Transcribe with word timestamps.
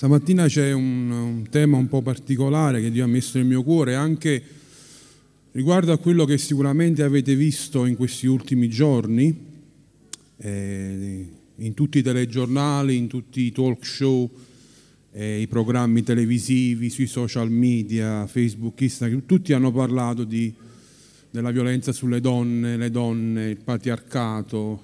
Stamattina 0.00 0.46
c'è 0.46 0.72
un, 0.72 1.10
un, 1.10 1.48
tema 1.50 1.76
un 1.76 1.86
po' 1.86 2.00
particolare 2.00 2.80
che 2.80 2.90
Dio 2.90 3.04
ha 3.04 3.06
messo 3.06 3.36
nel 3.36 3.46
mio 3.46 3.62
cuore 3.62 3.96
anche 3.96 4.42
riguardo 5.52 5.92
a 5.92 5.98
quello 5.98 6.24
che 6.24 6.38
sicuramente 6.38 7.02
avete 7.02 7.34
visto 7.36 7.84
in 7.84 7.96
questi 7.96 8.26
ultimi 8.26 8.70
giorni, 8.70 9.38
eh, 10.38 11.26
in 11.54 11.74
tutti 11.74 11.98
i 11.98 12.02
telegiornali, 12.02 12.96
in 12.96 13.08
tutti 13.08 13.42
i 13.42 13.52
talk 13.52 13.84
show, 13.84 14.26
eh, 15.12 15.42
i 15.42 15.46
programmi 15.46 16.02
televisivi, 16.02 16.88
sui 16.88 17.06
social 17.06 17.50
media, 17.50 18.26
Facebook, 18.26 18.80
Instagram, 18.80 19.26
tutti 19.26 19.52
hanno 19.52 19.70
parlato 19.70 20.24
di, 20.24 20.50
della 21.30 21.50
violenza 21.50 21.92
sulle 21.92 22.22
donne, 22.22 22.78
le 22.78 22.90
donne, 22.90 23.50
il 23.50 23.58
patriarcato, 23.58 24.80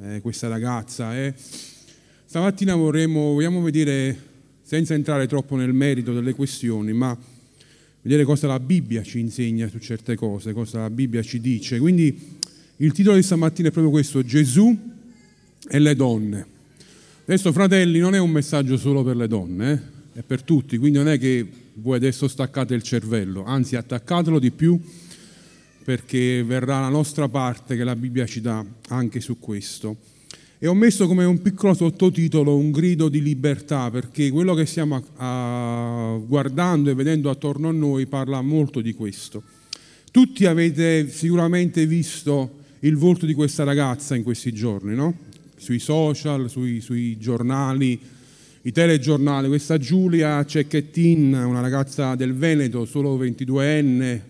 eh, 0.00 0.22
questa 0.22 0.48
ragazza. 0.48 1.14
Eh. 1.14 1.34
Stamattina 2.24 2.74
vorremmo, 2.74 3.34
vogliamo 3.34 3.60
vedere 3.60 4.25
senza 4.66 4.94
entrare 4.94 5.28
troppo 5.28 5.54
nel 5.54 5.72
merito 5.72 6.12
delle 6.12 6.34
questioni, 6.34 6.92
ma 6.92 7.16
vedere 8.02 8.24
cosa 8.24 8.48
la 8.48 8.58
Bibbia 8.58 9.04
ci 9.04 9.20
insegna 9.20 9.68
su 9.68 9.78
certe 9.78 10.16
cose, 10.16 10.52
cosa 10.52 10.80
la 10.80 10.90
Bibbia 10.90 11.22
ci 11.22 11.40
dice. 11.40 11.78
Quindi 11.78 12.34
il 12.78 12.90
titolo 12.90 13.14
di 13.14 13.22
stamattina 13.22 13.68
è 13.68 13.70
proprio 13.70 13.92
questo, 13.92 14.24
Gesù 14.24 14.76
e 15.68 15.78
le 15.78 15.94
donne. 15.94 16.46
Adesso, 17.26 17.52
fratelli, 17.52 18.00
non 18.00 18.16
è 18.16 18.18
un 18.18 18.30
messaggio 18.30 18.76
solo 18.76 19.04
per 19.04 19.14
le 19.14 19.28
donne, 19.28 19.72
eh? 19.72 20.18
è 20.18 20.22
per 20.22 20.42
tutti, 20.42 20.78
quindi 20.78 20.98
non 20.98 21.08
è 21.08 21.16
che 21.16 21.46
voi 21.74 21.94
adesso 21.94 22.26
staccate 22.26 22.74
il 22.74 22.82
cervello, 22.82 23.44
anzi 23.44 23.76
attaccatelo 23.76 24.40
di 24.40 24.50
più 24.50 24.80
perché 25.84 26.42
verrà 26.42 26.80
la 26.80 26.88
nostra 26.88 27.28
parte 27.28 27.76
che 27.76 27.84
la 27.84 27.94
Bibbia 27.94 28.26
ci 28.26 28.40
dà 28.40 28.64
anche 28.88 29.20
su 29.20 29.38
questo. 29.38 30.14
E 30.58 30.66
ho 30.66 30.74
messo 30.74 31.06
come 31.06 31.26
un 31.26 31.42
piccolo 31.42 31.74
sottotitolo 31.74 32.56
un 32.56 32.70
grido 32.70 33.10
di 33.10 33.20
libertà, 33.20 33.90
perché 33.90 34.30
quello 34.30 34.54
che 34.54 34.64
stiamo 34.64 34.96
a, 35.16 36.14
a, 36.14 36.16
guardando 36.16 36.88
e 36.88 36.94
vedendo 36.94 37.28
attorno 37.28 37.68
a 37.68 37.72
noi 37.72 38.06
parla 38.06 38.40
molto 38.40 38.80
di 38.80 38.94
questo. 38.94 39.42
Tutti 40.10 40.46
avete 40.46 41.10
sicuramente 41.10 41.86
visto 41.86 42.64
il 42.80 42.96
volto 42.96 43.26
di 43.26 43.34
questa 43.34 43.64
ragazza 43.64 44.14
in 44.14 44.22
questi 44.22 44.50
giorni, 44.54 44.94
no? 44.94 45.14
Sui 45.58 45.78
social, 45.78 46.48
sui, 46.48 46.80
sui 46.80 47.18
giornali, 47.18 48.00
i 48.62 48.72
telegiornali. 48.72 49.48
Questa 49.48 49.76
Giulia 49.76 50.42
Cecchettin, 50.42 51.34
una 51.34 51.60
ragazza 51.60 52.14
del 52.14 52.34
Veneto, 52.34 52.86
solo 52.86 53.18
22enne, 53.18 54.20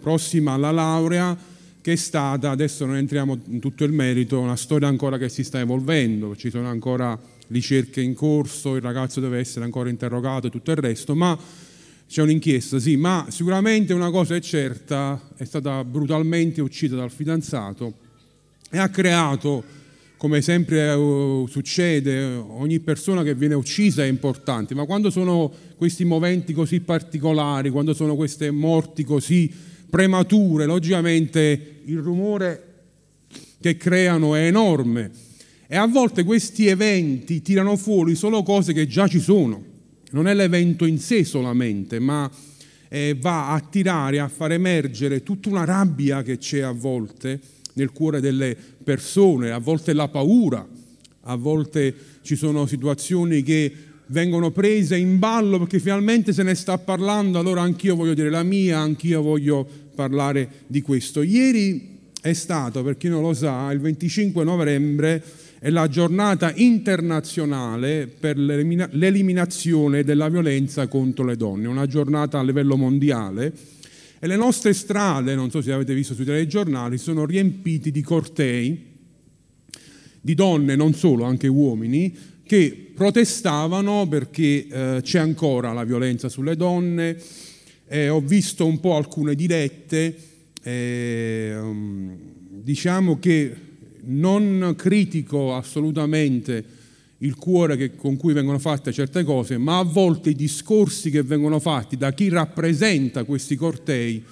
prossima 0.00 0.54
alla 0.54 0.72
laurea, 0.72 1.50
che 1.82 1.92
è 1.92 1.96
stata, 1.96 2.50
adesso 2.50 2.86
non 2.86 2.96
entriamo 2.96 3.38
in 3.48 3.58
tutto 3.58 3.82
il 3.82 3.92
merito, 3.92 4.38
una 4.38 4.56
storia 4.56 4.86
ancora 4.86 5.18
che 5.18 5.28
si 5.28 5.42
sta 5.42 5.58
evolvendo, 5.58 6.36
ci 6.36 6.48
sono 6.48 6.68
ancora 6.68 7.18
ricerche 7.48 8.00
in 8.00 8.14
corso, 8.14 8.76
il 8.76 8.82
ragazzo 8.82 9.20
deve 9.20 9.40
essere 9.40 9.64
ancora 9.64 9.90
interrogato 9.90 10.46
e 10.46 10.50
tutto 10.50 10.70
il 10.70 10.76
resto, 10.76 11.16
ma 11.16 11.36
c'è 12.08 12.22
un'inchiesta, 12.22 12.78
sì, 12.78 12.96
ma 12.96 13.26
sicuramente 13.30 13.92
una 13.92 14.10
cosa 14.10 14.36
è 14.36 14.40
certa, 14.40 15.20
è 15.36 15.44
stata 15.44 15.82
brutalmente 15.82 16.60
uccisa 16.60 16.94
dal 16.94 17.10
fidanzato 17.10 17.94
e 18.70 18.78
ha 18.78 18.88
creato, 18.88 19.80
come 20.16 20.40
sempre 20.40 20.92
uh, 20.92 21.48
succede, 21.48 22.22
ogni 22.26 22.78
persona 22.78 23.24
che 23.24 23.34
viene 23.34 23.54
uccisa 23.54 24.04
è 24.04 24.06
importante, 24.06 24.72
ma 24.76 24.84
quando 24.84 25.10
sono 25.10 25.52
questi 25.76 26.04
momenti 26.04 26.52
così 26.52 26.78
particolari, 26.78 27.70
quando 27.70 27.92
sono 27.92 28.14
queste 28.14 28.52
morti 28.52 29.02
così 29.02 29.71
premature, 29.92 30.64
logicamente 30.64 31.82
il 31.84 31.98
rumore 31.98 32.68
che 33.60 33.76
creano 33.76 34.34
è 34.34 34.46
enorme 34.46 35.10
e 35.66 35.76
a 35.76 35.86
volte 35.86 36.24
questi 36.24 36.66
eventi 36.66 37.42
tirano 37.42 37.76
fuori 37.76 38.14
solo 38.14 38.42
cose 38.42 38.72
che 38.72 38.86
già 38.86 39.06
ci 39.06 39.20
sono. 39.20 39.62
Non 40.12 40.28
è 40.28 40.34
l'evento 40.34 40.86
in 40.86 40.98
sé 40.98 41.24
solamente, 41.24 41.98
ma 41.98 42.30
eh, 42.88 43.18
va 43.20 43.52
a 43.52 43.60
tirare, 43.60 44.18
a 44.18 44.28
far 44.28 44.52
emergere 44.52 45.22
tutta 45.22 45.50
una 45.50 45.64
rabbia 45.64 46.22
che 46.22 46.38
c'è 46.38 46.60
a 46.60 46.72
volte 46.72 47.38
nel 47.74 47.92
cuore 47.92 48.20
delle 48.20 48.56
persone, 48.82 49.50
a 49.50 49.58
volte 49.58 49.92
la 49.92 50.08
paura, 50.08 50.66
a 51.20 51.36
volte 51.36 51.94
ci 52.22 52.34
sono 52.34 52.64
situazioni 52.64 53.42
che 53.42 53.90
vengono 54.12 54.50
prese 54.50 54.96
in 54.96 55.18
ballo 55.18 55.58
perché 55.58 55.80
finalmente 55.80 56.32
se 56.32 56.42
ne 56.42 56.54
sta 56.54 56.78
parlando, 56.78 57.38
allora 57.38 57.62
anch'io 57.62 57.96
voglio 57.96 58.14
dire 58.14 58.30
la 58.30 58.42
mia, 58.42 58.78
anch'io 58.78 59.22
voglio 59.22 59.66
parlare 59.94 60.48
di 60.66 60.82
questo. 60.82 61.22
Ieri 61.22 61.98
è 62.20 62.32
stato, 62.32 62.82
per 62.82 62.96
chi 62.96 63.08
non 63.08 63.22
lo 63.22 63.34
sa, 63.34 63.70
il 63.72 63.80
25 63.80 64.44
novembre 64.44 65.22
è 65.58 65.70
la 65.70 65.88
giornata 65.88 66.52
internazionale 66.54 68.06
per 68.06 68.36
l'eliminazione 68.36 70.02
della 70.02 70.28
violenza 70.28 70.88
contro 70.88 71.24
le 71.24 71.36
donne, 71.36 71.68
una 71.68 71.86
giornata 71.86 72.38
a 72.38 72.42
livello 72.42 72.76
mondiale 72.76 73.52
e 74.18 74.26
le 74.26 74.36
nostre 74.36 74.72
strade, 74.72 75.34
non 75.34 75.50
so 75.50 75.60
se 75.60 75.72
avete 75.72 75.94
visto 75.94 76.14
sui 76.14 76.24
telegiornali, 76.24 76.96
sono 76.96 77.24
riempite 77.26 77.90
di 77.90 78.02
cortei 78.02 78.90
di 80.20 80.34
donne, 80.34 80.76
non 80.76 80.94
solo, 80.94 81.24
anche 81.24 81.48
uomini, 81.48 82.16
che 82.44 82.92
protestavano 82.94 84.06
perché 84.06 84.66
eh, 84.68 85.00
c'è 85.02 85.18
ancora 85.18 85.72
la 85.72 85.82
violenza 85.82 86.28
sulle 86.28 86.54
donne, 86.54 87.16
eh, 87.92 88.08
ho 88.08 88.20
visto 88.20 88.64
un 88.64 88.80
po' 88.80 88.96
alcune 88.96 89.34
dirette, 89.34 90.16
eh, 90.62 91.58
diciamo 92.48 93.18
che 93.18 93.54
non 94.04 94.72
critico 94.78 95.54
assolutamente 95.54 96.64
il 97.18 97.34
cuore 97.34 97.76
che, 97.76 97.94
con 97.94 98.16
cui 98.16 98.32
vengono 98.32 98.58
fatte 98.58 98.92
certe 98.92 99.24
cose, 99.24 99.58
ma 99.58 99.76
a 99.76 99.82
volte 99.82 100.30
i 100.30 100.34
discorsi 100.34 101.10
che 101.10 101.22
vengono 101.22 101.60
fatti 101.60 101.98
da 101.98 102.14
chi 102.14 102.30
rappresenta 102.30 103.24
questi 103.24 103.56
cortei 103.56 104.24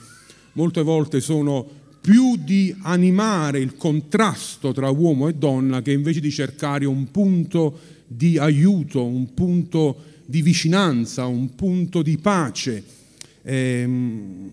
molte 0.53 0.81
volte 0.81 1.21
sono 1.21 1.69
più 2.01 2.37
di 2.39 2.75
animare 2.81 3.61
il 3.61 3.77
contrasto 3.77 4.73
tra 4.73 4.89
uomo 4.89 5.29
e 5.29 5.35
donna 5.35 5.83
che 5.83 5.93
invece 5.93 6.21
di 6.21 6.31
cercare 6.31 6.87
un 6.87 7.11
punto 7.11 7.79
di 8.07 8.39
aiuto, 8.39 9.05
un 9.05 9.35
punto 9.35 9.97
di 10.25 10.41
vicinanza, 10.41 11.27
un 11.27 11.55
punto 11.55 12.01
di 12.01 12.17
pace. 12.17 13.00
Ehm, 13.43 14.53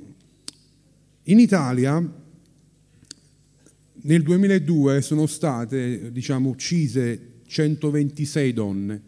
in 1.24 1.40
Italia 1.40 2.02
nel 4.02 4.22
2002 4.24 5.02
sono 5.02 5.26
state 5.26 6.12
diciamo, 6.12 6.50
uccise 6.50 7.42
126 7.46 8.54
donne, 8.54 9.02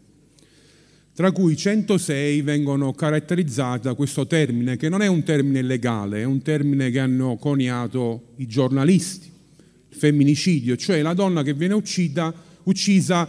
tra 1.13 1.31
cui 1.31 1.56
106 1.56 2.41
vengono 2.41 2.94
caratterizzate 2.94 3.84
da 3.84 3.94
questo 3.94 4.28
termine, 4.28 4.78
che 4.78 4.90
non 4.90 5.01
è 5.01 5.07
un 5.07 5.23
termine 5.23 5.62
legale, 5.62 6.22
è 6.22 6.25
un 6.25 6.41
termine 6.41 6.91
che 6.91 7.00
hanno 7.00 7.38
coniato 7.38 8.34
i 8.38 8.47
giornalisti, 8.47 9.31
il 9.90 9.97
femminicidio, 9.97 10.75
cioè 10.75 11.01
la 11.01 11.13
donna 11.13 11.44
che 11.44 11.53
viene 11.53 11.73
uccisa, 11.73 12.34
uccisa 12.63 13.28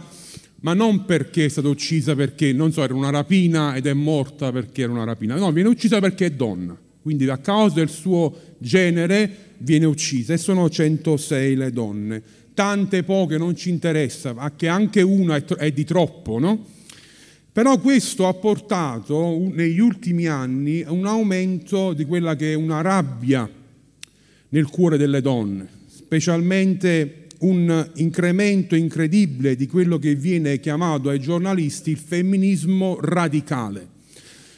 ma 0.61 0.73
non 0.73 1.05
perché 1.05 1.45
è 1.45 1.49
stata 1.49 1.67
uccisa 1.67 2.15
perché, 2.15 2.53
non 2.53 2.71
so, 2.71 2.83
era 2.83 2.93
una 2.93 3.09
rapina 3.09 3.75
ed 3.75 3.87
è 3.87 3.93
morta 3.93 4.51
perché 4.51 4.83
era 4.83 4.91
una 4.91 5.03
rapina, 5.03 5.35
no, 5.35 5.51
viene 5.51 5.69
uccisa 5.69 5.99
perché 5.99 6.27
è 6.27 6.31
donna, 6.31 6.77
quindi 7.01 7.27
a 7.29 7.37
causa 7.37 7.75
del 7.75 7.89
suo 7.89 8.55
genere 8.57 9.55
viene 9.57 9.85
uccisa 9.85 10.33
e 10.33 10.37
sono 10.37 10.69
106 10.69 11.55
le 11.55 11.71
donne, 11.71 12.21
tante 12.53 13.03
poche 13.03 13.37
non 13.37 13.55
ci 13.55 13.69
interessa, 13.69 14.53
che 14.55 14.67
anche 14.67 15.01
una 15.01 15.43
è, 15.57 15.71
di 15.71 15.83
troppo, 15.83 16.37
no? 16.37 16.65
Però 17.53 17.79
questo 17.79 18.27
ha 18.27 18.33
portato 18.33 19.37
negli 19.51 19.79
ultimi 19.79 20.25
anni 20.27 20.85
un 20.87 21.05
aumento 21.05 21.91
di 21.91 22.05
quella 22.05 22.35
che 22.35 22.53
è 22.53 22.55
una 22.55 22.81
rabbia 22.81 23.49
nel 24.49 24.67
cuore 24.67 24.97
delle 24.97 25.21
donne, 25.21 25.67
specialmente 25.87 27.20
un 27.41 27.89
incremento 27.95 28.75
incredibile 28.75 29.55
di 29.55 29.67
quello 29.67 29.97
che 29.97 30.15
viene 30.15 30.59
chiamato 30.59 31.09
ai 31.09 31.19
giornalisti 31.19 31.91
il 31.91 31.97
femminismo 31.97 32.99
radicale, 33.01 33.87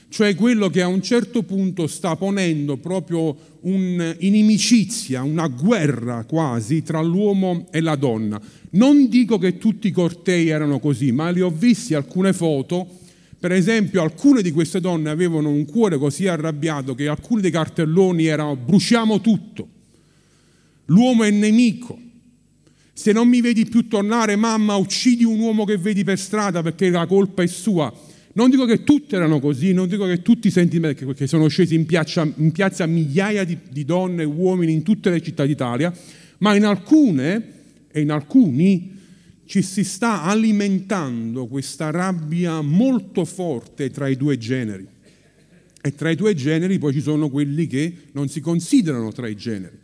cioè 0.10 0.36
quello 0.36 0.69
che 0.69 0.81
a 0.81 0.88
un 0.88 1.02
certo 1.02 1.44
punto 1.44 1.88
sta 1.88 2.16
ponendo 2.16 2.78
proprio 2.78 3.36
un'inimicizia, 3.62 5.24
una 5.24 5.48
guerra 5.48 6.25
quasi 6.25 6.84
tra 6.84 7.02
l'uomo 7.02 7.68
e 7.72 7.81
la 7.81 7.96
donna. 7.96 8.40
Non 8.72 9.08
dico 9.08 9.38
che 9.38 9.58
tutti 9.58 9.88
i 9.88 9.92
cortei 9.92 10.50
erano 10.50 10.80
così, 10.80 11.12
ma 11.12 11.30
li 11.30 11.42
ho 11.42 11.50
visti 11.50 11.94
alcune 11.94 12.34
foto. 12.34 13.00
Per 13.40 13.52
esempio, 13.52 14.02
alcune 14.02 14.42
di 14.42 14.52
queste 14.52 14.80
donne 14.80 15.10
avevano 15.10 15.50
un 15.50 15.66
cuore 15.66 15.98
così 15.98 16.28
arrabbiato 16.28 16.96
che 16.96 17.08
alcuni 17.08 17.42
dei 17.42 17.52
cartelloni 17.52 18.25
erano 18.25 18.56
bruciamo 18.56 19.19
tutto, 19.19 19.68
l'uomo 20.86 21.24
è 21.24 21.31
nemico, 21.31 22.00
se 22.94 23.12
non 23.12 23.28
mi 23.28 23.42
vedi 23.42 23.66
più 23.66 23.88
tornare, 23.88 24.36
mamma, 24.36 24.75
uccidi 24.75 25.24
un 25.24 25.40
uomo 25.40 25.66
che 25.66 25.78
vedi 25.78 26.04
per 26.04 26.19
strada 26.19 26.62
perché 26.62 26.90
la 26.90 27.07
colpa 27.07 27.42
è 27.42 27.48
sua. 27.48 27.92
Non 28.36 28.50
dico 28.50 28.66
che 28.66 28.84
tutte 28.84 29.16
erano 29.16 29.40
così, 29.40 29.74
non 29.74 29.88
dico 29.88 30.06
che 30.06 30.22
tutti 30.22 30.48
i 30.48 30.51
sentimenti, 30.51 31.06
perché 31.06 31.28
sono 31.28 31.48
scesi 31.48 31.75
in 31.75 31.86
piazza, 31.86 32.28
in 32.36 32.51
piazza 32.51 32.86
migliaia 32.86 33.44
di, 33.44 33.57
di 33.69 33.84
donne 33.84 34.24
e 34.24 34.25
uomini 34.25 34.74
in 34.74 34.84
tutte 34.84 35.10
le 35.10 35.22
città 35.22 35.45
d'Italia, 35.45 35.94
ma 36.40 36.56
in 36.56 36.66
alcune 36.66 37.51
e 37.92 38.01
in 38.01 38.12
alcuni 38.12 38.92
ci 39.46 39.62
si 39.62 39.84
sta 39.84 40.24
alimentando 40.24 41.48
questa 41.48 41.92
rabbia 41.92 42.62
molto 42.62 43.25
forte 43.25 43.92
tra 43.92 44.07
i 44.07 44.18
due 44.18 44.38
generi. 44.38 44.88
E 45.80 45.94
tra 45.96 46.10
i 46.10 46.16
due 46.16 46.34
generi 46.34 46.80
poi 46.80 46.94
ci 46.94 47.01
sono 47.01 47.30
quelli 47.30 47.68
che 47.68 47.94
non 48.13 48.30
si 48.30 48.39
considerano 48.39 49.12
tra 49.12 49.28
i 49.28 49.36
generi. 49.36 49.78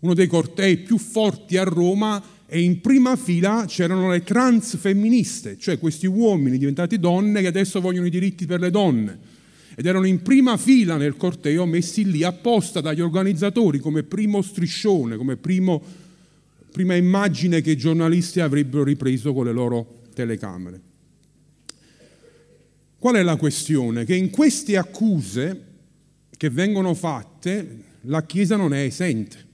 Uno 0.00 0.14
dei 0.14 0.28
cortei 0.28 0.78
più 0.78 0.96
forti 0.96 1.56
a 1.56 1.64
Roma 1.64 2.22
e 2.52 2.62
in 2.62 2.80
prima 2.80 3.14
fila 3.14 3.64
c'erano 3.68 4.10
le 4.10 4.24
trans 4.24 4.76
femministe, 4.76 5.56
cioè 5.56 5.78
questi 5.78 6.06
uomini 6.06 6.58
diventati 6.58 6.98
donne 6.98 7.42
che 7.42 7.46
adesso 7.46 7.80
vogliono 7.80 8.08
i 8.08 8.10
diritti 8.10 8.44
per 8.44 8.58
le 8.58 8.72
donne. 8.72 9.18
Ed 9.76 9.86
erano 9.86 10.04
in 10.04 10.20
prima 10.20 10.56
fila 10.56 10.96
nel 10.96 11.16
corteo 11.16 11.64
messi 11.64 12.10
lì 12.10 12.24
apposta 12.24 12.80
dagli 12.80 13.00
organizzatori 13.00 13.78
come 13.78 14.02
primo 14.02 14.42
striscione, 14.42 15.16
come 15.16 15.36
primo, 15.36 15.80
prima 16.72 16.96
immagine 16.96 17.60
che 17.60 17.70
i 17.70 17.76
giornalisti 17.76 18.40
avrebbero 18.40 18.82
ripreso 18.82 19.32
con 19.32 19.44
le 19.44 19.52
loro 19.52 20.00
telecamere. 20.12 20.80
Qual 22.98 23.14
è 23.14 23.22
la 23.22 23.36
questione? 23.36 24.04
Che 24.04 24.16
in 24.16 24.30
queste 24.30 24.76
accuse 24.76 25.64
che 26.36 26.50
vengono 26.50 26.94
fatte 26.94 27.82
la 28.02 28.24
Chiesa 28.26 28.56
non 28.56 28.74
è 28.74 28.82
esente. 28.82 29.46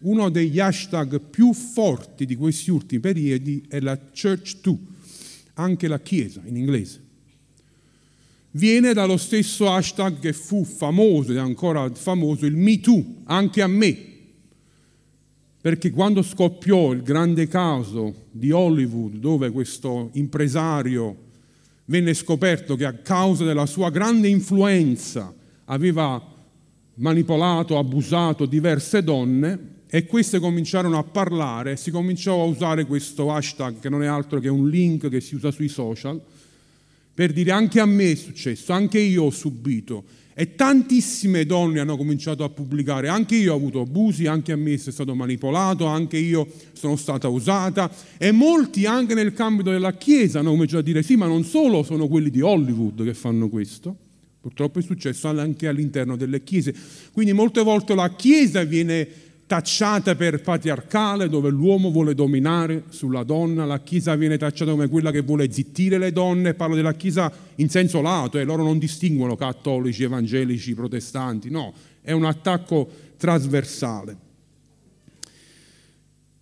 Uno 0.00 0.28
degli 0.28 0.60
hashtag 0.60 1.20
più 1.20 1.52
forti 1.52 2.24
di 2.24 2.36
questi 2.36 2.70
ultimi 2.70 3.00
periodi 3.00 3.64
è 3.68 3.80
la 3.80 3.98
Church 3.98 4.60
too, 4.60 4.78
anche 5.54 5.88
la 5.88 5.98
Chiesa 5.98 6.40
in 6.44 6.56
inglese. 6.56 7.02
Viene 8.52 8.92
dallo 8.92 9.16
stesso 9.16 9.68
hashtag 9.70 10.20
che 10.20 10.32
fu 10.32 10.64
famoso 10.64 11.32
ed 11.32 11.38
è 11.38 11.40
ancora 11.40 11.92
famoso, 11.92 12.46
il 12.46 12.56
Me 12.56 12.78
Too, 12.78 13.04
anche 13.24 13.60
a 13.60 13.66
me. 13.66 14.06
Perché 15.60 15.90
quando 15.90 16.22
scoppiò 16.22 16.92
il 16.92 17.02
grande 17.02 17.48
caso 17.48 18.26
di 18.30 18.52
Hollywood, 18.52 19.16
dove 19.16 19.50
questo 19.50 20.10
impresario 20.12 21.26
venne 21.86 22.14
scoperto 22.14 22.76
che 22.76 22.84
a 22.84 22.92
causa 22.92 23.44
della 23.44 23.66
sua 23.66 23.90
grande 23.90 24.28
influenza 24.28 25.34
aveva 25.64 26.24
manipolato, 26.94 27.78
abusato 27.78 28.46
diverse 28.46 29.02
donne 29.02 29.76
e 29.90 30.06
queste 30.06 30.38
cominciarono 30.38 30.98
a 30.98 31.02
parlare, 31.02 31.76
si 31.76 31.90
cominciò 31.90 32.42
a 32.42 32.44
usare 32.44 32.84
questo 32.84 33.32
hashtag 33.32 33.80
che 33.80 33.88
non 33.88 34.02
è 34.02 34.06
altro 34.06 34.38
che 34.38 34.48
un 34.48 34.68
link 34.68 35.08
che 35.08 35.20
si 35.20 35.34
usa 35.34 35.50
sui 35.50 35.68
social 35.68 36.20
per 37.18 37.32
dire 37.32 37.50
anche 37.50 37.80
a 37.80 37.86
me 37.86 38.12
è 38.12 38.14
successo, 38.14 38.72
anche 38.72 39.00
io 39.00 39.24
ho 39.24 39.30
subito 39.30 40.04
e 40.34 40.54
tantissime 40.54 41.46
donne 41.46 41.80
hanno 41.80 41.96
cominciato 41.96 42.44
a 42.44 42.48
pubblicare, 42.48 43.08
anche 43.08 43.34
io 43.34 43.52
ho 43.52 43.56
avuto 43.56 43.80
abusi, 43.80 44.26
anche 44.26 44.52
a 44.52 44.56
me 44.56 44.74
è 44.74 44.76
stato 44.76 45.12
manipolato, 45.16 45.86
anche 45.86 46.16
io 46.16 46.46
sono 46.74 46.94
stata 46.94 47.26
usata 47.26 47.90
e 48.18 48.30
molti 48.30 48.86
anche 48.86 49.14
nel 49.14 49.32
cambio 49.32 49.64
della 49.64 49.94
Chiesa 49.94 50.38
hanno 50.38 50.50
cominciato 50.50 50.78
a 50.78 50.84
dire 50.84 51.02
sì, 51.02 51.16
ma 51.16 51.26
non 51.26 51.42
solo 51.42 51.82
sono 51.82 52.06
quelli 52.06 52.30
di 52.30 52.40
Hollywood 52.40 53.02
che 53.02 53.14
fanno 53.14 53.48
questo, 53.48 53.96
purtroppo 54.40 54.78
è 54.78 54.82
successo 54.82 55.26
anche 55.26 55.66
all'interno 55.66 56.14
delle 56.14 56.44
Chiese. 56.44 56.72
Quindi 57.10 57.32
molte 57.32 57.64
volte 57.64 57.96
la 57.96 58.14
Chiesa 58.14 58.62
viene 58.62 59.08
tacciata 59.48 60.14
per 60.14 60.42
patriarcale, 60.42 61.26
dove 61.30 61.48
l'uomo 61.48 61.90
vuole 61.90 62.14
dominare 62.14 62.84
sulla 62.90 63.22
donna, 63.22 63.64
la 63.64 63.80
Chiesa 63.80 64.14
viene 64.14 64.36
tacciata 64.36 64.72
come 64.72 64.88
quella 64.88 65.10
che 65.10 65.22
vuole 65.22 65.50
zittire 65.50 65.96
le 65.96 66.12
donne, 66.12 66.52
parlo 66.52 66.74
della 66.74 66.92
Chiesa 66.92 67.32
in 67.54 67.70
senso 67.70 68.02
lato, 68.02 68.38
e 68.38 68.44
loro 68.44 68.62
non 68.62 68.78
distinguono 68.78 69.36
cattolici, 69.36 70.02
evangelici, 70.02 70.74
protestanti, 70.74 71.48
no, 71.48 71.72
è 72.02 72.12
un 72.12 72.26
attacco 72.26 72.88
trasversale. 73.16 74.16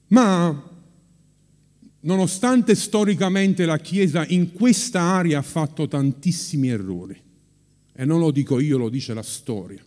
Ma 0.08 0.70
nonostante 2.00 2.74
storicamente 2.74 3.66
la 3.66 3.78
Chiesa 3.78 4.26
in 4.26 4.52
questa 4.52 5.00
area 5.00 5.38
ha 5.38 5.42
fatto 5.42 5.86
tantissimi 5.86 6.70
errori, 6.70 7.22
e 7.94 8.04
non 8.04 8.18
lo 8.18 8.32
dico 8.32 8.58
io, 8.58 8.78
lo 8.78 8.88
dice 8.88 9.14
la 9.14 9.22
storia, 9.22 9.80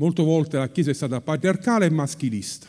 Molte 0.00 0.22
volte 0.22 0.58
la 0.58 0.68
Chiesa 0.68 0.90
è 0.90 0.94
stata 0.94 1.20
patriarcale 1.20 1.86
e 1.86 1.90
maschilista, 1.90 2.68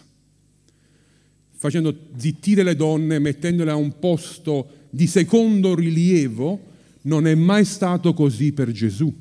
facendo 1.57 1.95
zittire 2.17 2.63
le 2.63 2.75
donne, 2.75 3.19
mettendole 3.19 3.69
a 3.69 3.75
un 3.75 3.99
posto 3.99 4.67
di 4.89 5.05
secondo 5.05 5.75
rilievo, 5.75 6.59
non 7.03 7.27
è 7.27 7.35
mai 7.35 7.65
stato 7.65 8.15
così 8.15 8.51
per 8.51 8.71
Gesù. 8.71 9.13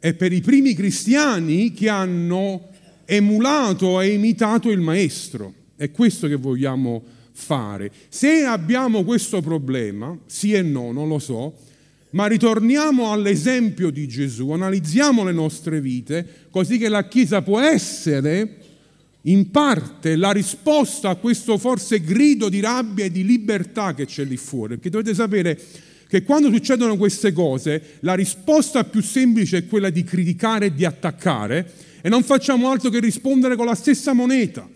E 0.00 0.14
per 0.14 0.32
i 0.32 0.40
primi 0.40 0.74
cristiani 0.74 1.72
che 1.72 1.88
hanno 1.88 2.70
emulato 3.04 4.00
e 4.00 4.12
imitato 4.12 4.70
il 4.70 4.80
Maestro. 4.80 5.54
È 5.76 5.92
questo 5.92 6.26
che 6.26 6.34
vogliamo 6.34 7.04
fare. 7.30 7.92
Se 8.08 8.42
abbiamo 8.42 9.04
questo 9.04 9.40
problema, 9.40 10.18
sì 10.26 10.54
e 10.54 10.62
no, 10.62 10.90
non 10.90 11.06
lo 11.06 11.20
so, 11.20 11.54
ma 12.10 12.26
ritorniamo 12.26 13.12
all'esempio 13.12 13.90
di 13.90 14.08
Gesù, 14.08 14.50
analizziamo 14.50 15.22
le 15.24 15.32
nostre 15.32 15.80
vite, 15.80 16.26
così 16.50 16.78
che 16.78 16.88
la 16.88 17.06
Chiesa 17.06 17.42
può 17.42 17.60
essere 17.60 18.56
in 19.24 19.50
parte 19.50 20.16
la 20.16 20.32
risposta 20.32 21.10
a 21.10 21.16
questo 21.16 21.58
forse 21.58 22.00
grido 22.00 22.48
di 22.48 22.60
rabbia 22.60 23.04
e 23.04 23.10
di 23.10 23.24
libertà 23.24 23.94
che 23.94 24.06
c'è 24.06 24.24
lì 24.24 24.36
fuori. 24.36 24.74
Perché 24.74 24.90
dovete 24.90 25.14
sapere 25.14 25.60
che 26.08 26.24
quando 26.24 26.50
succedono 26.50 26.96
queste 26.96 27.32
cose, 27.32 27.98
la 28.00 28.14
risposta 28.14 28.82
più 28.84 29.02
semplice 29.02 29.58
è 29.58 29.66
quella 29.66 29.90
di 29.90 30.02
criticare 30.02 30.66
e 30.66 30.74
di 30.74 30.84
attaccare 30.84 31.70
e 32.00 32.08
non 32.08 32.24
facciamo 32.24 32.70
altro 32.70 32.90
che 32.90 32.98
rispondere 32.98 33.54
con 33.54 33.66
la 33.66 33.74
stessa 33.76 34.12
moneta. 34.12 34.68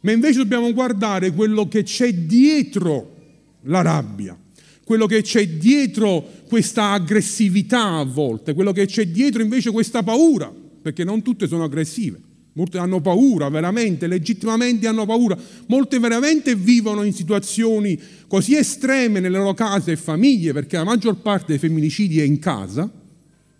Ma 0.00 0.10
invece 0.10 0.38
dobbiamo 0.38 0.72
guardare 0.72 1.32
quello 1.32 1.68
che 1.68 1.82
c'è 1.82 2.14
dietro 2.14 3.16
la 3.64 3.82
rabbia 3.82 4.36
quello 4.84 5.06
che 5.06 5.22
c'è 5.22 5.46
dietro 5.48 6.24
questa 6.48 6.90
aggressività 6.90 7.96
a 7.96 8.04
volte, 8.04 8.54
quello 8.54 8.72
che 8.72 8.86
c'è 8.86 9.06
dietro 9.06 9.42
invece 9.42 9.70
questa 9.70 10.02
paura, 10.02 10.52
perché 10.82 11.04
non 11.04 11.22
tutte 11.22 11.46
sono 11.46 11.64
aggressive. 11.64 12.20
Molte 12.54 12.76
hanno 12.76 13.00
paura, 13.00 13.48
veramente, 13.48 14.06
legittimamente 14.06 14.86
hanno 14.86 15.06
paura. 15.06 15.38
Molte 15.68 15.98
veramente 15.98 16.54
vivono 16.54 17.02
in 17.02 17.14
situazioni 17.14 17.98
così 18.26 18.56
estreme 18.56 19.20
nelle 19.20 19.38
loro 19.38 19.54
case 19.54 19.92
e 19.92 19.96
famiglie, 19.96 20.52
perché 20.52 20.76
la 20.76 20.84
maggior 20.84 21.16
parte 21.16 21.46
dei 21.48 21.58
femminicidi 21.58 22.20
è 22.20 22.24
in 22.24 22.38
casa, 22.38 22.90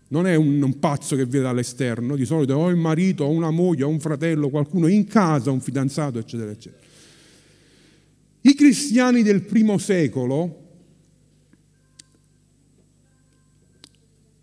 non 0.09 0.27
è 0.27 0.35
un, 0.35 0.61
un 0.61 0.79
pazzo 0.79 1.17
che 1.17 1.25
viene 1.25 1.47
dall'esterno, 1.47 2.17
di 2.17 2.27
solito 2.27 2.55
o 2.55 2.69
il 2.69 2.77
marito, 2.77 3.25
o 3.25 3.31
una 3.31 3.51
moglie, 3.51 3.85
o 3.85 3.89
un 3.89 4.01
fratello, 4.01 4.51
qualcuno 4.51 4.89
in 4.89 5.07
casa, 5.07 5.51
un 5.51 5.63
fidanzato, 5.63 6.19
eccetera, 6.19 6.51
eccetera. 6.51 6.83
I 8.43 8.55
cristiani 8.55 9.23
del 9.23 9.41
primo 9.43 9.79
secolo 9.79 10.62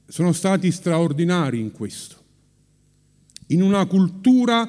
sono 0.09 0.33
stati 0.33 0.71
straordinari 0.71 1.59
in 1.59 1.71
questo. 1.71 2.17
In 3.47 3.61
una 3.61 3.85
cultura 3.85 4.67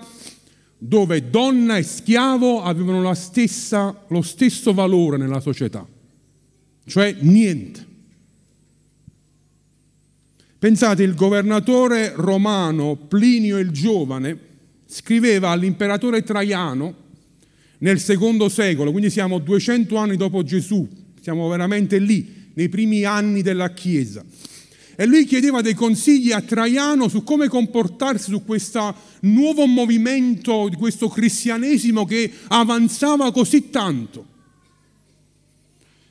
dove 0.79 1.29
donna 1.29 1.77
e 1.77 1.83
schiavo 1.83 2.63
avevano 2.63 3.13
stessa, 3.15 4.05
lo 4.09 4.23
stesso 4.23 4.73
valore 4.73 5.17
nella 5.17 5.41
società, 5.41 5.87
cioè 6.87 7.17
niente. 7.21 7.89
Pensate, 10.59 11.03
il 11.03 11.15
governatore 11.15 12.13
romano 12.15 12.97
Plinio 12.97 13.59
il 13.59 13.71
Giovane 13.71 14.39
scriveva 14.87 15.51
all'imperatore 15.51 16.23
Traiano 16.23 16.95
nel 17.79 17.99
secondo 17.99 18.51
secolo, 18.51 18.91
quindi 18.91 19.09
siamo 19.09 19.39
200 19.39 19.97
anni 19.97 20.17
dopo 20.17 20.43
Gesù, 20.43 20.87
siamo 21.21 21.49
veramente 21.49 21.99
lì, 21.99 22.51
nei 22.53 22.69
primi 22.69 23.05
anni 23.05 23.41
della 23.41 23.73
Chiesa 23.73 24.23
e 24.97 25.07
lui 25.07 25.25
chiedeva 25.25 25.61
dei 25.61 25.75
consigli 25.75 26.33
a 26.33 26.41
Traiano 26.41 27.09
su 27.09 27.23
come 27.23 27.49
comportarsi 27.49 28.31
su 28.31 28.45
questo 28.45 28.95
nuovo 29.21 29.67
movimento, 29.67 30.69
di 30.69 30.77
questo 30.77 31.09
cristianesimo 31.09 32.05
che 32.05 32.31
avanzava 32.49 33.33
così 33.33 33.71
tanto. 33.71 34.27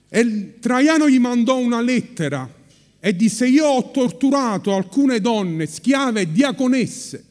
E 0.09 0.59
Traiano 0.59 1.09
gli 1.09 1.19
mandò 1.19 1.57
una 1.57 1.81
lettera 1.81 2.51
e 2.99 3.15
disse 3.15 3.47
io 3.47 3.65
ho 3.65 3.91
torturato 3.91 4.73
alcune 4.73 5.21
donne, 5.21 5.65
schiave 5.67 6.21
e 6.21 6.31
diaconesse. 6.31 7.25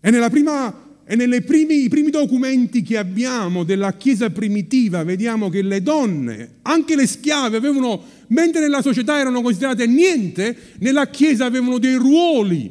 E 0.00 0.10
nella 0.10 0.30
prima 0.30 0.88
e 1.10 1.16
nei 1.16 1.42
primi, 1.42 1.88
primi, 1.88 2.10
documenti 2.10 2.82
che 2.82 2.96
abbiamo 2.96 3.64
della 3.64 3.94
Chiesa 3.94 4.30
primitiva 4.30 5.02
vediamo 5.02 5.48
che 5.48 5.60
le 5.60 5.82
donne, 5.82 6.58
anche 6.62 6.94
le 6.94 7.08
schiave, 7.08 7.56
avevano, 7.56 8.00
mentre 8.28 8.60
nella 8.60 8.80
società 8.80 9.18
erano 9.18 9.42
considerate 9.42 9.88
niente, 9.88 10.56
nella 10.78 11.08
Chiesa 11.08 11.46
avevano 11.46 11.78
dei 11.78 11.96
ruoli, 11.96 12.70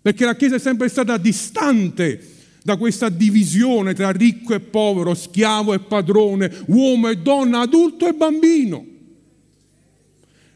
perché 0.00 0.24
la 0.24 0.36
Chiesa 0.36 0.54
è 0.54 0.60
sempre 0.60 0.88
stata 0.88 1.16
distante 1.16 2.24
da 2.62 2.76
questa 2.76 3.08
divisione 3.08 3.94
tra 3.94 4.12
ricco 4.12 4.54
e 4.54 4.60
povero, 4.60 5.14
schiavo 5.14 5.74
e 5.74 5.80
padrone, 5.80 6.52
uomo 6.66 7.08
e 7.08 7.16
donna, 7.16 7.62
adulto 7.62 8.06
e 8.06 8.12
bambino. 8.12 8.86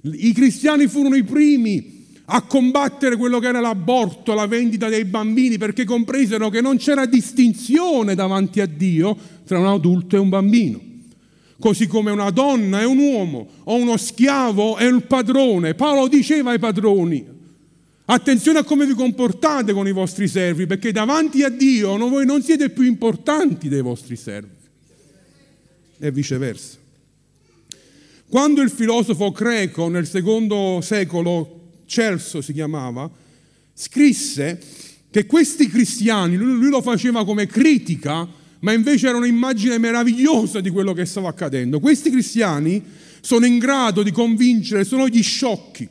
I 0.03 0.33
cristiani 0.33 0.87
furono 0.87 1.17
i 1.17 1.25
primi 1.25 1.96
a 2.29 2.43
combattere 2.43 3.17
quello 3.17 3.39
che 3.39 3.47
era 3.49 3.61
l'aborto, 3.61 4.35
la 4.35 4.47
vendita 4.47 4.89
dei 4.89 5.05
bambini, 5.05 5.59
perché 5.59 5.85
compresero 5.85 6.49
che 6.49 6.61
non 6.61 6.77
c'era 6.77 7.07
distinzione 7.07 8.15
davanti 8.15 8.61
a 8.61 8.67
Dio 8.67 9.17
tra 9.45 9.59
un 9.59 9.67
adulto 9.67 10.17
e 10.17 10.19
un 10.19 10.29
bambino. 10.29 10.81
Così 11.59 11.87
come 11.87 12.11
una 12.11 12.31
donna 12.31 12.81
e 12.81 12.85
un 12.85 12.99
uomo, 12.99 13.49
o 13.65 13.77
uno 13.77 13.97
schiavo 13.97 14.77
e 14.77 14.89
un 14.89 15.07
padrone. 15.07 15.75
Paolo 15.75 16.09
diceva 16.09 16.51
ai 16.51 16.59
padroni, 16.59 17.25
attenzione 18.07 18.59
a 18.59 18.65
come 18.65 18.87
vi 18.87 18.95
comportate 18.95 19.73
con 19.73 19.87
i 19.87 19.93
vostri 19.93 20.27
servi, 20.27 20.67
perché 20.67 20.91
davanti 20.91 21.45
a 21.45 21.49
Dio 21.49 21.97
voi 21.97 22.27
non 22.27 22.43
siete 22.43 22.71
più 22.71 22.85
importanti 22.85 23.69
dei 23.69 23.83
vostri 23.83 24.17
servi. 24.17 24.55
E 25.99 26.11
viceversa. 26.11 26.77
Quando 28.29 28.61
il 28.61 28.71
filosofo 28.71 29.31
greco 29.31 29.89
nel 29.89 30.07
secondo 30.07 30.81
secolo 30.83 31.56
Celso 31.87 32.41
si 32.41 32.53
chiamava, 32.53 33.11
scrisse 33.73 34.61
che 35.11 35.25
questi 35.27 35.69
cristiani, 35.69 36.37
lui, 36.37 36.69
lo 36.69 36.83
faceva 36.83 37.25
come 37.25 37.47
critica, 37.47 38.29
ma 38.61 38.73
invece 38.73 39.09
era 39.09 39.17
un'immagine 39.17 39.79
meravigliosa 39.79 40.61
di 40.61 40.71
quello 40.71 40.93
che 40.93 41.07
stava 41.07 41.29
accadendo. 41.29 41.81
Questi 41.81 42.11
cristiani 42.11 42.83
sono 43.21 43.47
in 43.47 43.59
grado 43.59 44.03
di 44.03 44.11
convincere 44.11 44.85
solo 44.85 45.09
gli 45.09 45.23
sciocchi, 45.23 45.89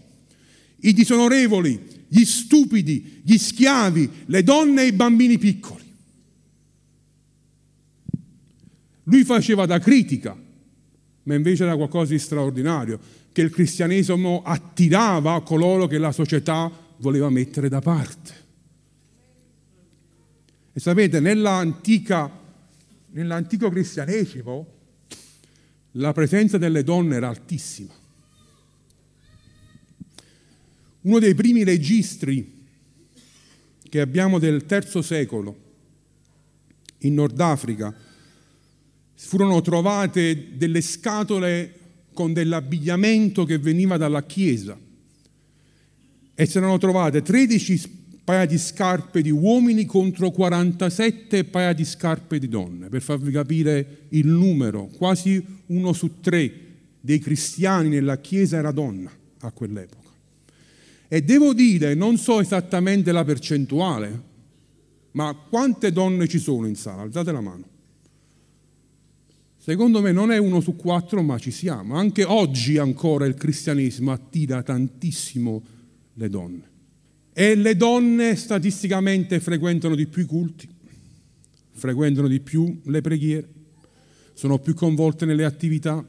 i 0.82 0.94
disonorevoli, 0.94 1.80
gli 2.08 2.24
stupidi, 2.24 3.22
gli 3.24 3.38
schiavi, 3.38 4.10
le 4.26 4.44
donne 4.44 4.84
e 4.84 4.88
i 4.88 4.92
bambini 4.92 5.38
piccoli. 5.38 5.84
Lui 9.04 9.24
faceva 9.24 9.66
da 9.66 9.80
critica, 9.80 10.36
ma 11.26 11.36
invece 11.36 11.64
era 11.64 11.76
qualcosa 11.76 12.14
di 12.14 12.20
straordinario 12.20 13.00
che 13.32 13.42
il 13.42 13.50
cristianesimo 13.50 14.42
attirava 14.44 15.42
coloro 15.44 15.88
che 15.88 15.98
la 15.98 16.12
società 16.12 16.72
voleva 16.98 17.30
mettere 17.30 17.68
da 17.68 17.82
parte. 17.82 18.44
E 20.72 20.80
sapete, 20.80 21.20
nell'antico 21.20 22.32
cristianesimo 23.70 24.68
la 25.94 26.14
presenza 26.14 26.58
delle 26.58 26.84
donne 26.84 27.16
era 27.16 27.30
altissima. 27.30 27.94
Uno 31.02 31.20
dei 31.20 31.36
primi 31.36 31.64
registri 31.64 32.66
che 33.88 34.02
abbiamo 34.02 34.40
del 34.40 34.66
terzo 34.66 35.02
secolo 35.02 35.64
in 37.00 37.14
Nord 37.14 37.40
Africa 37.40 37.96
furono 39.16 39.62
trovate 39.62 40.58
delle 40.58 40.82
scatole 40.82 41.74
con 42.14 42.34
dell'abbigliamento 42.34 43.44
che 43.46 43.58
veniva 43.58 43.98
dalla 43.98 44.24
chiesa 44.24 44.78
e 46.34 46.46
si 46.46 46.58
erano 46.58 46.78
trovate 46.78 47.22
13 47.22 48.04
paia 48.26 48.46
di 48.46 48.58
scarpe 48.58 49.22
di 49.22 49.30
uomini 49.30 49.86
contro 49.86 50.32
47 50.32 51.46
paia 51.46 51.74
di 51.74 51.86
scarpe 51.86 52.40
di 52.40 52.50
donne, 52.50 52.90
per 52.90 53.02
farvi 53.02 53.32
capire 53.32 54.08
il 54.10 54.28
numero, 54.28 54.88
quasi 54.88 55.44
uno 55.68 55.94
su 55.94 56.20
tre 56.22 56.52
dei 57.00 57.20
cristiani 57.20 57.88
nella 57.88 58.18
chiesa 58.18 58.58
era 58.58 58.72
donna 58.72 59.12
a 59.40 59.52
quell'epoca. 59.52 60.10
E 61.08 61.22
devo 61.22 61.54
dire, 61.54 61.94
non 61.94 62.18
so 62.18 62.42
esattamente 62.42 63.12
la 63.12 63.24
percentuale, 63.24 64.22
ma 65.12 65.34
quante 65.34 65.92
donne 65.92 66.28
ci 66.28 66.40
sono 66.40 66.66
in 66.68 66.76
sala? 66.76 67.04
Alzate 67.04 67.32
la 67.32 67.42
mano. 67.42 67.64
Secondo 69.66 70.00
me 70.00 70.12
non 70.12 70.32
è 70.32 70.38
uno 70.38 70.62
su 70.62 70.76
quattro, 70.76 71.24
ma 71.24 71.40
ci 71.40 71.50
siamo. 71.50 71.96
Anche 71.96 72.24
oggi 72.24 72.78
ancora 72.78 73.26
il 73.26 73.34
cristianesimo 73.34 74.12
attira 74.12 74.62
tantissimo 74.62 75.64
le 76.14 76.30
donne. 76.30 76.70
E 77.34 77.56
le 77.56 77.76
donne 77.76 78.36
statisticamente 78.36 79.40
frequentano 79.40 79.96
di 79.96 80.06
più 80.06 80.22
i 80.22 80.26
culti, 80.26 80.70
frequentano 81.72 82.28
di 82.28 82.42
più 82.42 82.80
le 82.84 83.02
preghiere, 83.02 83.48
sono 84.36 84.60
più 84.60 84.76
coinvolte 84.76 85.26
nelle 85.26 85.46
attività. 85.46 86.06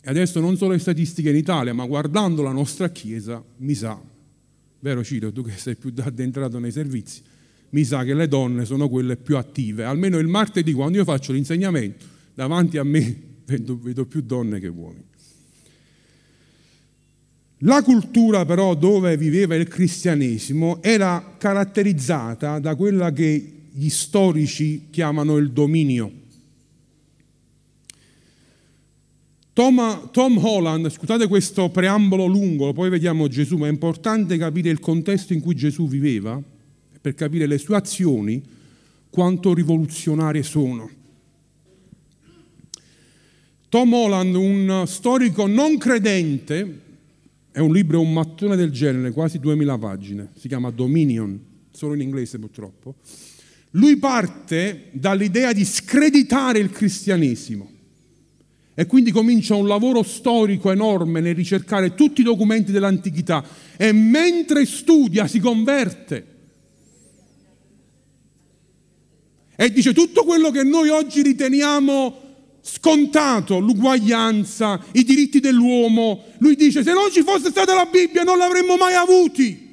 E 0.00 0.08
adesso 0.08 0.40
non 0.40 0.56
solo 0.56 0.72
le 0.72 0.78
statistiche 0.78 1.28
in 1.28 1.36
Italia, 1.36 1.74
ma 1.74 1.84
guardando 1.84 2.40
la 2.40 2.52
nostra 2.52 2.88
Chiesa, 2.88 3.44
mi 3.58 3.74
sa, 3.74 4.00
vero 4.78 5.04
Ciro, 5.04 5.30
tu 5.30 5.42
che 5.42 5.58
sei 5.58 5.76
più 5.76 5.92
addentrato 5.98 6.58
nei 6.58 6.72
servizi, 6.72 7.20
mi 7.68 7.84
sa 7.84 8.02
che 8.02 8.14
le 8.14 8.28
donne 8.28 8.64
sono 8.64 8.88
quelle 8.88 9.18
più 9.18 9.36
attive. 9.36 9.84
Almeno 9.84 10.16
il 10.16 10.26
martedì, 10.26 10.72
quando 10.72 10.96
io 10.96 11.04
faccio 11.04 11.34
l'insegnamento, 11.34 12.16
davanti 12.38 12.78
a 12.78 12.84
me 12.84 13.16
vedo, 13.46 13.76
vedo 13.76 14.06
più 14.06 14.20
donne 14.20 14.60
che 14.60 14.68
uomini. 14.68 15.06
La 17.62 17.82
cultura 17.82 18.44
però 18.44 18.76
dove 18.76 19.16
viveva 19.16 19.56
il 19.56 19.66
cristianesimo 19.66 20.80
era 20.80 21.34
caratterizzata 21.36 22.60
da 22.60 22.76
quella 22.76 23.10
che 23.10 23.54
gli 23.72 23.88
storici 23.88 24.86
chiamano 24.90 25.36
il 25.36 25.50
dominio. 25.50 26.12
Tom, 29.52 30.10
Tom, 30.12 30.38
Holland, 30.38 30.90
scusate 30.90 31.26
questo 31.26 31.70
preambolo 31.70 32.26
lungo, 32.26 32.72
poi 32.72 32.88
vediamo 32.88 33.26
Gesù, 33.26 33.56
ma 33.56 33.66
è 33.66 33.70
importante 33.70 34.36
capire 34.36 34.70
il 34.70 34.78
contesto 34.78 35.32
in 35.32 35.40
cui 35.40 35.56
Gesù 35.56 35.88
viveva 35.88 36.40
per 37.00 37.14
capire 37.14 37.46
le 37.46 37.58
sue 37.58 37.74
azioni 37.74 38.40
quanto 39.10 39.52
rivoluzionarie 39.52 40.44
sono. 40.44 40.97
Tom 43.68 43.92
Holland, 43.92 44.34
un 44.34 44.84
storico 44.86 45.46
non 45.46 45.76
credente, 45.76 46.80
è 47.52 47.58
un 47.58 47.70
libro, 47.70 48.00
un 48.00 48.14
mattone 48.14 48.56
del 48.56 48.70
genere, 48.70 49.10
quasi 49.10 49.38
2000 49.38 49.76
pagine, 49.76 50.28
si 50.38 50.48
chiama 50.48 50.70
Dominion, 50.70 51.38
solo 51.70 51.92
in 51.92 52.00
inglese 52.00 52.38
purtroppo. 52.38 52.94
Lui 53.72 53.98
parte 53.98 54.84
dall'idea 54.92 55.52
di 55.52 55.66
screditare 55.66 56.60
il 56.60 56.70
cristianesimo 56.70 57.70
e 58.74 58.86
quindi 58.86 59.10
comincia 59.10 59.54
un 59.54 59.66
lavoro 59.66 60.02
storico 60.02 60.70
enorme 60.70 61.20
nel 61.20 61.34
ricercare 61.34 61.94
tutti 61.94 62.22
i 62.22 62.24
documenti 62.24 62.72
dell'antichità 62.72 63.44
e 63.76 63.92
mentre 63.92 64.64
studia 64.64 65.26
si 65.26 65.40
converte. 65.40 66.26
E 69.56 69.70
dice 69.72 69.92
tutto 69.92 70.24
quello 70.24 70.50
che 70.50 70.62
noi 70.62 70.88
oggi 70.88 71.20
riteniamo 71.20 72.27
scontato 72.70 73.58
l'uguaglianza, 73.58 74.78
i 74.92 75.02
diritti 75.02 75.40
dell'uomo. 75.40 76.24
Lui 76.38 76.54
dice 76.54 76.82
se 76.82 76.92
non 76.92 77.10
ci 77.10 77.22
fosse 77.22 77.48
stata 77.48 77.74
la 77.74 77.86
Bibbia 77.90 78.22
non 78.22 78.36
l'avremmo 78.36 78.76
mai 78.76 78.94
avuti. 78.94 79.66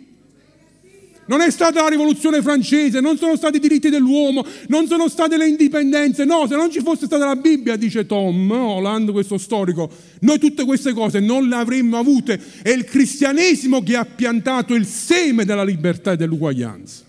Non 1.28 1.42
è 1.42 1.50
stata 1.50 1.82
la 1.82 1.88
rivoluzione 1.88 2.44
francese, 2.44 3.00
non 3.00 3.18
sono 3.18 3.36
stati 3.36 3.58
i 3.58 3.60
diritti 3.60 3.90
dell'uomo, 3.90 4.46
non 4.68 4.86
sono 4.86 5.10
state 5.10 5.38
le 5.38 5.48
indipendenze. 5.48 6.24
No, 6.24 6.46
se 6.48 6.56
non 6.56 6.70
ci 6.70 6.82
fosse 6.82 7.08
stata 7.08 7.26
la 7.26 7.36
Bibbia, 7.36 7.76
dice 7.78 8.06
Tom 8.06 8.52
Holland, 8.52 9.12
questo 9.12 9.40
storico, 9.40 9.90
noi 10.20 10.38
tutte 10.38 10.64
queste 10.66 10.94
cose 10.94 11.20
non 11.20 11.48
le 11.48 11.56
avremmo 11.56 11.98
avute. 11.98 12.40
È 12.62 12.70
il 12.70 12.86
cristianesimo 12.86 13.82
che 13.82 13.96
ha 13.96 14.06
piantato 14.06 14.76
il 14.76 14.86
seme 14.86 15.46
della 15.46 15.64
libertà 15.64 16.12
e 16.12 16.16
dell'uguaglianza. 16.16 17.05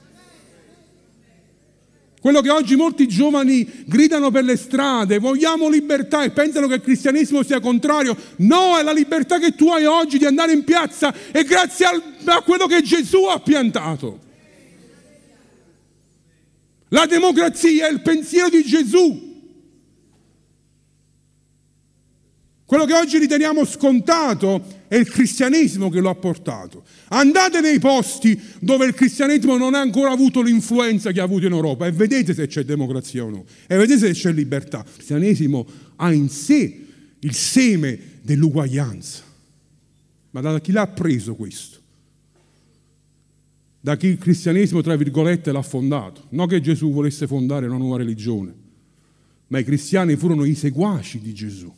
Quello 2.26 2.40
che 2.40 2.50
oggi 2.50 2.75
molti 2.75 3.06
giovani 3.06 3.85
gridano 3.85 4.33
per 4.33 4.42
le 4.42 4.56
strade, 4.56 5.21
vogliamo 5.21 5.68
libertà 5.68 6.25
e 6.25 6.33
pensano 6.33 6.66
che 6.66 6.75
il 6.75 6.80
cristianesimo 6.80 7.45
sia 7.45 7.61
contrario. 7.61 8.16
No, 8.38 8.76
è 8.76 8.83
la 8.83 8.90
libertà 8.90 9.38
che 9.38 9.54
tu 9.54 9.68
hai 9.68 9.85
oggi 9.85 10.18
di 10.18 10.25
andare 10.25 10.50
in 10.52 10.64
piazza 10.64 11.14
e 11.30 11.45
grazie 11.45 11.87
al, 11.87 12.02
a 12.25 12.42
quello 12.42 12.66
che 12.66 12.83
Gesù 12.83 13.26
ha 13.26 13.38
piantato. 13.38 14.18
La 16.88 17.06
democrazia 17.06 17.87
è 17.87 17.92
il 17.92 18.00
pensiero 18.00 18.49
di 18.49 18.64
Gesù. 18.64 19.45
Quello 22.64 22.85
che 22.87 22.95
oggi 22.95 23.18
riteniamo 23.18 23.64
scontato 23.64 24.75
è 24.88 24.96
il 24.96 25.08
cristianesimo 25.08 25.90
che 25.90 26.00
lo 26.00 26.10
ha 26.10 26.14
portato. 26.14 26.84
Andate 27.08 27.60
nei 27.60 27.78
posti 27.78 28.40
dove 28.60 28.86
il 28.86 28.94
cristianesimo 28.94 29.56
non 29.56 29.74
ha 29.74 29.80
ancora 29.80 30.10
avuto 30.10 30.42
l'influenza 30.42 31.12
che 31.12 31.20
ha 31.20 31.24
avuto 31.24 31.46
in 31.46 31.52
Europa 31.52 31.86
e 31.86 31.92
vedete 31.92 32.34
se 32.34 32.46
c'è 32.46 32.64
democrazia 32.64 33.24
o 33.24 33.30
no, 33.30 33.44
e 33.66 33.76
vedete 33.76 33.98
se 34.06 34.12
c'è 34.12 34.32
libertà. 34.32 34.84
Il 34.86 34.92
cristianesimo 34.94 35.66
ha 35.96 36.12
in 36.12 36.28
sé 36.28 36.84
il 37.18 37.34
seme 37.34 37.98
dell'uguaglianza. 38.22 39.22
Ma 40.30 40.40
da 40.40 40.60
chi 40.60 40.72
l'ha 40.72 40.86
preso 40.86 41.34
questo? 41.34 41.78
Da 43.80 43.96
chi 43.96 44.08
il 44.08 44.18
cristianesimo, 44.18 44.82
tra 44.82 44.96
virgolette, 44.96 45.52
l'ha 45.52 45.62
fondato. 45.62 46.26
Non 46.30 46.48
che 46.48 46.60
Gesù 46.60 46.92
volesse 46.92 47.26
fondare 47.26 47.66
una 47.66 47.76
nuova 47.76 47.98
religione, 47.98 48.52
ma 49.46 49.58
i 49.58 49.64
cristiani 49.64 50.16
furono 50.16 50.44
i 50.44 50.54
seguaci 50.54 51.20
di 51.20 51.32
Gesù. 51.32 51.72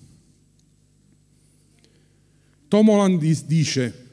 Tom 2.69 2.89
Holland 2.91 3.19
dice, 3.47 4.07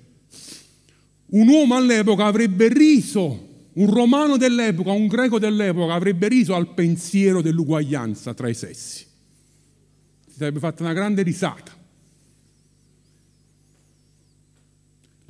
un 1.27 1.47
uomo 1.47 1.75
all'epoca 1.75 2.25
avrebbe 2.25 2.69
riso, 2.69 3.67
un 3.73 3.93
romano 3.93 4.37
dell'epoca, 4.37 4.91
un 4.91 5.07
greco 5.07 5.39
dell'epoca 5.39 5.93
avrebbe 5.93 6.29
riso 6.29 6.55
al 6.55 6.73
pensiero 6.73 7.41
dell'uguaglianza 7.41 8.33
tra 8.33 8.47
i 8.47 8.53
sessi. 8.53 9.05
Si 10.25 10.37
sarebbe 10.37 10.59
fatta 10.59 10.83
una 10.83 10.93
grande 10.93 11.21
risata. 11.21 11.73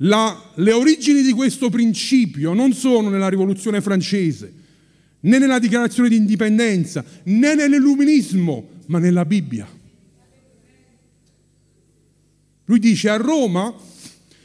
La, 0.00 0.52
le 0.54 0.72
origini 0.72 1.22
di 1.22 1.32
questo 1.32 1.70
principio 1.70 2.52
non 2.52 2.72
sono 2.74 3.08
nella 3.08 3.28
rivoluzione 3.28 3.80
francese, 3.80 4.52
né 5.20 5.38
nella 5.38 5.58
dichiarazione 5.58 6.08
di 6.08 6.16
indipendenza, 6.16 7.04
né 7.24 7.54
nell'illuminismo, 7.54 8.68
ma 8.86 8.98
nella 8.98 9.24
Bibbia. 9.24 9.66
Lui 12.66 12.78
dice 12.78 13.08
a 13.08 13.16
Roma 13.16 13.74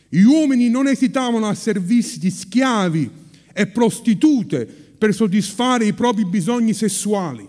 gli 0.09 0.21
uomini 0.23 0.69
non 0.69 0.87
esitavano 0.87 1.47
a 1.47 1.53
servirsi 1.53 2.19
di 2.19 2.31
schiavi 2.31 3.09
e 3.53 3.67
prostitute 3.67 4.65
per 4.65 5.13
soddisfare 5.13 5.85
i 5.85 5.93
propri 5.93 6.25
bisogni 6.25 6.73
sessuali, 6.73 7.47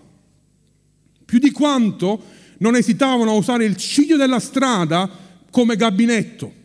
più 1.25 1.39
di 1.39 1.51
quanto 1.51 2.21
non 2.59 2.75
esitavano 2.75 3.31
a 3.31 3.35
usare 3.35 3.65
il 3.65 3.75
ciglio 3.75 4.17
della 4.17 4.39
strada 4.39 5.09
come 5.51 5.75
gabinetto. 5.75 6.61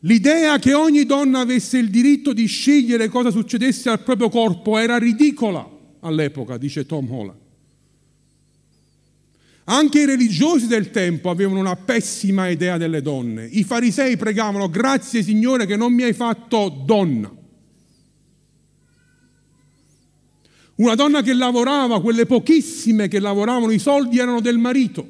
L'idea 0.00 0.58
che 0.58 0.72
ogni 0.72 1.04
donna 1.04 1.40
avesse 1.40 1.76
il 1.76 1.90
diritto 1.90 2.32
di 2.32 2.46
scegliere 2.46 3.08
cosa 3.08 3.30
succedesse 3.30 3.90
al 3.90 4.02
proprio 4.02 4.30
corpo 4.30 4.78
era 4.78 4.96
ridicola 4.96 5.68
all'epoca, 6.00 6.56
dice 6.56 6.86
Tom 6.86 7.10
Holland. 7.12 7.39
Anche 9.72 10.00
i 10.00 10.04
religiosi 10.04 10.66
del 10.66 10.90
tempo 10.90 11.30
avevano 11.30 11.60
una 11.60 11.76
pessima 11.76 12.48
idea 12.48 12.76
delle 12.76 13.02
donne. 13.02 13.46
I 13.46 13.62
farisei 13.62 14.16
pregavano, 14.16 14.68
grazie 14.68 15.22
Signore 15.22 15.64
che 15.64 15.76
non 15.76 15.92
mi 15.92 16.02
hai 16.02 16.12
fatto 16.12 16.82
donna. 16.84 17.32
Una 20.74 20.94
donna 20.96 21.22
che 21.22 21.32
lavorava, 21.34 22.00
quelle 22.00 22.26
pochissime 22.26 23.06
che 23.06 23.20
lavoravano, 23.20 23.70
i 23.70 23.78
soldi 23.78 24.18
erano 24.18 24.40
del 24.40 24.58
marito. 24.58 25.06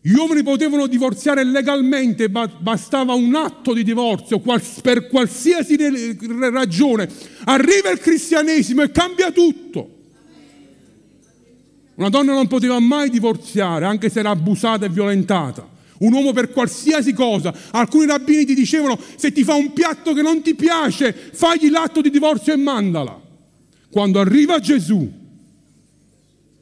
Gli 0.00 0.14
uomini 0.14 0.42
potevano 0.42 0.88
divorziare 0.88 1.44
legalmente, 1.44 2.28
bastava 2.28 3.14
un 3.14 3.36
atto 3.36 3.72
di 3.72 3.84
divorzio 3.84 4.42
per 4.82 5.06
qualsiasi 5.06 5.76
ragione. 6.50 7.08
Arriva 7.44 7.90
il 7.90 8.00
cristianesimo 8.00 8.82
e 8.82 8.90
cambia 8.90 9.30
tutto. 9.30 9.93
Una 11.96 12.08
donna 12.08 12.32
non 12.32 12.48
poteva 12.48 12.78
mai 12.80 13.08
divorziare, 13.08 13.84
anche 13.84 14.10
se 14.10 14.20
era 14.20 14.30
abusata 14.30 14.86
e 14.86 14.88
violentata. 14.88 15.68
Un 15.98 16.12
uomo 16.12 16.32
per 16.32 16.50
qualsiasi 16.50 17.12
cosa. 17.12 17.54
Alcuni 17.70 18.06
rabbini 18.06 18.44
ti 18.44 18.54
dicevano, 18.54 18.98
se 19.16 19.32
ti 19.32 19.44
fa 19.44 19.54
un 19.54 19.72
piatto 19.72 20.12
che 20.12 20.22
non 20.22 20.42
ti 20.42 20.54
piace, 20.54 21.12
fagli 21.12 21.70
l'atto 21.70 22.00
di 22.00 22.10
divorzio 22.10 22.52
e 22.52 22.56
mandala. 22.56 23.20
Quando 23.90 24.18
arriva 24.18 24.58
Gesù, 24.58 25.08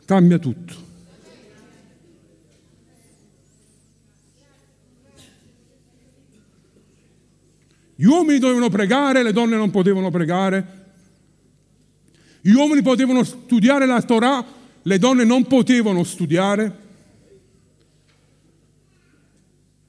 cambia 0.05 0.39
tutto. 0.39 0.91
Gli 7.95 8.05
uomini 8.05 8.39
dovevano 8.39 8.69
pregare, 8.69 9.23
le 9.23 9.33
donne 9.33 9.57
non 9.57 9.71
potevano 9.71 10.11
pregare. 10.11 10.81
Gli 12.41 12.53
uomini 12.53 12.83
potevano 12.83 13.23
studiare 13.23 13.87
la 13.87 14.03
Torah, 14.03 14.45
le 14.83 14.99
donne 14.99 15.25
non 15.25 15.47
potevano 15.47 16.03
studiare. 16.05 16.81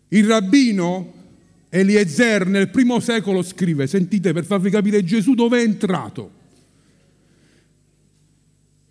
Il 0.09 0.27
rabbino 0.27 1.13
Eliezer 1.69 2.45
nel 2.45 2.69
primo 2.69 3.00
secolo 3.00 3.41
scrive, 3.41 3.88
sentite 3.88 4.31
per 4.31 4.45
farvi 4.45 4.69
capire 4.69 5.03
Gesù 5.03 5.33
dove 5.33 5.59
è 5.59 5.63
entrato. 5.63 6.41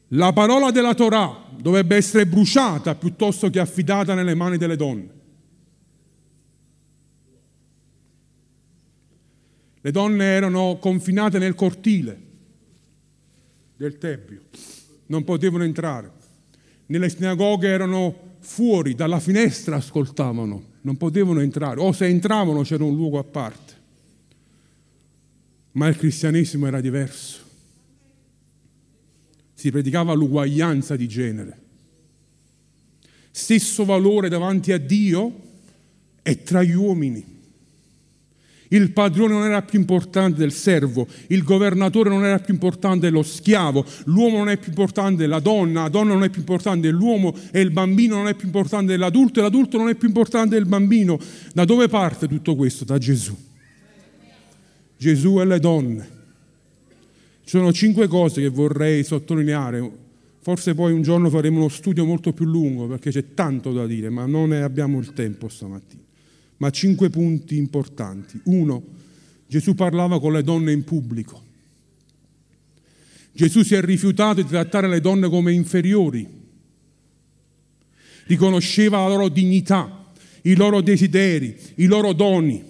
La 0.09 0.33
parola 0.33 0.71
della 0.73 0.95
Torah 0.95 1.49
dovrebbe 1.57 1.97
essere 1.97 2.27
bruciata 2.27 2.97
piuttosto 2.97 3.49
che 3.51 3.61
affidata 3.61 4.15
nelle 4.15 4.35
mani 4.35 4.59
delle 4.59 4.77
donne. 4.77 5.21
Le 9.81 9.91
donne 9.91 10.25
erano 10.25 10.79
confinate 10.81 11.39
nel 11.39 11.55
cortile 11.55 12.21
del 13.77 13.99
Tempio 13.99 14.41
non 15.13 15.25
potevano 15.25 15.65
entrare. 15.65 16.11
Nelle 16.87 17.11
sinagoghe 17.11 17.69
erano 17.69 18.15
fuori, 18.41 18.95
dalla 18.95 19.21
finestra 19.21 19.77
ascoltavano, 19.77 20.65
non 20.81 20.97
potevano 20.97 21.41
entrare, 21.41 21.81
o 21.81 21.93
se 21.93 22.07
entravano 22.07 22.63
c'era 22.63 22.85
un 22.85 22.97
luogo 22.97 23.19
a 23.19 23.25
parte. 23.25 23.75
Ma 25.73 25.87
il 25.89 25.99
cristianesimo 25.99 26.67
era 26.67 26.81
diverso. 26.81 27.41
Si 29.53 29.71
predicava 29.71 30.15
l'uguaglianza 30.15 30.97
di 30.97 31.07
genere. 31.07 31.61
Stesso 33.31 33.85
valore 33.85 34.31
davanti 34.31 34.73
a 34.73 34.79
Dio 34.79 35.41
e 36.23 36.43
tra 36.43 36.63
gli 36.63 36.73
uomini. 36.73 37.41
Il 38.73 38.91
padrone 38.93 39.35
non 39.35 39.45
era 39.45 39.61
più 39.61 39.79
importante 39.79 40.39
del 40.39 40.53
servo, 40.53 41.07
il 41.27 41.43
governatore 41.43 42.09
non 42.09 42.25
era 42.25 42.39
più 42.39 42.55
importante 42.55 43.01
dello 43.01 43.23
schiavo, 43.23 43.85
l'uomo 44.05 44.39
non 44.39 44.49
è 44.49 44.57
più 44.57 44.71
importante 44.71 45.17
della 45.17 45.41
donna, 45.41 45.83
la 45.83 45.89
donna 45.91 46.15
non 46.15 46.25
è 46.25 46.31
più 46.31 46.41
importante 46.41 46.87
dell'uomo 46.87 47.37
e 47.51 47.61
il 47.61 47.71
bambino 47.71 48.17
non 48.17 48.29
è 48.29 48.35
più 48.35 48.47
importante 48.47 48.93
dell'adulto 48.93 49.41
e 49.41 49.43
l'adulto 49.43 49.77
non 49.77 49.91
è 49.91 49.95
più 49.95 50.09
importante 50.09 50.55
del 50.55 50.65
bambino. 50.65 51.19
Da 51.53 51.67
dove 51.67 51.89
parte 51.89 52.27
tutto 52.27 52.57
questo? 52.57 52.85
Da 52.85 52.97
Gesù. 52.97 53.37
Gesù 54.97 55.39
e 55.41 55.45
le 55.45 55.59
donne. 55.59 56.09
Ci 57.45 57.59
sono 57.59 57.75
cinque 57.75 58.09
cose 58.09 58.41
che 58.41 58.49
vorrei 58.49 59.05
sottolineare. 59.05 59.91
Forse 60.41 60.75
poi 60.75 60.93
un 60.95 61.03
giorno 61.03 61.29
faremo 61.29 61.59
uno 61.59 61.69
studio 61.69 62.07
molto 62.07 62.33
più 62.33 62.47
lungo 62.47 62.87
perché 62.87 63.11
c'è 63.11 63.35
tanto 63.35 63.71
da 63.71 63.87
dire, 63.87 64.09
ma 64.09 64.25
non 64.25 64.49
ne 64.49 64.63
abbiamo 64.63 64.99
il 64.99 65.13
tempo 65.13 65.51
stamattina 65.51 66.11
ma 66.63 66.71
cinque 66.71 67.11
punti 67.11 67.57
importanti. 67.57 68.41
Uno, 68.45 68.81
Gesù 69.49 69.75
parlava 69.75 70.21
con 70.21 70.33
le 70.33 70.45
donne 70.45 70.71
in 70.71 70.85
pubblico. 70.85 71.43
Gesù 73.33 73.65
si 73.65 73.75
è 73.75 73.81
rifiutato 73.81 74.43
di 74.43 74.49
trattare 74.49 74.87
le 74.87 75.01
donne 75.01 75.29
come 75.29 75.53
inferiori. 75.53 76.25
Riconosceva 78.27 79.01
la 79.01 79.09
loro 79.09 79.29
dignità, 79.29 80.13
i 80.43 80.55
loro 80.55 80.83
desideri, 80.83 81.59
i 81.77 81.87
loro 81.87 82.13
doni. 82.13 82.63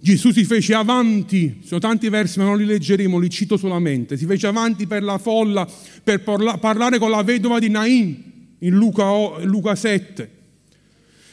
Gesù 0.00 0.32
si 0.32 0.44
fece 0.44 0.74
avanti, 0.74 1.60
sono 1.62 1.78
tanti 1.78 2.08
versi 2.08 2.40
ma 2.40 2.46
non 2.46 2.58
li 2.58 2.64
leggeremo, 2.64 3.18
li 3.18 3.30
cito 3.30 3.56
solamente, 3.56 4.16
si 4.16 4.26
fece 4.26 4.48
avanti 4.48 4.88
per 4.88 5.04
la 5.04 5.18
folla 5.18 5.64
per 6.02 6.22
parlare 6.22 6.98
con 6.98 7.10
la 7.10 7.22
vedova 7.22 7.60
di 7.60 7.68
Nain 7.68 8.30
in 8.58 8.74
Luca, 8.74 9.44
Luca 9.44 9.76
7. 9.76 10.38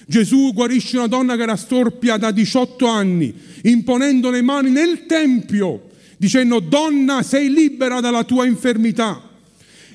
Gesù 0.10 0.54
guarisce 0.54 0.96
una 0.96 1.08
donna 1.08 1.36
che 1.36 1.42
era 1.42 1.58
storpia 1.58 2.16
da 2.16 2.32
18 2.32 2.88
anni, 2.88 3.34
imponendo 3.64 4.30
le 4.30 4.42
mani 4.42 4.70
nel 4.70 5.06
Tempio, 5.06 5.90
dicendo 6.16 6.62
donna 6.62 7.22
sei 7.24 7.52
libera 7.52 8.00
dalla 8.00 8.24
tua 8.24 8.46
infermità. 8.46 9.22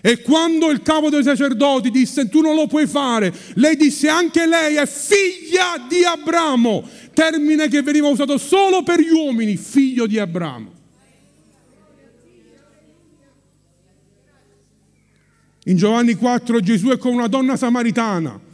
E 0.03 0.20
quando 0.20 0.68
il 0.68 0.83
capo 0.83 1.09
dei 1.09 1.22
sacerdoti 1.22 1.90
disse 1.90 2.29
tu 2.29 2.42
non 2.42 2.55
lo 2.55 2.66
puoi 2.66 2.87
fare, 2.87 3.33
lei 3.55 3.75
disse 3.75 4.09
anche 4.09 4.46
lei 4.46 4.75
è 4.75 4.87
figlia 4.87 5.83
di 5.88 6.05
Abramo, 6.05 6.87
termine 7.14 7.68
che 7.68 7.81
veniva 7.81 8.09
usato 8.09 8.37
solo 8.37 8.83
per 8.83 9.01
gli 9.01 9.12
uomini, 9.12 9.57
figlio 9.57 10.07
di 10.07 10.18
Abramo. 10.18 10.72
In 15.64 15.77
Giovanni 15.77 16.16
4 16.16 16.61
Gesù 16.61 16.88
è 16.88 16.98
come 16.98 17.14
una 17.14 17.29
donna 17.29 17.57
samaritana 17.57 18.51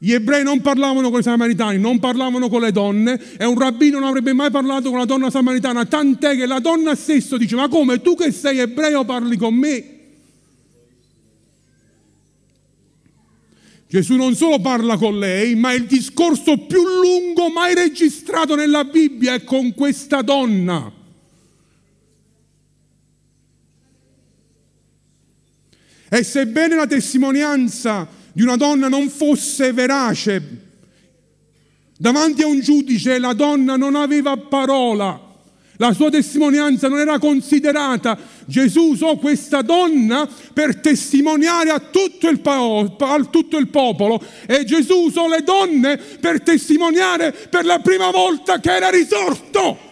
gli 0.00 0.12
ebrei 0.12 0.44
non 0.44 0.60
parlavano 0.60 1.10
con 1.10 1.18
i 1.18 1.24
samaritani, 1.24 1.78
non 1.78 1.98
parlavano 1.98 2.48
con 2.48 2.60
le 2.60 2.70
donne 2.70 3.20
e 3.36 3.44
un 3.44 3.58
rabbino 3.58 3.98
non 3.98 4.08
avrebbe 4.08 4.32
mai 4.32 4.48
parlato 4.48 4.90
con 4.90 4.98
la 4.98 5.04
donna 5.04 5.28
samaritana, 5.28 5.86
tant'è 5.86 6.36
che 6.36 6.46
la 6.46 6.60
donna 6.60 6.94
stessa 6.94 7.36
dice, 7.36 7.56
ma 7.56 7.66
come 7.66 8.00
tu 8.00 8.14
che 8.14 8.30
sei 8.30 8.58
ebreo 8.58 9.04
parli 9.04 9.36
con 9.36 9.54
me? 9.54 9.96
Gesù 13.88 14.14
non 14.14 14.36
solo 14.36 14.60
parla 14.60 14.96
con 14.96 15.18
lei, 15.18 15.56
ma 15.56 15.72
il 15.72 15.86
discorso 15.86 16.58
più 16.58 16.82
lungo 16.84 17.48
mai 17.48 17.74
registrato 17.74 18.54
nella 18.54 18.84
Bibbia 18.84 19.34
è 19.34 19.42
con 19.42 19.74
questa 19.74 20.22
donna. 20.22 20.92
E 26.10 26.22
sebbene 26.22 26.76
la 26.76 26.86
testimonianza 26.86 28.17
di 28.38 28.44
una 28.44 28.54
donna 28.54 28.86
non 28.86 29.08
fosse 29.08 29.72
verace. 29.72 30.40
Davanti 31.98 32.42
a 32.42 32.46
un 32.46 32.60
giudice 32.60 33.18
la 33.18 33.32
donna 33.32 33.74
non 33.74 33.96
aveva 33.96 34.36
parola, 34.36 35.20
la 35.78 35.92
sua 35.92 36.08
testimonianza 36.08 36.86
non 36.86 37.00
era 37.00 37.18
considerata. 37.18 38.16
Gesù 38.46 38.90
usò 38.90 39.16
questa 39.16 39.62
donna 39.62 40.28
per 40.52 40.76
testimoniare 40.76 41.70
a 41.70 41.80
tutto 41.80 42.28
il, 42.28 42.38
po- 42.38 42.94
a 42.96 43.24
tutto 43.24 43.56
il 43.56 43.66
popolo 43.70 44.24
e 44.46 44.64
Gesù 44.64 45.06
usò 45.06 45.26
le 45.26 45.42
donne 45.42 45.96
per 45.96 46.40
testimoniare 46.40 47.32
per 47.32 47.64
la 47.64 47.80
prima 47.80 48.12
volta 48.12 48.60
che 48.60 48.72
era 48.72 48.88
risorto. 48.88 49.87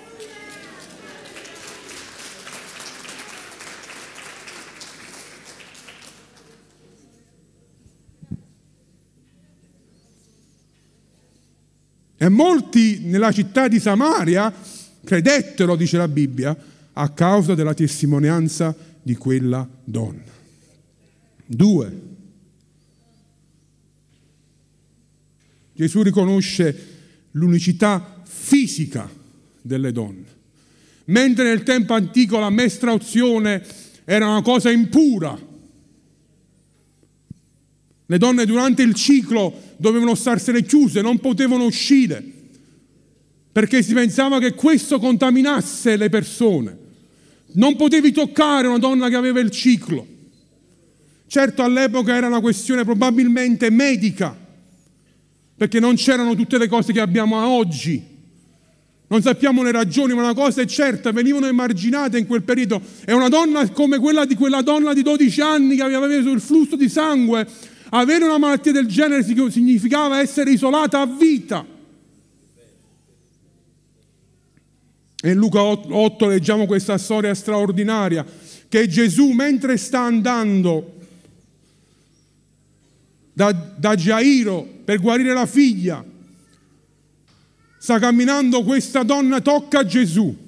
E 12.17 12.29
molti 12.29 13.01
nella 13.03 13.31
città 13.33 13.69
di 13.69 13.79
Samaria 13.79 14.53
credettero, 15.05 15.77
dice 15.77 15.97
la 15.97 16.09
Bibbia, 16.09 16.57
a 16.93 17.09
causa 17.11 17.55
della 17.55 17.75
testimonianza 17.75 18.75
di 19.03 19.15
quella 19.17 19.69
donna. 19.85 20.35
Due. 21.45 22.01
Gesù 25.75 26.03
riconosce 26.03 26.95
l'unicità 27.33 28.23
fisica 28.25 29.09
delle 29.61 29.93
donne. 29.93 30.25
Mentre 31.07 31.45
nel 31.45 31.63
tempo 31.63 31.93
antico 31.93 32.39
la 32.39 32.51
mestrauzione 32.51 33.63
era 34.05 34.27
una 34.27 34.43
cosa 34.43 34.71
impura, 34.71 35.39
le 38.07 38.19
donne 38.19 38.47
durante 38.47 38.83
il 38.83 38.95
ciclo 38.95 39.53
dovevano 39.77 40.15
starsene 40.15 40.63
chiuse, 40.63 41.01
non 41.01 41.19
potevano 41.19 41.65
uscire, 41.65 42.25
perché 43.51 43.83
si 43.83 43.95
pensava 43.95 44.39
che 44.39 44.55
questo 44.55 44.99
contaminasse 44.99 45.97
le 45.97 46.09
persone. 46.09 46.85
Non 47.53 47.75
potevi 47.75 48.13
toccare 48.13 48.69
una 48.69 48.79
donna 48.79 49.09
che 49.09 49.17
aveva 49.17 49.41
il 49.41 49.51
ciclo. 49.51 50.07
Certo 51.27 51.63
all'epoca 51.63 52.15
era 52.15 52.29
una 52.29 52.41
questione 52.41 52.85
probabilmente 52.85 53.71
medica, 53.71 54.37
perché 55.57 55.81
non 55.81 55.97
c'erano 55.97 56.37
tutte 56.37 56.59
le 56.59 56.69
cose 56.69 56.93
che 56.93 57.01
abbiamo 57.01 57.45
oggi. 57.45 58.15
Non 59.09 59.23
sappiamo 59.23 59.63
le 59.63 59.73
ragioni, 59.73 60.15
ma 60.15 60.23
una 60.23 60.35
cosa 60.35 60.63
è 60.63 60.67
certa, 60.67 61.11
venivano 61.13 61.47
emarginate 61.47 62.19
in 62.19 62.27
quel 62.27 62.43
periodo. 62.43 62.81
E 63.05 63.13
una 63.13 63.29
donna 63.29 63.69
come 63.71 63.99
quella 63.99 64.25
di 64.25 64.35
quella 64.35 64.63
donna 64.63 64.93
di 64.93 65.03
12 65.03 65.41
anni 65.41 65.77
che 65.77 65.83
aveva 65.83 66.05
avuto 66.05 66.31
il 66.31 66.41
flusso 66.41 66.77
di 66.77 66.89
sangue, 66.89 67.47
avere 67.91 68.25
una 68.25 68.39
malattia 68.39 68.73
del 68.73 68.87
genere 68.87 69.23
significava 69.23 70.21
essere 70.21 70.51
isolata 70.51 71.01
a 71.01 71.07
vita. 71.07 71.75
E 75.19 75.31
in 75.31 75.39
Luca 75.39 75.61
8 75.63 76.27
leggiamo 76.27 76.67
questa 76.67 76.99
storia 76.99 77.35
straordinaria, 77.35 78.25
che 78.69 78.87
Gesù 78.87 79.31
mentre 79.31 79.77
sta 79.77 80.01
andando 80.01 80.95
da, 83.33 83.53
da 83.53 83.95
Gairo 83.95 84.63
per 84.85 85.01
guarire 85.01 85.33
la 85.33 85.47
figlia, 85.47 86.05
sta 87.79 87.99
camminando 87.99 88.63
questa 88.63 89.03
donna, 89.03 89.41
tocca 89.41 89.85
Gesù. 89.85 90.45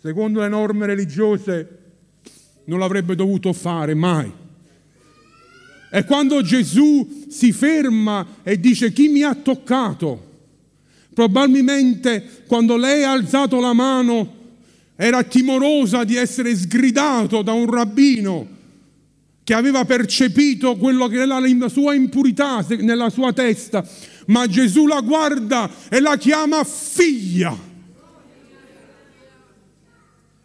Secondo 0.00 0.40
le 0.40 0.48
norme 0.48 0.86
religiose 0.86 1.83
non 2.64 2.78
l'avrebbe 2.78 3.14
dovuto 3.14 3.52
fare 3.52 3.94
mai. 3.94 4.30
E 5.90 6.04
quando 6.04 6.42
Gesù 6.42 7.24
si 7.28 7.52
ferma 7.52 8.26
e 8.42 8.58
dice 8.58 8.92
chi 8.92 9.08
mi 9.08 9.22
ha 9.22 9.34
toccato, 9.34 10.32
probabilmente 11.14 12.42
quando 12.48 12.76
lei 12.76 13.04
ha 13.04 13.12
alzato 13.12 13.60
la 13.60 13.72
mano 13.72 14.42
era 14.96 15.22
timorosa 15.22 16.04
di 16.04 16.16
essere 16.16 16.54
sgridato 16.56 17.42
da 17.42 17.52
un 17.52 17.70
rabbino 17.70 18.48
che 19.44 19.54
aveva 19.54 19.84
percepito 19.84 20.76
quello 20.76 21.06
che 21.06 21.20
era 21.20 21.38
la 21.38 21.68
sua 21.68 21.94
impurità 21.94 22.64
nella 22.78 23.10
sua 23.10 23.32
testa, 23.32 23.86
ma 24.26 24.46
Gesù 24.46 24.86
la 24.86 25.00
guarda 25.00 25.70
e 25.90 26.00
la 26.00 26.16
chiama 26.16 26.64
figlia. 26.64 27.72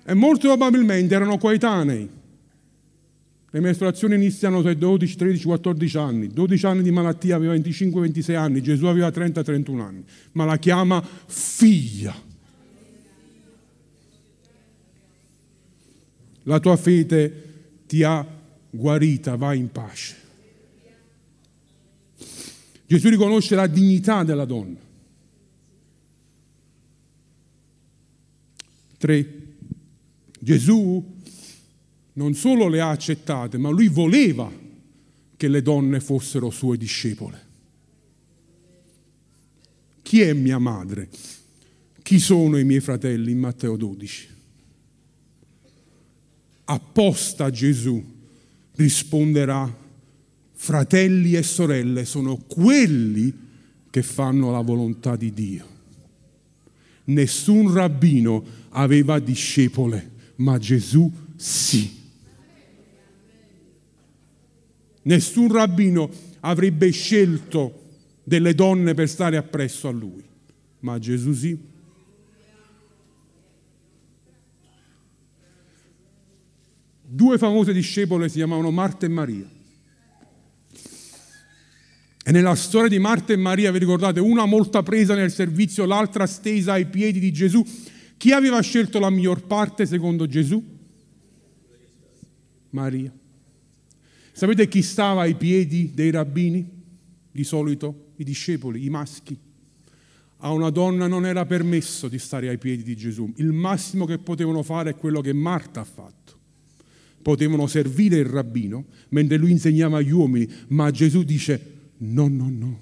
E 0.10 0.16
molto 0.16 0.48
probabilmente 0.48 1.14
erano 1.14 1.38
coetanei. 1.38 2.10
Le 3.52 3.60
mestruazioni 3.60 4.16
iniziano 4.16 4.64
tra 4.64 4.74
12, 4.74 5.16
13, 5.16 5.46
14 5.46 5.98
anni. 5.98 6.28
12 6.30 6.66
anni 6.66 6.82
di 6.82 6.90
malattia, 6.90 7.36
aveva 7.36 7.52
25, 7.52 8.02
26 8.02 8.36
anni. 8.36 8.64
Gesù 8.64 8.88
aveva 8.88 9.12
30, 9.12 9.44
31 9.44 9.84
anni. 9.84 10.04
Ma 10.32 10.46
la 10.46 10.58
chiama 10.58 11.00
figlia. 11.28 12.16
La 16.42 16.60
tua 16.60 16.76
fede 16.76 17.44
ti 17.86 18.02
ha 18.02 18.26
guarita, 18.72 19.36
vai 19.36 19.60
in 19.60 19.72
pace. 19.72 20.16
Gesù 22.88 23.10
riconosce 23.10 23.54
la 23.54 23.68
dignità 23.68 24.24
della 24.24 24.46
donna. 24.46 24.88
3. 28.98 29.39
Gesù 30.40 31.18
non 32.14 32.34
solo 32.34 32.68
le 32.68 32.82
ha 32.82 32.90
accettate, 32.90 33.58
ma 33.58 33.70
lui 33.70 33.88
voleva 33.88 34.52
che 35.38 35.48
le 35.48 35.62
donne 35.62 36.00
fossero 36.00 36.50
sue 36.50 36.78
discepole. 36.78 37.48
Chi 40.02 40.22
è 40.22 40.34
mia 40.34 40.58
madre? 40.58 41.08
Chi 42.02 42.20
sono 42.20 42.58
i 42.58 42.64
miei 42.64 42.80
fratelli 42.80 43.32
in 43.32 43.40
Matteo 43.40 43.78
12? 43.78 44.28
Apposta 46.66 47.50
Gesù 47.52 48.04
risponderà, 48.74 49.72
fratelli 50.54 51.36
e 51.36 51.44
sorelle 51.44 52.06
sono 52.06 52.38
quelli 52.38 53.34
che 53.90 54.02
fanno 54.02 54.52
la 54.52 54.62
volontà 54.62 55.16
di 55.16 55.34
Dio. 55.34 55.68
Nessun 57.06 57.74
rabbino 57.74 58.44
aveva 58.70 59.20
discepole, 59.20 60.18
ma 60.40 60.58
Gesù 60.58 61.12
sì. 61.36 61.98
Nessun 65.04 65.52
rabbino 65.52 66.10
avrebbe 66.42 66.92
scelto 66.92 67.88
delle 68.24 68.54
donne 68.54 68.94
per 68.94 69.10
stare 69.10 69.38
appresso 69.38 69.88
a 69.88 69.92
lui, 69.92 70.24
ma 70.80 71.00
Gesù 71.00 71.34
sì. 71.34 71.68
Due 77.12 77.38
famose 77.40 77.74
discepole 77.74 78.30
si 78.30 78.36
chiamavano 78.36 78.70
Marta 78.70 79.06
e 79.06 79.10
Maria. 79.10 79.50
E 82.24 82.32
nella 82.32 82.54
storia 82.54 82.88
di 82.88 83.00
Marta 83.00 83.34
e 83.34 83.38
Maria, 83.38 83.72
vi 83.72 83.80
ricordate, 83.80 84.20
una 84.20 84.46
molto 84.46 84.84
presa 84.84 85.16
nel 85.16 85.32
servizio, 85.32 85.86
l'altra 85.86 86.28
stesa 86.28 86.74
ai 86.74 86.86
piedi 86.86 87.20
di 87.20 87.34
Gesù. 87.34 87.66
Chi 88.20 88.34
aveva 88.34 88.60
scelto 88.60 89.00
la 89.00 89.10
miglior 89.10 89.44
parte 89.44 89.86
secondo 89.86 90.28
Gesù? 90.28 90.62
Maria. 92.72 93.14
Sapete 94.34 94.68
chi 94.68 94.82
stava 94.82 95.22
ai 95.22 95.36
piedi 95.36 95.94
dei 95.94 96.12
rabbini? 96.12 96.70
Di 97.32 97.44
solito 97.46 98.08
i 98.18 98.26
discepoli, 98.26 98.84
i 98.84 98.90
maschi. 98.90 99.40
A 100.40 100.52
una 100.52 100.70
donna 100.70 101.08
non 101.08 101.26
era 101.26 101.46
permesso 101.46 102.10
di 102.10 102.20
stare 102.20 102.50
ai 102.50 102.58
piedi 102.58 102.84
di 102.84 102.98
Gesù. 102.98 103.32
Il 103.38 103.54
massimo 103.54 104.06
che 104.06 104.18
potevano 104.18 104.64
fare 104.64 104.90
è 104.90 104.96
quello 104.98 105.22
che 105.22 105.32
Marta 105.32 105.80
ha 105.80 105.86
fatto. 105.86 106.38
Potevano 107.22 107.68
servire 107.68 108.18
il 108.18 108.26
rabbino 108.26 108.84
mentre 109.12 109.38
lui 109.38 109.52
insegnava 109.52 110.00
agli 110.00 110.12
uomini, 110.12 110.46
ma 110.68 110.92
Gesù 110.92 111.24
dice 111.24 111.92
no, 112.00 112.28
no, 112.28 112.50
no. 112.50 112.80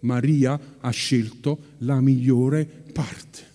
Maria 0.00 0.58
ha 0.80 0.90
scelto 0.90 1.74
la 1.78 2.00
migliore 2.00 2.64
parte. 2.92 3.54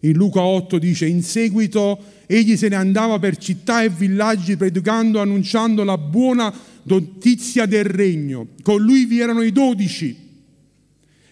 In 0.00 0.12
Luca 0.12 0.42
8 0.42 0.78
dice, 0.78 1.06
in 1.06 1.22
seguito 1.22 1.98
egli 2.26 2.56
se 2.56 2.68
ne 2.68 2.76
andava 2.76 3.18
per 3.18 3.36
città 3.36 3.82
e 3.82 3.88
villaggi 3.88 4.56
predicando, 4.56 5.20
annunciando 5.20 5.82
la 5.82 5.98
buona 5.98 6.52
notizia 6.84 7.66
del 7.66 7.84
regno. 7.84 8.48
Con 8.62 8.80
lui 8.80 9.06
vi 9.06 9.18
erano 9.18 9.42
i 9.42 9.50
dodici 9.50 10.26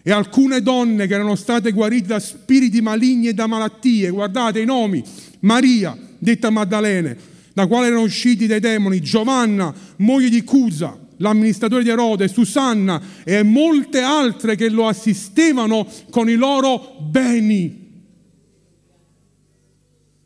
e 0.03 0.11
alcune 0.13 0.63
donne 0.63 1.07
che 1.07 1.15
erano 1.15 1.35
state 1.35 1.73
guarite 1.73 2.09
da 2.09 2.21
spiriti 2.21 2.81
maligni 2.81 3.29
e 3.29 3.35
da 3.35 3.47
malattie. 3.47 4.11
Guardate 4.11 4.61
i 4.61 4.65
nomi, 4.65 5.03
Maria, 5.41 5.97
detta 6.19 6.51
Maddalene, 6.51 7.17
da 7.53 7.67
quale 7.67 7.87
erano 7.87 8.03
usciti 8.03 8.47
dei 8.47 8.61
demoni, 8.61 9.01
Giovanna, 9.01 9.75
moglie 9.99 10.29
di 10.29 10.43
Cusa, 10.43 10.99
l'amministratore 11.19 11.83
di 11.83 11.89
Erode, 11.89 12.29
Susanna 12.29 13.01
e 13.25 13.43
molte 13.43 14.01
altre 14.01 14.57
che 14.57 14.69
lo 14.69 14.87
assistevano 14.89 15.87
con 16.11 16.29
i 16.29 16.35
loro 16.35 16.97
beni. 17.11 17.86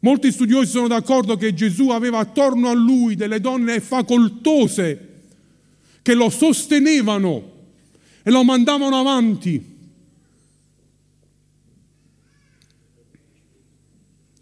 Molti 0.00 0.32
studiosi 0.32 0.70
sono 0.70 0.88
d'accordo 0.88 1.36
che 1.36 1.52
Gesù 1.52 1.90
aveva 1.90 2.18
attorno 2.20 2.68
a 2.68 2.74
lui 2.74 3.16
delle 3.16 3.38
donne 3.38 3.80
facoltose 3.80 5.08
che 6.00 6.14
lo 6.14 6.30
sostenevano 6.30 7.58
e 8.22 8.30
lo 8.30 8.42
mandavano 8.42 8.98
avanti. 8.98 9.78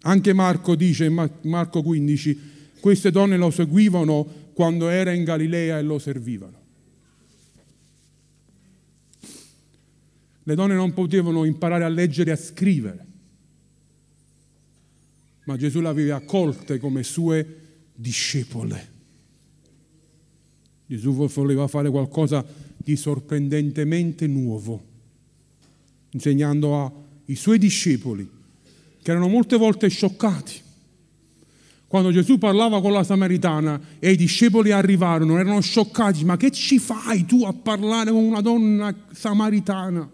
Anche 0.01 0.33
Marco 0.33 0.75
dice 0.75 1.09
Marco 1.09 1.83
15, 1.83 2.39
queste 2.79 3.11
donne 3.11 3.35
lo 3.35 3.49
seguivano 3.49 4.25
quando 4.53 4.87
era 4.87 5.11
in 5.11 5.25
Galilea 5.25 5.77
e 5.77 5.81
lo 5.81 5.99
servivano. 5.99 6.57
Le 10.43 10.55
donne 10.55 10.73
non 10.73 10.93
potevano 10.93 11.43
imparare 11.43 11.83
a 11.83 11.89
leggere 11.89 12.29
e 12.29 12.33
a 12.33 12.37
scrivere 12.37 13.07
ma 15.49 15.57
Gesù 15.57 15.79
le 15.81 15.87
aveva 15.87 16.17
accolte 16.17 16.77
come 16.77 17.01
sue 17.01 17.57
discepole. 17.95 18.91
Gesù 20.85 21.11
voleva 21.11 21.67
fare 21.67 21.89
qualcosa 21.89 22.45
di 22.77 22.95
sorprendentemente 22.95 24.27
nuovo, 24.27 24.79
insegnando 26.11 27.07
ai 27.25 27.33
suoi 27.33 27.57
discepoli, 27.57 28.29
che 29.01 29.09
erano 29.09 29.27
molte 29.27 29.57
volte 29.57 29.87
scioccati. 29.87 30.61
Quando 31.87 32.11
Gesù 32.11 32.37
parlava 32.37 32.79
con 32.79 32.91
la 32.91 33.03
Samaritana 33.03 33.81
e 33.97 34.11
i 34.11 34.17
discepoli 34.17 34.69
arrivarono, 34.69 35.39
erano 35.39 35.61
scioccati, 35.61 36.25
ma 36.25 36.37
che 36.37 36.51
ci 36.51 36.77
fai 36.77 37.25
tu 37.25 37.43
a 37.43 37.53
parlare 37.53 38.11
con 38.11 38.23
una 38.23 38.41
donna 38.41 38.95
samaritana? 39.11 40.07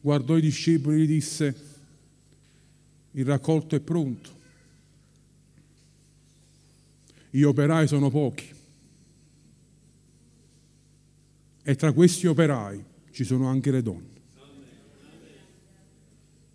Guardò 0.00 0.36
i 0.36 0.40
discepoli 0.40 0.96
e 0.96 1.04
gli 1.04 1.06
disse, 1.06 1.67
il 3.18 3.24
raccolto 3.24 3.74
è 3.74 3.80
pronto, 3.80 4.30
gli 7.30 7.42
operai 7.42 7.88
sono 7.88 8.10
pochi. 8.10 8.54
E 11.64 11.74
tra 11.74 11.92
questi 11.92 12.28
operai 12.28 12.82
ci 13.10 13.24
sono 13.24 13.48
anche 13.48 13.72
le 13.72 13.82
donne. 13.82 14.16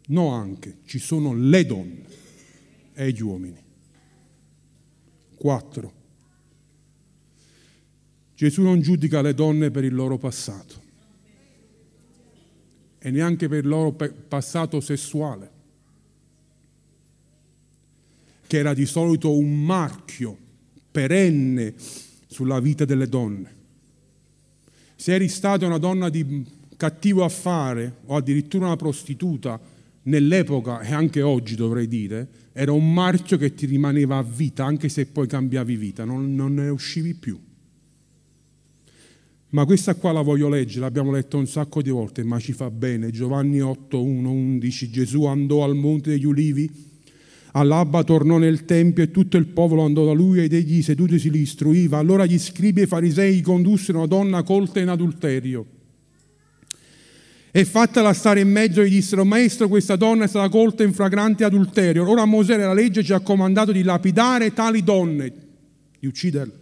No 0.07 0.29
anche, 0.29 0.77
ci 0.85 0.99
sono 0.99 1.33
le 1.33 1.65
donne 1.65 2.05
e 2.93 3.11
gli 3.11 3.21
uomini. 3.21 3.61
Quattro. 5.35 5.93
Gesù 8.35 8.61
non 8.61 8.79
giudica 8.79 9.21
le 9.21 9.33
donne 9.33 9.69
per 9.69 9.83
il 9.83 9.93
loro 9.93 10.17
passato 10.17 10.81
e 12.99 13.11
neanche 13.11 13.49
per 13.49 13.59
il 13.59 13.67
loro 13.67 13.91
passato 13.91 14.79
sessuale, 14.79 15.52
che 18.53 18.59
era 18.59 18.75
di 18.75 18.85
solito 18.85 19.35
un 19.35 19.65
marchio 19.65 20.37
perenne 20.91 21.73
sulla 22.27 22.59
vita 22.59 22.85
delle 22.85 23.09
donne. 23.09 23.51
Se 24.95 25.11
eri 25.11 25.27
stata 25.27 25.65
una 25.65 25.79
donna 25.79 26.07
di 26.09 26.45
cattivo 26.77 27.23
affare 27.23 27.95
o 28.05 28.15
addirittura 28.15 28.67
una 28.67 28.75
prostituta, 28.75 29.59
nell'epoca 30.03 30.81
e 30.81 30.93
anche 30.93 31.23
oggi 31.23 31.55
dovrei 31.55 31.87
dire, 31.87 32.27
era 32.51 32.71
un 32.71 32.93
marchio 32.93 33.37
che 33.37 33.55
ti 33.55 33.65
rimaneva 33.65 34.17
a 34.17 34.23
vita 34.23 34.65
anche 34.65 34.87
se 34.87 35.07
poi 35.07 35.25
cambiavi 35.25 35.75
vita, 35.75 36.05
non, 36.05 36.35
non 36.35 36.53
ne 36.53 36.69
uscivi 36.69 37.15
più. 37.15 37.39
Ma 39.49 39.65
questa 39.65 39.95
qua 39.95 40.11
la 40.11 40.21
voglio 40.21 40.47
leggere, 40.47 40.81
l'abbiamo 40.81 41.11
letta 41.11 41.37
un 41.37 41.47
sacco 41.47 41.81
di 41.81 41.89
volte, 41.89 42.23
ma 42.23 42.37
ci 42.37 42.53
fa 42.53 42.69
bene. 42.69 43.09
Giovanni 43.09 43.61
8, 43.61 43.99
1, 43.99 44.29
11, 44.29 44.91
Gesù 44.91 45.25
andò 45.25 45.63
al 45.63 45.75
Monte 45.75 46.11
degli 46.11 46.25
Ulivi 46.25 46.91
All'alba 47.55 48.03
tornò 48.03 48.37
nel 48.37 48.65
Tempio 48.65 49.03
e 49.03 49.11
tutto 49.11 49.37
il 49.37 49.45
popolo 49.45 49.83
andò 49.83 50.05
da 50.05 50.13
lui 50.13 50.39
ed 50.39 50.53
egli 50.53 50.81
sedutisi 50.81 51.29
li 51.29 51.41
istruiva. 51.41 51.99
Allora 51.99 52.25
gli 52.25 52.39
scribi 52.39 52.81
e 52.81 52.83
i 52.85 52.87
farisei 52.87 53.41
condussero 53.41 53.99
una 53.99 54.07
donna 54.07 54.41
colta 54.41 54.79
in 54.79 54.87
adulterio. 54.87 55.65
E 57.51 57.65
fattala 57.65 58.13
stare 58.13 58.39
in 58.39 58.49
mezzo 58.49 58.83
gli 58.83 58.89
dissero, 58.89 59.23
maestro, 59.23 59.67
questa 59.67 59.95
donna 59.95 60.23
è 60.23 60.27
stata 60.27 60.49
colta 60.49 60.81
in 60.81 60.93
flagrante 60.93 61.43
adulterio. 61.43 62.09
Ora 62.09 62.25
Mosè 62.25 62.57
la 62.57 62.73
legge 62.73 63.03
ci 63.03 63.13
ha 63.13 63.19
comandato 63.19 63.71
di 63.71 63.83
lapidare 63.83 64.53
tali 64.53 64.83
donne, 64.83 65.31
di 65.99 66.07
ucciderle. 66.07 66.61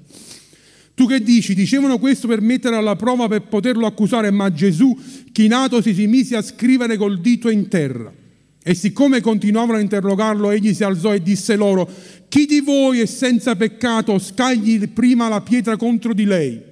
Tu 0.93 1.07
che 1.07 1.23
dici? 1.23 1.55
Dicevano 1.55 1.99
questo 1.99 2.27
per 2.27 2.41
mettere 2.41 2.75
alla 2.75 2.97
prova, 2.97 3.29
per 3.29 3.43
poterlo 3.43 3.85
accusare, 3.85 4.29
ma 4.29 4.51
Gesù, 4.51 4.93
chinatosi, 5.31 5.93
si 5.93 6.07
mise 6.07 6.35
a 6.35 6.41
scrivere 6.41 6.97
col 6.97 7.21
dito 7.21 7.49
in 7.49 7.69
terra. 7.69 8.19
E 8.63 8.75
siccome 8.75 9.21
continuavano 9.21 9.79
a 9.79 9.81
interrogarlo, 9.81 10.51
egli 10.51 10.73
si 10.73 10.83
alzò 10.83 11.13
e 11.13 11.21
disse 11.21 11.55
loro, 11.55 11.89
chi 12.29 12.45
di 12.45 12.59
voi 12.59 12.99
è 12.99 13.07
senza 13.07 13.55
peccato 13.55 14.19
scagli 14.19 14.87
prima 14.89 15.27
la 15.27 15.41
pietra 15.41 15.77
contro 15.77 16.13
di 16.13 16.25
lei? 16.25 16.69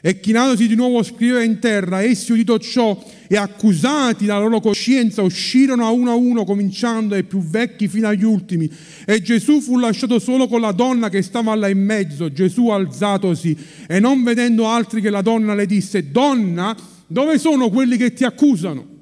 E 0.00 0.20
chinatosi 0.20 0.68
di 0.68 0.76
nuovo 0.76 1.02
scriveva 1.02 1.42
in 1.42 1.58
terra, 1.58 2.04
essi 2.04 2.30
udito 2.30 2.56
ciò 2.60 3.02
e 3.26 3.36
accusati 3.36 4.26
dalla 4.26 4.38
loro 4.38 4.60
coscienza 4.60 5.22
uscirono 5.22 5.84
a 5.84 5.90
uno 5.90 6.12
a 6.12 6.14
uno, 6.14 6.44
cominciando 6.44 7.14
dai 7.14 7.24
più 7.24 7.40
vecchi 7.40 7.88
fino 7.88 8.06
agli 8.06 8.22
ultimi. 8.22 8.70
E 9.04 9.20
Gesù 9.20 9.60
fu 9.60 9.76
lasciato 9.76 10.20
solo 10.20 10.46
con 10.46 10.60
la 10.60 10.70
donna 10.70 11.08
che 11.08 11.20
stava 11.22 11.52
là 11.56 11.68
in 11.68 11.84
mezzo. 11.84 12.32
Gesù 12.32 12.68
alzatosi 12.68 13.56
e 13.88 13.98
non 13.98 14.22
vedendo 14.22 14.68
altri 14.68 15.00
che 15.00 15.10
la 15.10 15.20
donna 15.20 15.54
le 15.54 15.66
disse, 15.66 16.12
donna, 16.12 16.76
dove 17.08 17.36
sono 17.38 17.68
quelli 17.68 17.96
che 17.96 18.12
ti 18.12 18.22
accusano? 18.22 18.97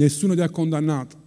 Nessuno 0.00 0.34
ti 0.34 0.40
ha 0.40 0.48
condannato. 0.48 1.18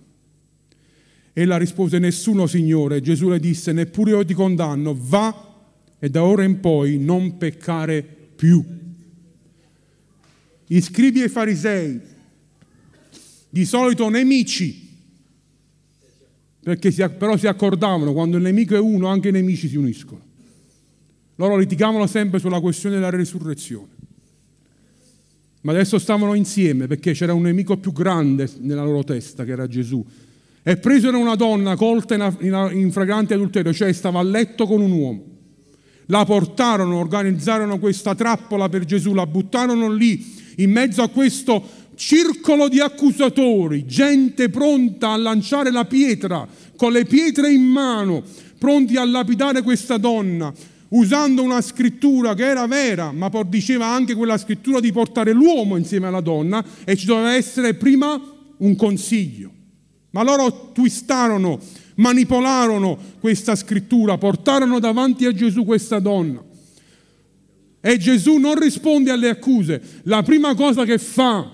Ella 1.33 1.57
rispose, 1.57 1.99
nessuno 1.99 2.47
Signore. 2.47 3.01
Gesù 3.01 3.29
le 3.29 3.39
disse, 3.39 3.71
neppure 3.71 4.11
io 4.11 4.25
ti 4.25 4.33
condanno, 4.33 4.95
va 4.97 5.51
e 5.99 6.09
da 6.09 6.23
ora 6.23 6.43
in 6.43 6.59
poi 6.59 6.97
non 6.97 7.37
peccare 7.37 8.03
più. 8.35 8.63
Gli 10.65 10.81
scribi 10.81 11.21
e 11.21 11.25
i 11.25 11.29
farisei, 11.29 11.99
di 13.49 13.65
solito 13.65 14.09
nemici, 14.09 14.89
perché 16.61 16.91
si, 16.91 17.07
però 17.17 17.37
si 17.37 17.47
accordavano, 17.47 18.13
quando 18.13 18.37
il 18.37 18.43
nemico 18.43 18.75
è 18.75 18.79
uno, 18.79 19.07
anche 19.07 19.29
i 19.29 19.31
nemici 19.31 19.67
si 19.67 19.75
uniscono. 19.75 20.21
Loro 21.35 21.57
litigavano 21.57 22.07
sempre 22.07 22.39
sulla 22.39 22.59
questione 22.59 22.95
della 22.95 23.09
resurrezione 23.09 23.93
ma 25.63 25.71
adesso 25.71 25.97
stavano 25.97 26.33
insieme 26.33 26.87
perché 26.87 27.13
c'era 27.13 27.33
un 27.33 27.43
nemico 27.43 27.77
più 27.77 27.91
grande 27.91 28.49
nella 28.59 28.83
loro 28.83 29.03
testa 29.03 29.43
che 29.45 29.51
era 29.51 29.67
Gesù. 29.67 30.05
E 30.61 30.77
presero 30.77 31.19
una 31.19 31.35
donna 31.35 31.75
colta 31.75 32.15
in 32.39 32.89
fragrante 32.91 33.33
adulterio, 33.33 33.73
cioè 33.73 33.91
stava 33.91 34.19
a 34.19 34.23
letto 34.23 34.65
con 34.65 34.81
un 34.81 34.91
uomo. 34.91 35.23
La 36.07 36.25
portarono, 36.25 36.97
organizzarono 36.97 37.79
questa 37.79 38.13
trappola 38.13 38.67
per 38.69 38.83
Gesù, 38.85 39.13
la 39.13 39.25
buttarono 39.25 39.91
lì 39.91 40.41
in 40.57 40.71
mezzo 40.71 41.01
a 41.01 41.09
questo 41.09 41.63
circolo 41.95 42.67
di 42.67 42.79
accusatori, 42.79 43.85
gente 43.85 44.49
pronta 44.49 45.11
a 45.11 45.17
lanciare 45.17 45.71
la 45.71 45.85
pietra, 45.85 46.45
con 46.75 46.91
le 46.91 47.05
pietre 47.05 47.51
in 47.51 47.63
mano, 47.63 48.21
pronti 48.57 48.97
a 48.97 49.05
lapidare 49.05 49.61
questa 49.61 49.97
donna 49.97 50.53
usando 50.93 51.41
una 51.41 51.61
scrittura 51.61 52.33
che 52.33 52.45
era 52.45 52.67
vera, 52.67 53.11
ma 53.11 53.29
diceva 53.47 53.87
anche 53.87 54.15
quella 54.15 54.37
scrittura 54.37 54.79
di 54.79 54.91
portare 54.91 55.31
l'uomo 55.31 55.77
insieme 55.77 56.07
alla 56.07 56.21
donna 56.21 56.63
e 56.83 56.95
ci 56.95 57.05
doveva 57.05 57.33
essere 57.33 57.73
prima 57.75 58.19
un 58.57 58.75
consiglio. 58.75 59.51
Ma 60.11 60.23
loro 60.23 60.71
twistarono, 60.73 61.59
manipolarono 61.95 62.97
questa 63.19 63.55
scrittura, 63.55 64.17
portarono 64.17 64.79
davanti 64.79 65.25
a 65.25 65.33
Gesù 65.33 65.65
questa 65.65 65.99
donna. 65.99 66.43
E 67.81 67.97
Gesù 67.97 68.37
non 68.37 68.57
risponde 68.59 69.09
alle 69.09 69.29
accuse. 69.29 69.81
La 70.03 70.21
prima 70.21 70.53
cosa 70.53 70.85
che 70.85 70.99
fa, 70.99 71.51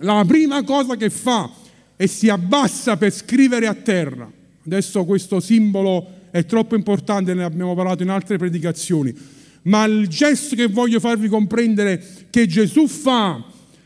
la 0.00 0.24
prima 0.26 0.64
cosa 0.64 0.96
che 0.96 1.10
fa 1.10 1.50
è 1.94 2.06
si 2.06 2.30
abbassa 2.30 2.96
per 2.96 3.12
scrivere 3.12 3.66
a 3.66 3.74
terra. 3.74 4.30
Adesso 4.64 5.04
questo 5.04 5.40
simbolo 5.40 6.17
è 6.30 6.44
troppo 6.44 6.74
importante, 6.74 7.34
ne 7.34 7.44
abbiamo 7.44 7.74
parlato 7.74 8.02
in 8.02 8.10
altre 8.10 8.38
predicazioni, 8.38 9.14
ma 9.62 9.84
il 9.84 10.08
gesto 10.08 10.54
che 10.56 10.66
voglio 10.66 11.00
farvi 11.00 11.28
comprendere 11.28 12.02
che 12.30 12.46
Gesù 12.46 12.86
fa 12.86 13.44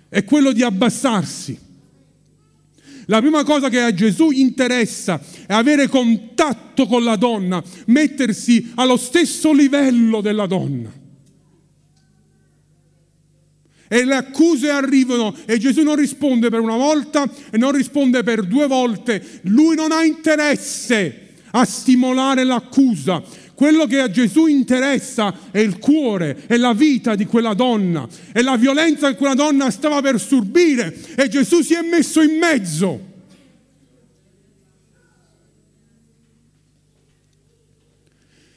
è 0.08 0.24
quello 0.24 0.52
di 0.52 0.62
abbassarsi. 0.62 1.58
La 3.06 3.20
prima 3.20 3.42
cosa 3.44 3.68
che 3.68 3.80
a 3.80 3.92
Gesù 3.92 4.30
interessa 4.30 5.20
è 5.46 5.52
avere 5.52 5.88
contatto 5.88 6.86
con 6.86 7.02
la 7.02 7.16
donna, 7.16 7.62
mettersi 7.86 8.72
allo 8.76 8.96
stesso 8.96 9.52
livello 9.52 10.20
della 10.20 10.46
donna. 10.46 11.00
E 13.88 14.04
le 14.04 14.14
accuse 14.14 14.70
arrivano 14.70 15.36
e 15.44 15.58
Gesù 15.58 15.82
non 15.82 15.96
risponde 15.96 16.48
per 16.48 16.60
una 16.60 16.76
volta 16.76 17.30
e 17.50 17.58
non 17.58 17.72
risponde 17.72 18.22
per 18.22 18.44
due 18.44 18.66
volte. 18.66 19.22
Lui 19.42 19.76
non 19.76 19.92
ha 19.92 20.02
interesse 20.02 21.31
a 21.52 21.64
stimolare 21.64 22.44
l'accusa. 22.44 23.22
Quello 23.54 23.86
che 23.86 24.00
a 24.00 24.10
Gesù 24.10 24.46
interessa 24.46 25.50
è 25.50 25.58
il 25.58 25.78
cuore, 25.78 26.46
è 26.46 26.56
la 26.56 26.72
vita 26.74 27.14
di 27.14 27.26
quella 27.26 27.54
donna, 27.54 28.08
è 28.32 28.40
la 28.42 28.56
violenza 28.56 29.08
che 29.10 29.16
quella 29.16 29.34
donna 29.34 29.70
stava 29.70 30.00
per 30.00 30.20
subire 30.20 30.94
e 31.16 31.28
Gesù 31.28 31.62
si 31.62 31.74
è 31.74 31.82
messo 31.82 32.20
in 32.20 32.38
mezzo. 32.38 33.10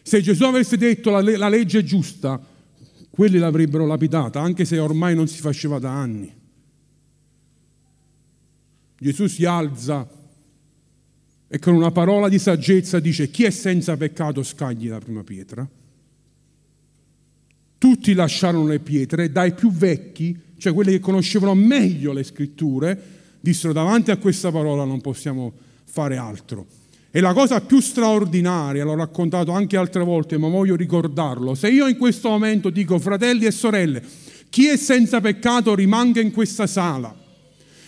Se 0.02 0.22
Gesù 0.22 0.44
avesse 0.44 0.78
detto 0.78 1.10
la, 1.10 1.22
la 1.22 1.50
legge 1.50 1.80
è 1.80 1.84
giusta, 1.84 2.40
quelli 3.10 3.38
l'avrebbero 3.38 3.86
lapidata, 3.86 4.40
anche 4.40 4.66
se 4.66 4.78
ormai 4.78 5.16
non 5.16 5.28
si 5.28 5.40
faceva 5.40 5.80
da 5.80 5.92
anni. 5.92 6.34
Gesù 8.98 9.28
si 9.28 9.46
alza 9.46 10.08
e 11.48 11.60
con 11.60 11.74
una 11.76 11.92
parola 11.92 12.28
di 12.28 12.40
saggezza 12.40 13.00
dice 13.00 13.30
chi 13.30 13.44
è 13.44 13.50
senza 13.50 13.96
peccato 13.98 14.44
scagli 14.44 14.90
la 14.90 15.00
prima 15.00 15.24
pietra. 15.24 15.68
Tutti 17.78 18.14
lasciarono 18.14 18.68
le 18.68 18.80
pietre, 18.80 19.32
dai 19.32 19.54
più 19.54 19.72
vecchi, 19.72 20.38
cioè 20.58 20.74
quelli 20.74 20.92
che 20.92 21.00
conoscevano 21.00 21.54
meglio 21.54 22.14
le 22.14 22.24
scritture, 22.24 23.00
dissero 23.40 23.74
davanti 23.74 24.12
a 24.12 24.18
questa 24.18 24.52
parola 24.52 24.86
non 24.86 25.02
possiamo 25.02 25.54
fare 25.84 26.18
altro. 26.18 26.66
E 27.12 27.20
la 27.22 27.34
cosa 27.34 27.62
più 27.62 27.80
straordinaria, 27.80 28.84
l'ho 28.84 28.96
raccontato 28.96 29.52
anche 29.52 29.78
altre 29.78 30.04
volte, 30.04 30.38
ma 30.38 30.50
voglio 30.50 30.76
ricordarlo, 30.76 31.56
se 31.56 31.70
io 31.70 31.88
in 31.88 31.98
questo 31.98 32.30
momento 32.30 32.70
dico 32.70 33.00
fratelli 33.00 33.46
e 33.46 33.52
sorelle, 33.52 34.04
chi 34.50 34.68
è 34.68 34.78
senza 34.78 35.22
peccato 35.22 35.76
rimanga 35.76 36.20
in 36.20 36.32
questa 36.32 36.68
sala, 36.68 37.16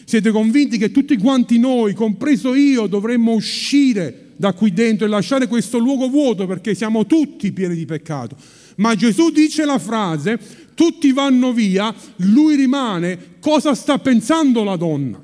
siete 0.07 0.31
convinti 0.31 0.77
che 0.77 0.89
tutti 0.89 1.17
quanti 1.17 1.59
noi, 1.59 1.93
compreso 1.93 2.55
io, 2.55 2.87
dovremmo 2.87 3.33
uscire 3.33 4.29
da 4.37 4.53
qui 4.53 4.71
dentro 4.71 5.05
e 5.05 5.09
lasciare 5.09 5.47
questo 5.47 5.79
luogo 5.79 6.07
vuoto 6.07 6.47
perché 6.47 6.73
siamo 6.75 7.05
tutti 7.05 7.51
pieni 7.51 7.75
di 7.75 7.85
peccato. 7.85 8.37
Ma 8.77 8.95
Gesù 8.95 9.31
dice 9.31 9.65
la 9.65 9.77
frase, 9.77 10.39
tutti 10.75 11.11
vanno 11.11 11.51
via, 11.51 11.93
lui 12.19 12.55
rimane, 12.55 13.35
cosa 13.41 13.75
sta 13.75 13.99
pensando 13.99 14.63
la 14.63 14.77
donna? 14.77 15.21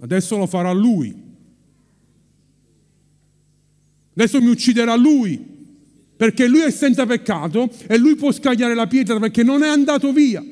Adesso 0.00 0.36
lo 0.36 0.48
farà 0.48 0.72
lui. 0.72 1.14
Adesso 4.14 4.42
mi 4.42 4.48
ucciderà 4.48 4.96
lui, 4.96 5.40
perché 6.16 6.48
lui 6.48 6.62
è 6.62 6.72
senza 6.72 7.06
peccato 7.06 7.70
e 7.86 7.96
lui 7.98 8.16
può 8.16 8.32
scagliare 8.32 8.74
la 8.74 8.88
pietra 8.88 9.20
perché 9.20 9.44
non 9.44 9.62
è 9.62 9.68
andato 9.68 10.12
via. 10.12 10.44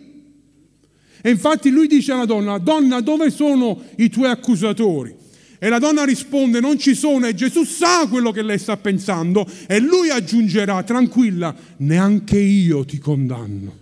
E 1.23 1.31
infatti 1.31 1.71
lui 1.71 1.87
dice 1.87 2.13
alla 2.13 2.25
donna, 2.25 2.59
donna 2.59 3.01
dove 3.01 3.31
sono 3.31 3.83
i 3.97 4.09
tuoi 4.09 4.31
accusatori? 4.31 5.17
E 5.59 5.69
la 5.69 5.79
donna 5.79 6.05
risponde, 6.05 6.59
non 6.59 6.79
ci 6.79 6.95
sono 6.95 7.27
e 7.27 7.35
Gesù 7.35 7.65
sa 7.65 8.07
quello 8.09 8.31
che 8.31 8.41
lei 8.41 8.59
sta 8.59 8.79
pensando 8.79 9.47
e 9.67 9.79
lui 9.79 10.09
aggiungerà, 10.09 10.83
tranquilla, 10.83 11.55
neanche 11.79 12.39
io 12.39 12.85
ti 12.87 12.99
condanno. 12.99 13.77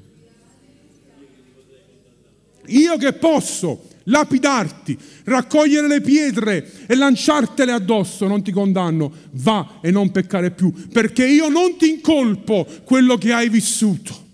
Io 2.67 2.97
che 2.97 3.13
posso 3.13 3.85
lapidarti, 4.05 4.99
raccogliere 5.25 5.87
le 5.87 6.01
pietre 6.01 6.69
e 6.87 6.95
lanciartele 6.97 7.73
addosso, 7.73 8.27
non 8.27 8.43
ti 8.43 8.51
condanno, 8.51 9.13
va 9.33 9.79
e 9.81 9.91
non 9.91 10.11
peccare 10.11 10.51
più, 10.51 10.73
perché 10.93 11.27
io 11.27 11.49
non 11.49 11.77
ti 11.77 11.91
incolpo 11.91 12.67
quello 12.85 13.17
che 13.17 13.33
hai 13.33 13.49
vissuto. 13.49 14.27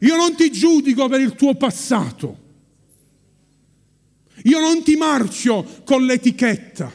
Io 0.00 0.16
non 0.16 0.34
ti 0.36 0.50
giudico 0.50 1.08
per 1.08 1.20
il 1.20 1.34
tuo 1.34 1.54
passato. 1.54 2.44
Io 4.44 4.60
non 4.60 4.82
ti 4.82 4.96
marcio 4.96 5.82
con 5.84 6.04
l'etichetta. 6.04 6.92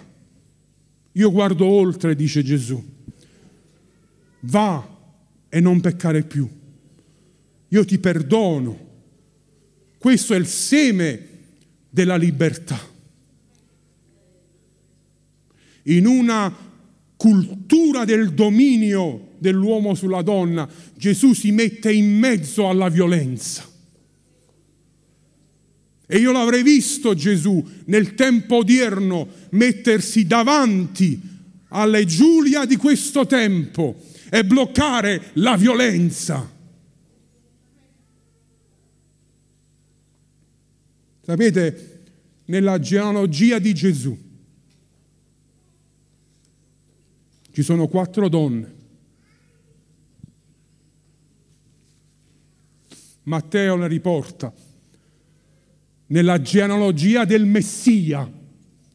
Io 1.14 1.32
guardo 1.32 1.66
oltre, 1.66 2.16
dice 2.16 2.44
Gesù. 2.44 2.82
Va 4.42 4.98
e 5.50 5.60
non 5.60 5.82
peccare 5.82 6.24
più. 6.24 6.48
Io 7.68 7.86
ti 7.86 8.00
perdono 8.00 8.90
questo 10.02 10.34
è 10.34 10.38
il 10.38 10.48
seme 10.48 11.28
della 11.88 12.16
libertà. 12.16 12.80
In 15.84 16.08
una 16.08 16.52
cultura 17.16 18.04
del 18.04 18.34
dominio 18.34 19.28
dell'uomo 19.42 19.96
sulla 19.96 20.22
donna, 20.22 20.70
Gesù 20.96 21.34
si 21.34 21.52
mette 21.52 21.92
in 21.92 22.16
mezzo 22.16 22.70
alla 22.70 22.90
violenza. 22.90 23.68
E 26.06 26.18
io 26.20 26.32
l'avrei 26.32 26.62
visto 26.62 27.16
Gesù 27.16 27.66
nel 27.86 28.14
tempo 28.14 28.58
odierno 28.58 29.28
mettersi 29.52 30.28
davanti 30.28 31.20
alle 31.70 32.06
Giulia 32.06 32.66
di 32.66 32.76
questo 32.76 33.26
tempo 33.26 34.04
e 34.30 34.46
bloccare 34.46 35.32
la 35.34 35.58
violenza. 35.58 36.48
Sapete, 41.26 42.04
nella 42.46 42.78
genealogia 42.78 43.58
di 43.58 43.74
Gesù 43.74 44.16
ci 47.52 47.64
sono 47.64 47.88
quattro 47.88 48.30
donne. 48.30 48.81
Matteo 53.24 53.76
ne 53.76 53.88
riporta. 53.88 54.54
Nella 56.08 56.42
genealogia 56.42 57.26
del 57.26 57.46
Messia 57.46 58.30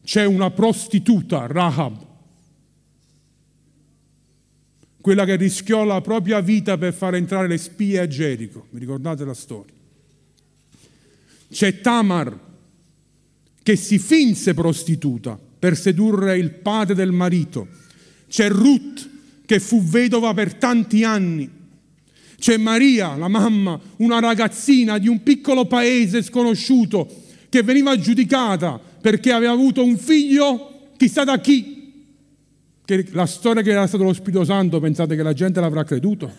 c'è 0.03 0.25
una 0.25 0.51
prostituta, 0.51 1.47
Rahab, 1.47 2.05
quella 5.01 5.25
che 5.25 5.37
rischiò 5.37 5.83
la 5.83 6.01
propria 6.01 6.41
vita 6.41 6.77
per 6.77 6.93
far 6.93 7.15
entrare 7.15 7.47
le 7.47 7.57
spie 7.57 7.99
a 7.99 8.07
Gerico. 8.07 8.67
Mi 8.71 8.79
ricordate 8.79 9.23
la 9.23 9.33
storia? 9.33 9.73
C'è 11.49 11.79
Tamar 11.79 12.37
che 13.63 13.75
si 13.75 13.99
finse 13.99 14.53
prostituta 14.53 15.39
per 15.59 15.77
sedurre 15.77 16.37
il 16.37 16.51
padre 16.51 16.93
del 16.93 17.11
marito. 17.11 17.67
C'è 18.27 18.49
Ruth 18.49 19.09
che 19.45 19.59
fu 19.59 19.81
vedova 19.81 20.33
per 20.33 20.55
tanti 20.55 21.03
anni. 21.03 21.49
C'è 22.39 22.57
Maria, 22.57 23.15
la 23.15 23.27
mamma, 23.27 23.79
una 23.97 24.19
ragazzina 24.19 24.97
di 24.99 25.07
un 25.07 25.23
piccolo 25.23 25.65
paese 25.65 26.21
sconosciuto 26.21 27.07
che 27.49 27.63
veniva 27.63 27.97
giudicata 27.97 28.79
perché 29.01 29.31
aveva 29.31 29.53
avuto 29.53 29.83
un 29.83 29.97
figlio 29.97 30.91
chissà 30.97 31.23
da 31.23 31.39
chi. 31.39 31.75
Che 32.85 33.07
la 33.11 33.25
storia 33.25 33.61
che 33.61 33.71
era 33.71 33.87
stato 33.87 34.03
lo 34.03 34.13
Spirito 34.13 34.43
Santo, 34.43 34.79
pensate 34.79 35.15
che 35.15 35.23
la 35.23 35.33
gente 35.33 35.59
l'avrà 35.59 35.83
creduto? 35.83 36.31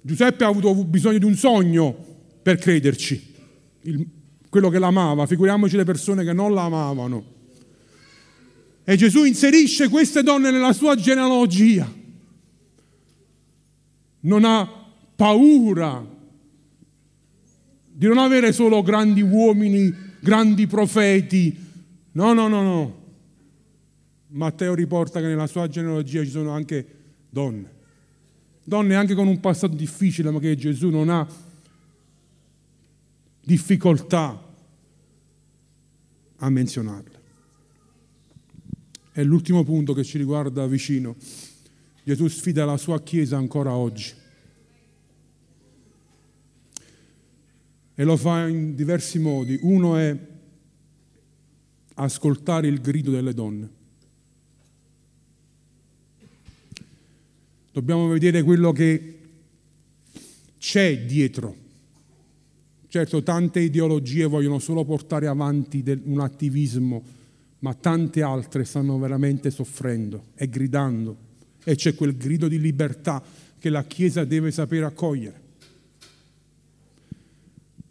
Giuseppe 0.00 0.44
ha 0.44 0.48
avuto 0.48 0.74
bisogno 0.84 1.18
di 1.18 1.24
un 1.24 1.34
sogno 1.34 1.96
per 2.42 2.58
crederci, 2.58 3.34
il, 3.82 4.06
quello 4.50 4.68
che 4.68 4.78
l'amava, 4.78 5.26
figuriamoci 5.26 5.76
le 5.76 5.84
persone 5.84 6.24
che 6.24 6.34
non 6.34 6.52
l'amavano. 6.52 7.33
E 8.84 8.96
Gesù 8.96 9.24
inserisce 9.24 9.88
queste 9.88 10.22
donne 10.22 10.50
nella 10.50 10.72
sua 10.72 10.94
genealogia. 10.94 11.90
Non 14.20 14.44
ha 14.44 14.68
paura 15.16 16.06
di 17.96 18.06
non 18.06 18.18
avere 18.18 18.52
solo 18.52 18.82
grandi 18.82 19.22
uomini, 19.22 19.94
grandi 20.20 20.66
profeti. 20.66 21.56
No, 22.12 22.32
no, 22.32 22.48
no, 22.48 22.62
no. 22.62 23.02
Matteo 24.28 24.74
riporta 24.74 25.20
che 25.20 25.26
nella 25.26 25.46
sua 25.46 25.68
genealogia 25.68 26.22
ci 26.22 26.30
sono 26.30 26.50
anche 26.50 26.86
donne 27.30 27.72
donne 28.64 28.94
anche 28.94 29.14
con 29.14 29.28
un 29.28 29.38
passato 29.40 29.74
difficile, 29.74 30.30
ma 30.30 30.40
che 30.40 30.56
Gesù 30.56 30.88
non 30.88 31.10
ha 31.10 31.26
difficoltà 33.42 34.42
a 36.36 36.50
menzionarle. 36.50 37.13
È 39.14 39.22
l'ultimo 39.22 39.62
punto 39.62 39.92
che 39.92 40.02
ci 40.02 40.18
riguarda 40.18 40.66
vicino. 40.66 41.14
Gesù 42.02 42.26
sfida 42.26 42.64
la 42.64 42.76
sua 42.76 43.00
Chiesa 43.00 43.36
ancora 43.36 43.72
oggi. 43.72 44.12
E 47.94 48.02
lo 48.02 48.16
fa 48.16 48.48
in 48.48 48.74
diversi 48.74 49.20
modi. 49.20 49.56
Uno 49.62 49.96
è 49.96 50.18
ascoltare 51.94 52.66
il 52.66 52.80
grido 52.80 53.12
delle 53.12 53.32
donne. 53.32 53.82
dobbiamo 57.74 58.06
vedere 58.06 58.44
quello 58.44 58.70
che 58.70 59.18
c'è 60.58 61.04
dietro. 61.04 61.56
Certo, 62.86 63.24
tante 63.24 63.58
ideologie 63.58 64.26
vogliono 64.26 64.60
solo 64.60 64.84
portare 64.84 65.26
avanti 65.26 65.82
un 66.04 66.20
attivismo, 66.20 67.02
ma 67.64 67.72
tante 67.72 68.20
altre 68.20 68.64
stanno 68.64 68.98
veramente 68.98 69.50
soffrendo 69.50 70.26
e 70.34 70.50
gridando. 70.50 71.16
E 71.64 71.76
c'è 71.76 71.94
quel 71.94 72.14
grido 72.14 72.46
di 72.46 72.60
libertà 72.60 73.22
che 73.58 73.70
la 73.70 73.84
Chiesa 73.84 74.26
deve 74.26 74.50
sapere 74.50 74.84
accogliere. 74.84 75.40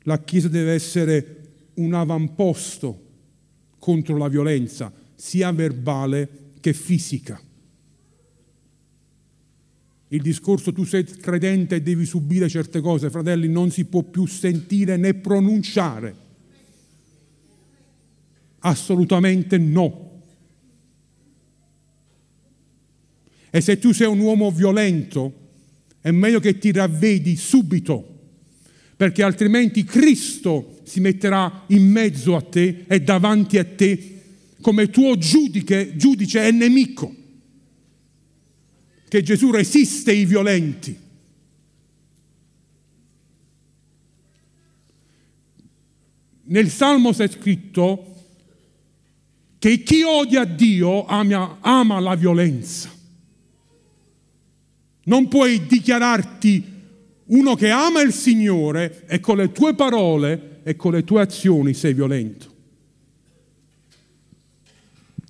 La 0.04 0.20
Chiesa 0.20 0.48
deve 0.48 0.74
essere 0.74 1.38
un 1.76 1.96
avamposto 1.96 3.02
contro 3.80 4.16
la 4.16 4.28
violenza, 4.28 4.94
sia 5.16 5.52
verbale 5.52 6.52
che 6.60 6.74
fisica 6.74 7.42
il 10.14 10.22
discorso 10.22 10.72
tu 10.72 10.84
sei 10.84 11.04
credente 11.06 11.78
e 11.78 11.82
devi 11.82 12.06
subire 12.06 12.48
certe 12.48 12.82
cose, 12.82 13.10
fratelli, 13.10 13.48
non 13.48 13.72
si 13.72 13.86
può 13.86 14.04
più 14.04 14.28
sentire 14.28 14.96
né 14.96 15.16
pronunciare. 15.16 16.16
Assolutamente 18.66 19.58
no. 19.58 20.12
E 23.50 23.62
se 23.62 23.78
tu 23.78 23.92
sei 23.92 24.08
un 24.08 24.20
uomo 24.20 24.52
violento, 24.52 25.42
è 26.02 26.12
meglio 26.12 26.40
che 26.40 26.58
ti 26.58 26.72
ravvedi 26.72 27.36
subito, 27.36 28.20
perché 28.96 29.22
altrimenti 29.22 29.84
Cristo 29.84 30.80
si 30.84 31.00
metterà 31.00 31.66
in 31.68 31.88
mezzo 31.90 32.36
a 32.36 32.42
te 32.42 32.86
e 32.88 33.02
davanti 33.02 33.58
a 33.58 33.64
te 33.64 34.22
come 34.62 34.90
tuo 34.90 35.18
giudice, 35.18 35.96
giudice 35.96 36.48
e 36.48 36.52
nemico 36.52 37.16
che 39.08 39.22
Gesù 39.22 39.52
resiste 39.52 40.12
i 40.12 40.26
violenti. 40.26 41.02
nel 46.46 46.70
Salmo 46.70 47.12
c'è 47.12 47.28
scritto 47.30 48.13
che 49.64 49.82
chi 49.82 50.02
odia 50.04 50.44
Dio 50.44 51.06
ama, 51.06 51.60
ama 51.62 51.98
la 52.02 52.16
violenza. 52.16 52.92
Non 55.06 55.30
puoi 55.30 55.66
dichiararti 55.66 56.62
uno 57.28 57.56
che 57.56 57.70
ama 57.70 58.02
il 58.02 58.12
Signore 58.12 59.06
e 59.08 59.22
con 59.22 59.38
le 59.38 59.54
tue 59.54 59.74
parole 59.74 60.60
e 60.64 60.76
con 60.76 60.92
le 60.92 61.06
tue 61.06 61.22
azioni 61.22 61.74
sei 61.74 61.94
violento. 61.94 62.54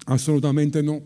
Assolutamente 0.06 0.82
no. 0.82 1.00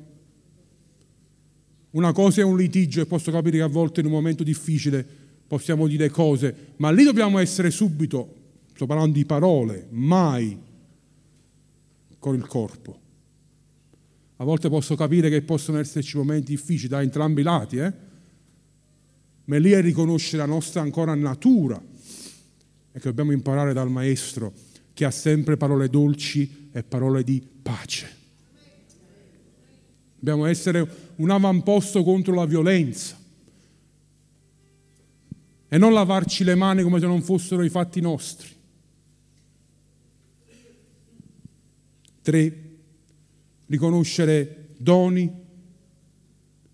Una 1.90 2.14
cosa 2.14 2.40
è 2.40 2.46
un 2.46 2.56
litigio 2.56 3.02
e 3.02 3.08
posso 3.08 3.30
capire 3.30 3.58
che 3.58 3.64
a 3.64 3.68
volte 3.68 4.00
in 4.00 4.06
un 4.06 4.14
momento 4.14 4.44
difficile 4.44 5.06
possiamo 5.46 5.86
dire 5.88 6.10
cose, 6.10 6.72
ma 6.78 6.92
lì 6.92 7.04
dobbiamo 7.04 7.40
essere 7.40 7.72
subito, 7.72 8.36
sto 8.74 8.86
parlando 8.86 9.18
di 9.18 9.26
parole, 9.26 9.86
mai 9.90 10.58
con 12.20 12.34
il 12.34 12.48
corpo. 12.48 13.00
A 14.38 14.44
volte 14.44 14.70
posso 14.70 14.96
capire 14.96 15.30
che 15.30 15.42
possono 15.42 15.80
esserci 15.80 16.18
momenti 16.18 16.52
difficili 16.52 16.90
da 16.90 17.02
entrambi 17.02 17.42
i 17.42 17.44
lati, 17.44 17.78
eh? 17.78 17.94
ma 19.46 19.58
lì 19.58 19.72
è 19.72 19.82
riconoscere 19.82 20.38
la 20.38 20.46
nostra 20.46 20.82
ancora 20.82 21.16
natura 21.16 21.82
e 22.92 23.00
che 23.00 23.08
dobbiamo 23.08 23.32
imparare 23.32 23.74
dal 23.74 23.90
Maestro 23.90 24.54
che 24.94 25.06
ha 25.06 25.12
sempre 25.12 25.58
parole 25.58 25.90
dolci 25.90 26.70
e 26.72 26.84
parole 26.84 27.24
di 27.24 27.46
pace. 27.62 28.16
Dobbiamo 30.16 30.46
essere 30.46 30.88
un 31.16 31.30
avamposto 31.30 32.04
contro 32.04 32.34
la 32.34 32.46
violenza 32.46 33.18
e 35.68 35.78
non 35.78 35.94
lavarci 35.94 36.44
le 36.44 36.56
mani 36.56 36.84
come 36.84 37.00
se 37.00 37.06
non 37.06 37.22
fossero 37.22 37.64
i 37.64 37.70
fatti 37.70 38.02
nostri. 38.02 38.50
Tre, 42.22 42.67
riconoscere 43.68 44.70
doni, 44.78 45.32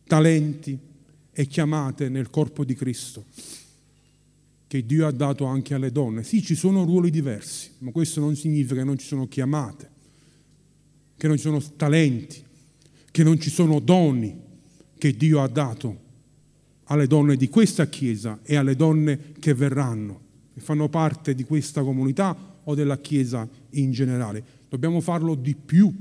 talenti 0.06 0.78
e 1.32 1.48
chiamate 1.48 2.10
nel 2.10 2.30
corpo 2.30 2.64
di 2.64 2.76
Cristo 2.76 3.26
che 4.74 4.88
Dio 4.88 5.06
ha 5.06 5.12
dato 5.12 5.46
anche 5.46 5.76
alle 5.76 5.92
donne. 5.92 6.24
Sì, 6.24 6.42
ci 6.42 6.56
sono 6.56 6.84
ruoli 6.84 7.12
diversi, 7.12 7.70
ma 7.80 7.92
questo 7.92 8.20
non 8.20 8.36
significa 8.36 8.80
che 8.80 8.84
non 8.84 8.98
ci 8.98 9.06
sono 9.06 9.28
chiamate, 9.28 9.88
che 11.16 11.28
non 11.28 11.36
ci 11.36 11.44
sono 11.44 11.62
talenti, 11.76 12.42
che 13.12 13.24
non 13.24 13.40
ci 13.40 13.52
sono 13.52 13.80
doni 13.80 14.36
che 14.98 15.16
Dio 15.16 15.44
ha 15.44 15.48
dato 15.48 16.00
alle 16.86 17.06
donne 17.06 17.36
di 17.36 17.50
questa 17.50 17.88
Chiesa 17.88 18.40
e 18.42 18.56
alle 18.56 18.76
donne 18.76 19.34
che 19.40 19.54
verranno, 19.54 20.22
che 20.56 20.60
fanno 20.60 20.90
parte 20.90 21.36
di 21.36 21.44
questa 21.44 21.84
comunità 21.84 22.36
o 22.64 22.74
della 22.74 22.98
Chiesa 22.98 23.48
in 23.72 23.92
generale. 23.92 24.44
Dobbiamo 24.70 25.02
farlo 25.02 25.36
di 25.36 25.54
più. 25.54 25.94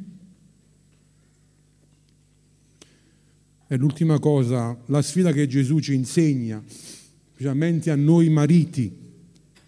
E 3.72 3.78
l'ultima 3.78 4.18
cosa, 4.18 4.78
la 4.88 5.00
sfida 5.00 5.32
che 5.32 5.46
Gesù 5.46 5.78
ci 5.78 5.94
insegna, 5.94 6.62
specialmente 6.66 7.90
a 7.90 7.96
noi 7.96 8.28
mariti, 8.28 8.94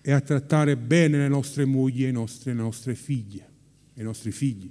è 0.02 0.10
a 0.10 0.20
trattare 0.20 0.76
bene 0.76 1.16
le 1.16 1.28
nostre 1.28 1.64
mogli 1.64 2.02
e 2.02 2.06
le 2.08 2.12
nostre, 2.12 2.52
le 2.52 2.60
nostre 2.60 2.94
figlie, 2.96 3.48
i 3.94 4.02
nostri 4.02 4.30
figli. 4.30 4.70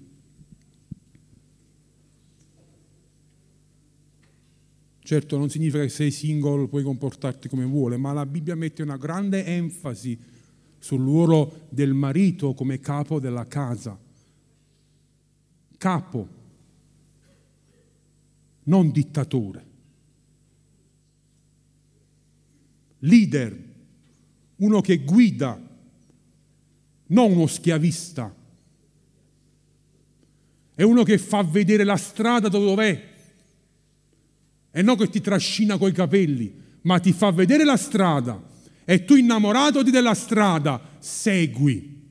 Certo 4.99 5.37
non 5.39 5.49
significa 5.49 5.81
che 5.81 5.89
sei 5.89 6.11
single 6.11 6.67
puoi 6.67 6.83
comportarti 6.83 7.49
come 7.49 7.65
vuole, 7.65 7.97
ma 7.97 8.13
la 8.13 8.27
Bibbia 8.27 8.53
mette 8.53 8.83
una 8.83 8.97
grande 8.97 9.43
enfasi 9.47 10.15
sul 10.77 10.99
ruolo 10.99 11.61
del 11.69 11.95
marito 11.95 12.53
come 12.53 12.79
capo 12.79 13.19
della 13.19 13.47
casa. 13.47 13.97
Capo, 15.75 16.41
non 18.63 18.91
dittatore. 18.91 19.71
Leader, 22.99 23.63
uno 24.57 24.81
che 24.81 24.97
guida, 24.99 25.59
non 27.07 27.31
uno 27.31 27.47
schiavista. 27.47 28.33
È 30.75 30.81
uno 30.83 31.03
che 31.03 31.17
fa 31.17 31.43
vedere 31.43 31.83
la 31.83 31.97
strada 31.97 32.47
dove 32.47 32.89
è 32.89 33.11
e 34.75 34.81
non 34.81 34.97
che 34.97 35.07
ti 35.07 35.21
trascina 35.21 35.77
coi 35.77 35.91
capelli, 35.91 36.51
ma 36.81 36.99
ti 36.99 37.13
fa 37.13 37.31
vedere 37.31 37.63
la 37.63 37.77
strada 37.77 38.41
e 38.85 39.05
tu 39.05 39.15
innamorato 39.15 39.83
di 39.83 39.91
della 39.91 40.15
strada 40.15 40.81
segui. 40.97 42.01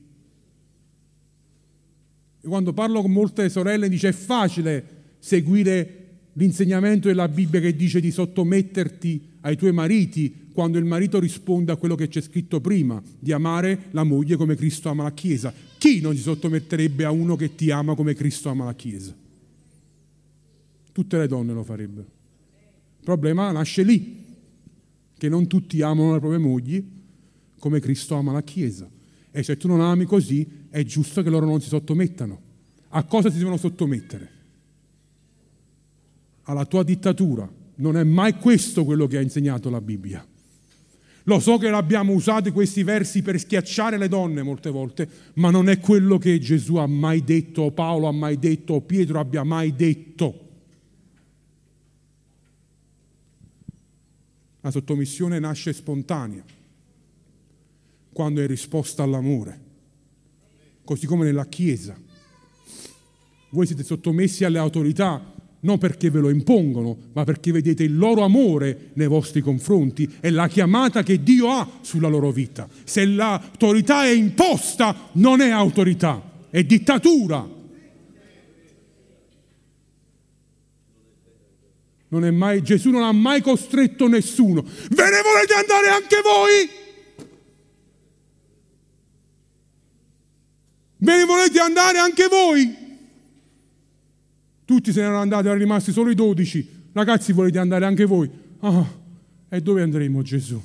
E 2.39 2.47
quando 2.47 2.71
parlo 2.71 3.01
con 3.01 3.11
molte 3.11 3.49
sorelle 3.49 3.89
dice 3.89 4.09
è 4.09 4.13
facile 4.13 5.15
seguire 5.19 6.02
l'insegnamento 6.33 7.07
della 7.07 7.27
Bibbia 7.27 7.59
che 7.59 7.75
dice 7.75 7.99
di 7.99 8.11
sottometterti 8.11 9.29
ai 9.41 9.57
tuoi 9.57 9.71
mariti 9.71 10.41
quando 10.53 10.77
il 10.77 10.85
marito 10.85 11.19
risponde 11.19 11.71
a 11.71 11.75
quello 11.75 11.95
che 11.95 12.07
c'è 12.07 12.21
scritto 12.21 12.61
prima, 12.61 13.01
di 13.19 13.31
amare 13.31 13.85
la 13.91 14.03
moglie 14.03 14.35
come 14.35 14.55
Cristo 14.55 14.89
ama 14.89 15.03
la 15.03 15.11
Chiesa. 15.11 15.53
Chi 15.77 15.99
non 15.99 16.15
si 16.15 16.21
sottometterebbe 16.21 17.05
a 17.05 17.11
uno 17.11 17.35
che 17.35 17.55
ti 17.55 17.71
ama 17.71 17.95
come 17.95 18.13
Cristo 18.13 18.49
ama 18.49 18.65
la 18.65 18.75
Chiesa? 18.75 19.15
Tutte 20.91 21.17
le 21.17 21.27
donne 21.27 21.53
lo 21.53 21.63
farebbero. 21.63 22.07
Il 22.99 23.03
problema 23.03 23.51
nasce 23.51 23.81
lì, 23.83 24.23
che 25.17 25.27
non 25.27 25.47
tutti 25.47 25.81
amano 25.81 26.13
le 26.13 26.19
proprie 26.19 26.39
mogli 26.39 26.83
come 27.57 27.79
Cristo 27.79 28.15
ama 28.15 28.31
la 28.31 28.43
Chiesa. 28.43 28.87
E 29.31 29.41
se 29.41 29.57
tu 29.57 29.67
non 29.67 29.81
ami 29.81 30.05
così, 30.05 30.47
è 30.69 30.83
giusto 30.83 31.23
che 31.23 31.29
loro 31.29 31.47
non 31.47 31.61
si 31.61 31.67
sottomettano. 31.67 32.39
A 32.89 33.03
cosa 33.03 33.31
si 33.31 33.37
devono 33.39 33.57
sottomettere? 33.57 34.32
Alla 36.43 36.65
tua 36.65 36.83
dittatura. 36.83 37.49
Non 37.75 37.97
è 37.97 38.03
mai 38.03 38.33
questo 38.35 38.85
quello 38.85 39.07
che 39.07 39.17
ha 39.17 39.21
insegnato 39.21 39.69
la 39.69 39.81
Bibbia. 39.81 40.25
Lo 41.25 41.39
so 41.39 41.57
che 41.57 41.69
abbiamo 41.69 42.11
usato 42.13 42.51
questi 42.51 42.83
versi 42.83 43.21
per 43.21 43.39
schiacciare 43.39 43.97
le 43.97 44.09
donne 44.09 44.43
molte 44.43 44.69
volte, 44.69 45.07
ma 45.35 45.49
non 45.49 45.69
è 45.69 45.79
quello 45.79 46.17
che 46.17 46.37
Gesù 46.39 46.75
ha 46.75 46.85
mai 46.85 47.23
detto, 47.23 47.61
o 47.61 47.71
Paolo 47.71 48.07
ha 48.07 48.11
mai 48.11 48.37
detto, 48.37 48.73
o 48.73 48.81
Pietro 48.81 49.19
abbia 49.19 49.43
mai 49.43 49.73
detto. 49.73 50.39
La 54.59 54.71
sottomissione 54.71 55.39
nasce 55.39 55.71
spontanea, 55.71 56.43
quando 58.11 58.41
è 58.41 58.47
risposta 58.47 59.03
all'amore, 59.03 59.61
così 60.83 61.05
come 61.05 61.23
nella 61.23 61.45
Chiesa. 61.45 61.97
Voi 63.49 63.65
siete 63.65 63.83
sottomessi 63.83 64.43
alle 64.43 64.57
autorità 64.57 65.21
non 65.63 65.77
perché 65.77 66.09
ve 66.09 66.19
lo 66.19 66.29
impongono, 66.29 66.97
ma 67.13 67.23
perché 67.23 67.51
vedete 67.51 67.83
il 67.83 67.97
loro 67.97 68.23
amore 68.23 68.91
nei 68.93 69.07
vostri 69.07 69.41
confronti 69.41 70.17
e 70.19 70.29
la 70.29 70.47
chiamata 70.47 71.03
che 71.03 71.23
Dio 71.23 71.49
ha 71.49 71.67
sulla 71.81 72.07
loro 72.07 72.31
vita. 72.31 72.67
Se 72.83 73.05
l'autorità 73.05 74.03
è 74.05 74.09
imposta, 74.09 75.09
non 75.13 75.41
è 75.41 75.49
autorità, 75.49 76.21
è 76.49 76.63
dittatura. 76.63 77.61
Non 82.09 82.35
mai, 82.35 82.61
Gesù 82.61 82.89
non 82.91 83.03
ha 83.03 83.11
mai 83.11 83.41
costretto 83.41 84.07
nessuno. 84.07 84.61
Ve 84.61 85.09
ne 85.09 85.21
volete 85.21 85.53
andare 85.53 85.87
anche 85.87 86.17
voi? 86.21 86.69
Ve 90.97 91.17
ne 91.17 91.25
volete 91.25 91.59
andare 91.59 91.97
anche 91.97 92.27
voi? 92.27 92.82
Tutti 94.65 94.91
se 94.91 94.99
ne 94.99 95.05
erano 95.05 95.21
andati, 95.21 95.45
erano 95.45 95.59
rimasti 95.59 95.91
solo 95.91 96.09
i 96.09 96.15
dodici. 96.15 96.67
Ragazzi, 96.91 97.33
volete 97.33 97.59
andare 97.59 97.85
anche 97.85 98.05
voi? 98.05 98.29
Ah, 98.59 98.87
e 99.49 99.61
dove 99.61 99.81
andremo 99.81 100.21
Gesù? 100.21 100.61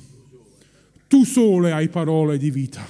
Tu 1.07 1.25
sole 1.25 1.71
hai 1.71 1.89
parole 1.89 2.37
di 2.37 2.51
vita. 2.51 2.85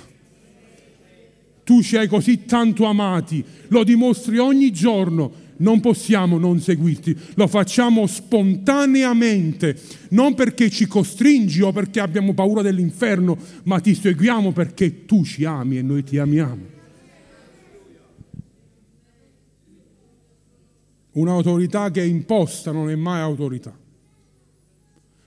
Tu 1.64 1.82
ci 1.82 1.98
hai 1.98 2.08
così 2.08 2.46
tanto 2.46 2.86
amati, 2.86 3.44
lo 3.68 3.84
dimostri 3.84 4.38
ogni 4.40 4.72
giorno 4.72 5.48
non 5.60 5.80
possiamo 5.80 6.38
non 6.38 6.60
seguirti, 6.60 7.16
lo 7.36 7.48
facciamo 7.48 8.08
spontaneamente, 8.08 9.80
non 10.10 10.34
perché 10.34 10.70
ci 10.70 10.88
costringi 10.88 11.62
o 11.62 11.72
perché 11.72 12.00
abbiamo 12.00 12.34
paura 12.34 12.62
dell'inferno, 12.62 13.38
ma 13.64 13.80
ti 13.80 13.94
seguiamo 13.94 14.52
perché 14.52 15.06
tu 15.06 15.24
ci 15.24 15.46
ami 15.46 15.78
e 15.78 15.82
noi 15.82 16.04
ti 16.04 16.18
amiamo. 16.18 16.78
Un'autorità 21.20 21.92
che 21.92 22.02
è 22.02 22.06
imposta 22.06 22.72
non 22.72 22.90
è 22.90 22.96
mai 22.96 23.20
autorità. 23.20 23.78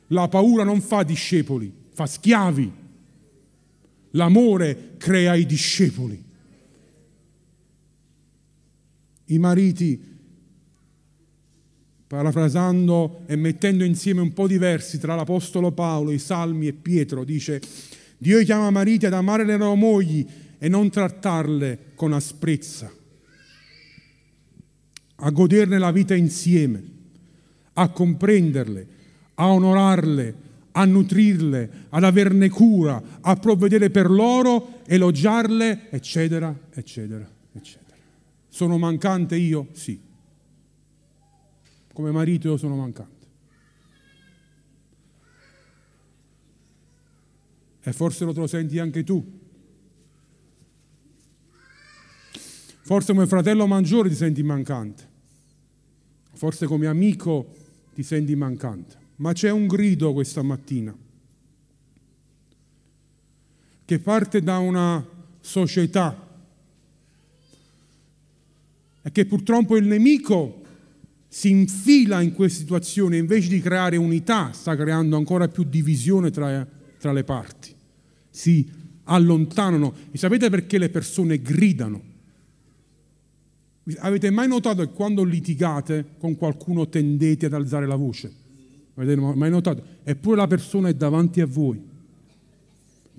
La 0.09 0.27
paura 0.29 0.65
non 0.65 0.81
fa 0.81 1.03
discepoli, 1.03 1.71
fa 1.91 2.07
schiavi. 2.07 2.73
L'amore 4.13 4.95
crea 4.97 5.35
i 5.35 5.45
discepoli. 5.45 6.25
I 9.27 9.39
mariti 9.39 10.11
parafrasando 12.07 13.23
e 13.27 13.37
mettendo 13.37 13.85
insieme 13.85 14.23
un 14.23 14.33
po' 14.33 14.47
di 14.47 14.57
versi 14.57 14.99
tra 14.99 15.15
l'Apostolo 15.15 15.73
Paolo, 15.73 16.11
i 16.11 16.19
Salmi 16.19 16.69
e 16.69 16.73
Pietro, 16.73 17.23
dice 17.25 17.61
Dio 18.17 18.43
chiama 18.45 18.71
mariti 18.71 19.05
ad 19.05 19.13
amare 19.15 19.45
le 19.45 19.57
loro 19.59 19.75
mogli 19.75 20.27
e 20.59 20.69
non 20.69 20.89
trattarle 20.91 21.93
con 21.95 22.13
asprezza, 22.13 22.93
a 25.25 25.31
goderne 25.31 25.79
la 25.79 25.93
vita 25.93 26.15
insieme, 26.15 26.83
a 27.75 27.89
comprenderle, 27.91 28.87
a 29.35 29.47
onorarle, 29.53 30.35
a 30.73 30.85
nutrirle, 30.85 31.87
ad 31.91 32.05
averne 32.05 32.49
cura, 32.49 33.01
a 33.21 33.37
provvedere 33.37 33.91
per 33.91 34.11
loro, 34.11 34.81
elogiarle, 34.85 35.91
eccetera, 35.91 36.57
eccetera, 36.71 37.29
eccetera. 37.53 37.97
Sono 38.49 38.79
mancante 38.79 39.37
io? 39.37 39.69
Sì. 39.73 39.99
Come 41.93 42.11
marito 42.11 42.49
io 42.49 42.57
sono 42.57 42.75
mancante. 42.75 43.27
E 47.85 47.93
forse 47.93 48.25
lo, 48.25 48.33
te 48.33 48.41
lo 48.41 48.47
senti 48.47 48.79
anche 48.79 49.05
tu. 49.05 49.41
Forse 52.85 53.13
come 53.13 53.27
fratello 53.27 53.67
maggiore 53.67 54.09
ti 54.09 54.17
senti 54.17 54.43
mancante. 54.43 55.11
Forse 56.43 56.67
come 56.67 56.89
amico 56.89 57.55
ti 57.95 58.03
senti 58.03 58.35
mancante. 58.35 58.97
Ma 59.19 59.33
c'è 59.33 59.49
un 59.53 59.69
grido 59.69 60.13
questa 60.13 60.43
mattina 60.43 60.93
che 63.85 63.99
parte 64.01 64.43
da 64.43 64.59
una 64.59 65.07
società 65.39 66.31
e 69.03 69.13
che 69.13 69.25
purtroppo 69.25 69.77
il 69.77 69.87
nemico 69.87 70.63
si 71.29 71.51
infila 71.51 72.21
in 72.21 72.33
questa 72.33 72.59
situazione 72.59 73.19
invece 73.19 73.49
di 73.49 73.61
creare 73.61 73.97
unità, 73.97 74.51
sta 74.51 74.75
creando 74.75 75.17
ancora 75.17 75.47
più 75.47 75.63
divisione 75.63 76.33
tra, 76.33 76.67
tra 76.99 77.13
le 77.13 77.23
parti. 77.23 77.73
Si 78.31 78.69
allontanano. 79.05 79.95
E 80.11 80.19
sapete 80.19 80.51
perché 80.51 80.79
le 80.79 80.89
persone 80.89 81.41
gridano? 81.41 82.11
Avete 83.99 84.31
mai 84.31 84.47
notato 84.47 84.83
che 84.83 84.93
quando 84.93 85.25
litigate 85.25 86.15
con 86.19 86.37
qualcuno 86.37 86.89
tendete 86.89 87.47
ad 87.47 87.55
alzare 87.55 87.87
la 87.87 87.97
voce? 87.97 88.33
Avete 88.95 89.21
mai 89.21 89.51
notato? 89.51 89.83
Eppure 90.05 90.37
la 90.37 90.47
persona 90.47 90.89
è 90.89 90.95
davanti 90.95 91.41
a 91.41 91.47
voi. 91.47 91.81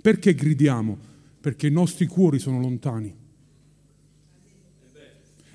Perché 0.02 0.34
gridiamo? 0.34 0.98
Perché 1.42 1.68
i 1.68 1.72
nostri 1.72 2.08
cuori 2.08 2.40
sono 2.40 2.60
lontani. 2.60 3.14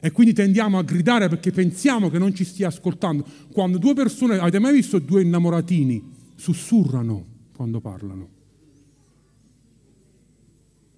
E 0.00 0.12
quindi 0.12 0.32
tendiamo 0.32 0.78
a 0.78 0.82
gridare 0.82 1.28
perché 1.28 1.50
pensiamo 1.50 2.08
che 2.08 2.18
non 2.18 2.34
ci 2.34 2.44
stia 2.44 2.68
ascoltando. 2.68 3.26
Quando 3.50 3.78
due 3.78 3.94
persone, 3.94 4.38
avete 4.38 4.58
mai 4.58 4.72
visto 4.72 4.98
due 4.98 5.22
innamoratini? 5.22 6.02
Sussurrano 6.36 7.24
quando 7.52 7.80
parlano. 7.80 8.28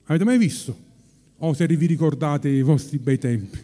Avete 0.05 0.25
mai 0.25 0.39
visto? 0.39 0.89
O 1.39 1.49
oh, 1.49 1.55
se 1.55 1.67
vi 1.67 1.87
ricordate 1.87 2.49
i 2.49 2.63
vostri 2.63 2.99
bei 2.99 3.17
tempi. 3.17 3.59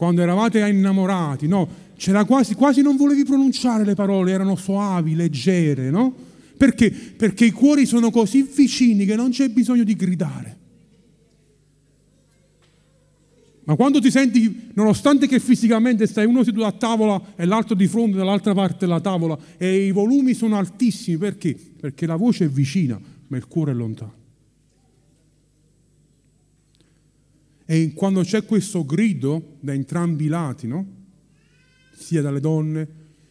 Quando 0.00 0.22
eravate 0.22 0.66
innamorati, 0.66 1.46
no? 1.46 1.68
C'era 1.94 2.24
quasi, 2.24 2.54
quasi 2.54 2.80
non 2.80 2.96
volevi 2.96 3.22
pronunciare 3.22 3.84
le 3.84 3.94
parole, 3.94 4.32
erano 4.32 4.56
soavi, 4.56 5.14
leggere, 5.14 5.90
no? 5.90 6.14
Perché? 6.56 6.90
Perché 6.90 7.44
i 7.44 7.50
cuori 7.50 7.84
sono 7.84 8.10
così 8.10 8.40
vicini 8.50 9.04
che 9.04 9.14
non 9.14 9.28
c'è 9.28 9.50
bisogno 9.50 9.84
di 9.84 9.94
gridare. 9.94 10.58
Ma 13.64 13.74
quando 13.76 14.00
ti 14.00 14.10
senti, 14.10 14.70
nonostante 14.72 15.26
che 15.26 15.38
fisicamente 15.38 16.06
stai 16.06 16.24
uno 16.24 16.44
seduto 16.44 16.64
a 16.64 16.72
tavola 16.72 17.34
e 17.36 17.44
l'altro 17.44 17.74
di 17.74 17.86
fronte 17.86 18.16
dall'altra 18.16 18.54
parte 18.54 18.86
della 18.86 19.00
tavola 19.00 19.38
e 19.58 19.84
i 19.84 19.90
volumi 19.90 20.32
sono 20.32 20.56
altissimi, 20.56 21.18
perché? 21.18 21.54
Perché 21.78 22.06
la 22.06 22.16
voce 22.16 22.46
è 22.46 22.48
vicina, 22.48 22.98
ma 23.26 23.36
il 23.36 23.46
cuore 23.46 23.72
è 23.72 23.74
lontano. 23.74 24.19
E 27.70 27.92
quando 27.94 28.22
c'è 28.22 28.44
questo 28.44 28.84
grido 28.84 29.58
da 29.60 29.72
entrambi 29.72 30.24
i 30.24 30.26
lati, 30.26 30.66
no? 30.66 30.84
sia 31.96 32.20
dalle 32.20 32.40
donne 32.40 32.88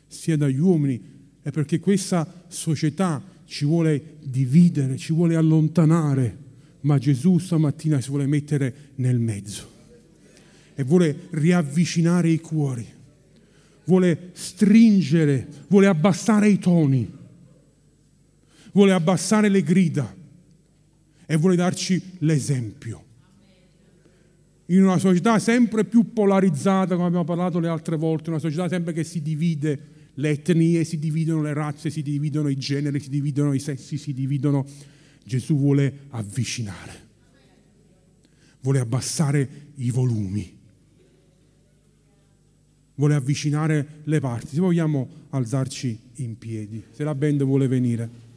sia 0.07 0.37
dagli 0.37 0.59
uomini, 0.59 1.01
è 1.41 1.51
perché 1.51 1.81
questa 1.81 2.45
società 2.47 3.21
ci 3.43 3.65
vuole 3.65 4.15
dividere, 4.21 4.95
ci 4.95 5.11
vuole 5.11 5.35
allontanare, 5.35 6.37
ma 6.81 6.97
Gesù 6.97 7.37
stamattina 7.37 7.99
si 7.99 8.07
vuole 8.07 8.27
mettere 8.27 8.91
nel 8.95 9.19
mezzo 9.19 9.69
e 10.73 10.83
vuole 10.83 11.27
riavvicinare 11.31 12.29
i 12.29 12.39
cuori, 12.39 12.87
vuole 13.83 14.29
stringere, 14.31 15.49
vuole 15.67 15.87
abbassare 15.87 16.47
i 16.47 16.59
toni, 16.59 17.11
vuole 18.71 18.93
abbassare 18.93 19.49
le 19.49 19.63
grida 19.63 20.15
e 21.25 21.35
vuole 21.35 21.57
darci 21.57 22.01
l'esempio 22.19 23.07
in 24.69 24.83
una 24.83 24.97
società 24.97 25.39
sempre 25.39 25.83
più 25.83 26.13
polarizzata, 26.13 26.95
come 26.95 27.07
abbiamo 27.07 27.25
parlato 27.25 27.59
le 27.59 27.67
altre 27.67 27.95
volte, 27.97 28.29
una 28.29 28.39
società 28.39 28.67
sempre 28.67 28.93
che 28.93 29.03
si 29.03 29.21
divide 29.21 29.97
le 30.15 30.29
etnie, 30.29 30.83
si 30.83 30.99
dividono 30.99 31.41
le 31.41 31.53
razze, 31.53 31.89
si 31.89 32.01
dividono 32.01 32.49
i 32.49 32.57
generi, 32.57 32.99
si 32.99 33.09
dividono 33.09 33.53
i 33.53 33.59
sessi, 33.59 33.97
si 33.97 34.13
dividono. 34.13 34.65
Gesù 35.23 35.57
vuole 35.57 36.05
avvicinare, 36.09 37.07
vuole 38.61 38.79
abbassare 38.79 39.49
i 39.75 39.91
volumi, 39.91 40.57
vuole 42.95 43.15
avvicinare 43.15 44.01
le 44.03 44.19
parti. 44.19 44.55
Se 44.55 44.59
vogliamo 44.59 45.07
alzarci 45.29 45.99
in 46.15 46.37
piedi, 46.37 46.83
se 46.91 47.03
la 47.03 47.15
band 47.15 47.43
vuole 47.43 47.67
venire. 47.67 48.27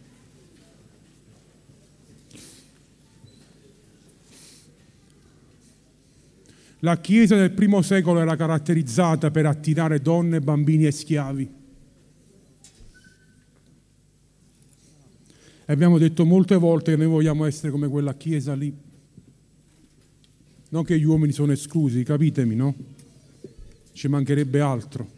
La 6.85 6.99
Chiesa 6.99 7.37
del 7.37 7.53
primo 7.53 7.81
secolo 7.81 8.19
era 8.21 8.35
caratterizzata 8.35 9.31
per 9.31 9.47
attirare 9.47 10.01
donne, 10.01 10.41
bambini 10.41 10.87
e 10.87 10.91
schiavi. 10.91 11.51
E 15.65 15.73
abbiamo 15.73 15.99
detto 15.99 16.25
molte 16.25 16.57
volte 16.57 16.91
che 16.91 16.97
noi 16.97 17.07
vogliamo 17.07 17.45
essere 17.45 17.71
come 17.71 17.87
quella 17.87 18.15
Chiesa 18.15 18.55
lì. 18.55 18.77
Non 20.71 20.83
che 20.83 20.99
gli 20.99 21.05
uomini 21.05 21.31
sono 21.31 21.53
esclusi, 21.53 22.03
capitemi, 22.03 22.57
no? 22.57 22.75
Ci 23.93 24.09
mancherebbe 24.09 24.61
altro. 24.61 25.09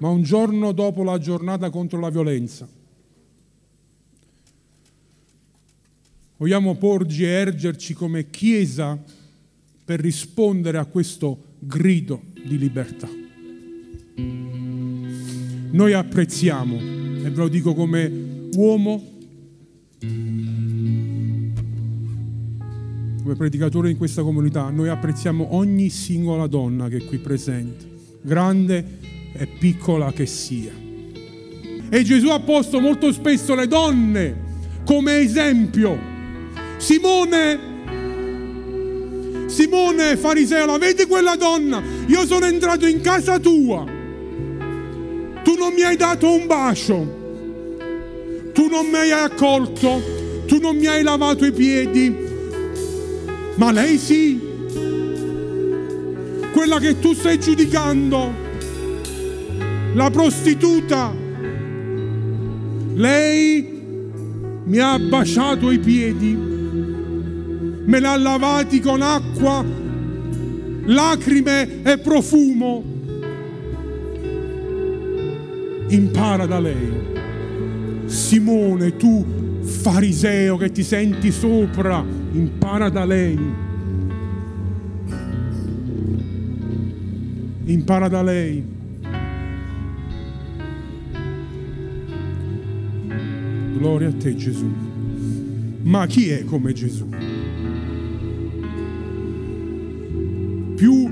Ma 0.00 0.08
un 0.10 0.22
giorno 0.22 0.72
dopo 0.72 1.02
la 1.02 1.16
giornata 1.16 1.70
contro 1.70 1.98
la 1.98 2.10
violenza, 2.10 2.68
Vogliamo 6.40 6.74
porgi 6.74 7.24
e 7.24 7.28
ergerci 7.28 7.92
come 7.92 8.30
Chiesa 8.30 8.98
per 9.84 10.00
rispondere 10.00 10.78
a 10.78 10.86
questo 10.86 11.56
grido 11.58 12.22
di 12.42 12.56
libertà. 12.56 13.06
Noi 15.70 15.92
apprezziamo, 15.92 16.78
e 16.78 17.28
ve 17.28 17.36
lo 17.36 17.48
dico 17.48 17.74
come 17.74 18.10
uomo, 18.54 19.04
come 23.18 23.34
predicatore 23.36 23.90
in 23.90 23.98
questa 23.98 24.22
comunità, 24.22 24.70
noi 24.70 24.88
apprezziamo 24.88 25.54
ogni 25.54 25.90
singola 25.90 26.46
donna 26.46 26.88
che 26.88 26.96
è 26.96 27.04
qui 27.04 27.18
presente, 27.18 27.86
grande 28.22 28.98
e 29.34 29.46
piccola 29.46 30.10
che 30.10 30.24
sia. 30.24 30.72
E 31.90 32.02
Gesù 32.02 32.28
ha 32.28 32.40
posto 32.40 32.80
molto 32.80 33.12
spesso 33.12 33.54
le 33.54 33.66
donne 33.66 34.48
come 34.86 35.18
esempio 35.18 36.09
Simone, 36.80 37.58
Simone 39.48 40.16
fariseo, 40.16 40.64
la 40.64 40.78
vedi 40.78 41.04
quella 41.04 41.36
donna? 41.36 41.82
Io 42.06 42.24
sono 42.24 42.46
entrato 42.46 42.86
in 42.86 43.02
casa 43.02 43.38
tua. 43.38 43.84
Tu 45.44 45.56
non 45.56 45.74
mi 45.74 45.82
hai 45.82 45.96
dato 45.96 46.32
un 46.32 46.46
bacio. 46.46 47.18
Tu 48.54 48.68
non 48.68 48.86
mi 48.86 48.96
hai 48.96 49.10
accolto. 49.10 50.00
Tu 50.46 50.58
non 50.58 50.74
mi 50.76 50.86
hai 50.86 51.02
lavato 51.02 51.44
i 51.44 51.52
piedi. 51.52 52.16
Ma 53.56 53.70
lei 53.72 53.98
sì. 53.98 54.40
Quella 56.50 56.78
che 56.78 56.98
tu 56.98 57.12
stai 57.12 57.38
giudicando. 57.38 58.32
La 59.92 60.08
prostituta. 60.08 61.14
Lei 62.94 63.68
mi 64.64 64.78
ha 64.78 64.98
baciato 64.98 65.70
i 65.70 65.78
piedi 65.78 66.49
me 67.90 67.98
l'ha 67.98 68.16
lavati 68.16 68.78
con 68.78 69.02
acqua, 69.02 69.64
lacrime 70.84 71.82
e 71.82 71.98
profumo. 71.98 72.84
Impara 75.88 76.46
da 76.46 76.60
lei. 76.60 77.08
Simone, 78.04 78.96
tu 78.96 79.26
fariseo 79.62 80.56
che 80.56 80.70
ti 80.70 80.84
senti 80.84 81.32
sopra, 81.32 82.04
impara 82.32 82.88
da 82.90 83.04
lei. 83.04 83.38
Impara 87.64 88.06
da 88.06 88.22
lei. 88.22 88.64
Gloria 93.76 94.08
a 94.08 94.12
te 94.12 94.36
Gesù. 94.36 94.72
Ma 95.82 96.06
chi 96.06 96.28
è 96.28 96.44
come 96.44 96.72
Gesù? 96.72 97.09
Più 100.80 101.10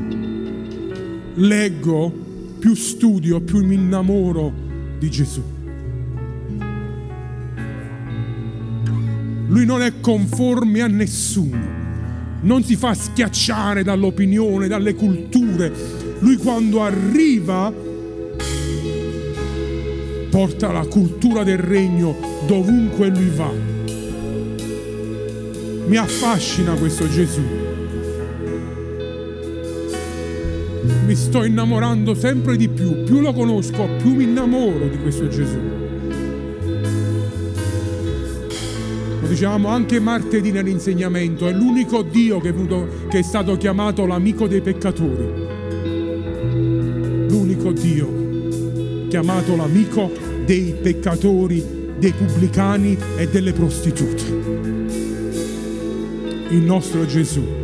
leggo, 1.35 2.11
più 2.59 2.75
studio, 2.75 3.43
più 3.43 3.63
mi 3.63 3.75
innamoro 3.75 4.51
di 4.99 5.11
Gesù. 5.11 5.43
Lui 9.49 9.67
non 9.67 9.83
è 9.83 10.01
conforme 10.01 10.81
a 10.81 10.87
nessuno, 10.87 11.61
non 12.41 12.65
si 12.65 12.77
fa 12.77 12.95
schiacciare 12.95 13.83
dall'opinione, 13.83 14.69
dalle 14.69 14.95
culture. 14.95 15.71
Lui 16.21 16.37
quando 16.37 16.83
arriva 16.83 17.71
porta 20.31 20.73
la 20.73 20.87
cultura 20.87 21.45
del 21.45 21.59
regno 21.59 22.17
dovunque 22.47 23.09
lui 23.09 23.31
va. 23.37 23.53
Mi 25.89 25.97
affascina 25.99 26.73
questo 26.73 27.07
Gesù. 27.07 27.68
Mi 31.09 31.17
sto 31.17 31.43
innamorando 31.43 32.15
sempre 32.15 32.55
di 32.59 32.69
più, 32.69 33.03
più 33.05 33.21
lo 33.21 33.33
conosco, 33.33 33.89
più 33.97 34.15
mi 34.15 34.25
innamoro 34.25 34.89
di 34.89 34.99
questo 34.99 35.27
Gesù. 35.27 35.59
Lo 39.23 39.27
dicevamo 39.27 39.69
anche 39.69 40.01
martedì 40.01 40.53
nell'insegnamento, 40.53 41.49
è 41.49 41.53
l'unico 41.55 42.03
Dio 42.03 42.41
che 42.41 42.51
è, 42.51 42.53
venuto, 42.53 43.07
che 43.09 43.21
è 43.21 43.23
stato 43.23 43.57
chiamato 43.57 44.05
l'amico 44.05 44.47
dei 44.47 44.61
peccatori. 44.61 45.47
L'unico 47.31 47.73
Dio 47.73 49.07
chiamato 49.09 49.57
l'amico 49.57 50.13
dei 50.45 50.75
peccatori, 50.79 51.95
dei 51.99 52.13
pubblicani 52.13 52.99
e 53.17 53.27
delle 53.29 53.55
prostitute. 53.55 54.25
Il 56.51 56.61
nostro 56.61 57.07
Gesù. 57.07 57.58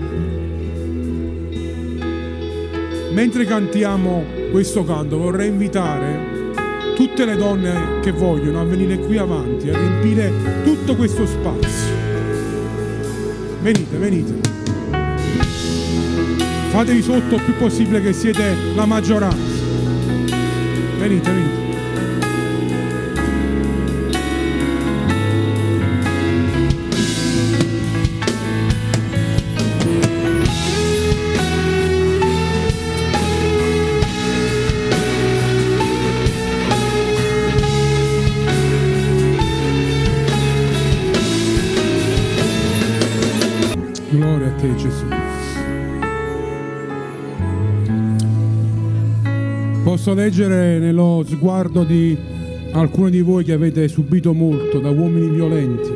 Mentre 3.15 3.45
cantiamo 3.45 4.25
questo 4.51 4.85
canto 4.85 5.19
vorrei 5.19 5.49
invitare 5.49 6.51
tutte 6.97 7.25
le 7.25 7.37
donne 7.37 8.01
che 8.01 8.11
vogliono 8.11 8.61
a 8.61 8.65
venire 8.65 8.99
qui 8.99 9.17
avanti, 9.19 9.71
a 9.71 9.79
riempire 9.79 10.33
tutto 10.65 10.97
questo 10.97 11.25
spazio. 11.25 11.95
Venite, 13.63 13.97
venite. 13.99 14.35
Fatevi 16.71 17.03
sotto 17.03 17.37
il 17.37 17.43
più 17.43 17.55
possibile 17.57 18.03
che 18.03 18.13
siete 18.13 18.53
la 18.75 18.85
maggioranza. 18.85 19.63
Venite, 20.99 21.31
venite. 21.31 21.64
Posso 50.05 50.19
leggere 50.21 50.79
nello 50.79 51.25
sguardo 51.27 51.83
di 51.83 52.15
alcuni 52.73 53.11
di 53.11 53.23
voi 53.23 53.43
che 53.43 53.55
avete 53.55 53.89
subito 53.89 54.35
molto 54.35 54.79
da 54.79 54.91
uomini 54.91 55.31
violenti. 55.31 55.91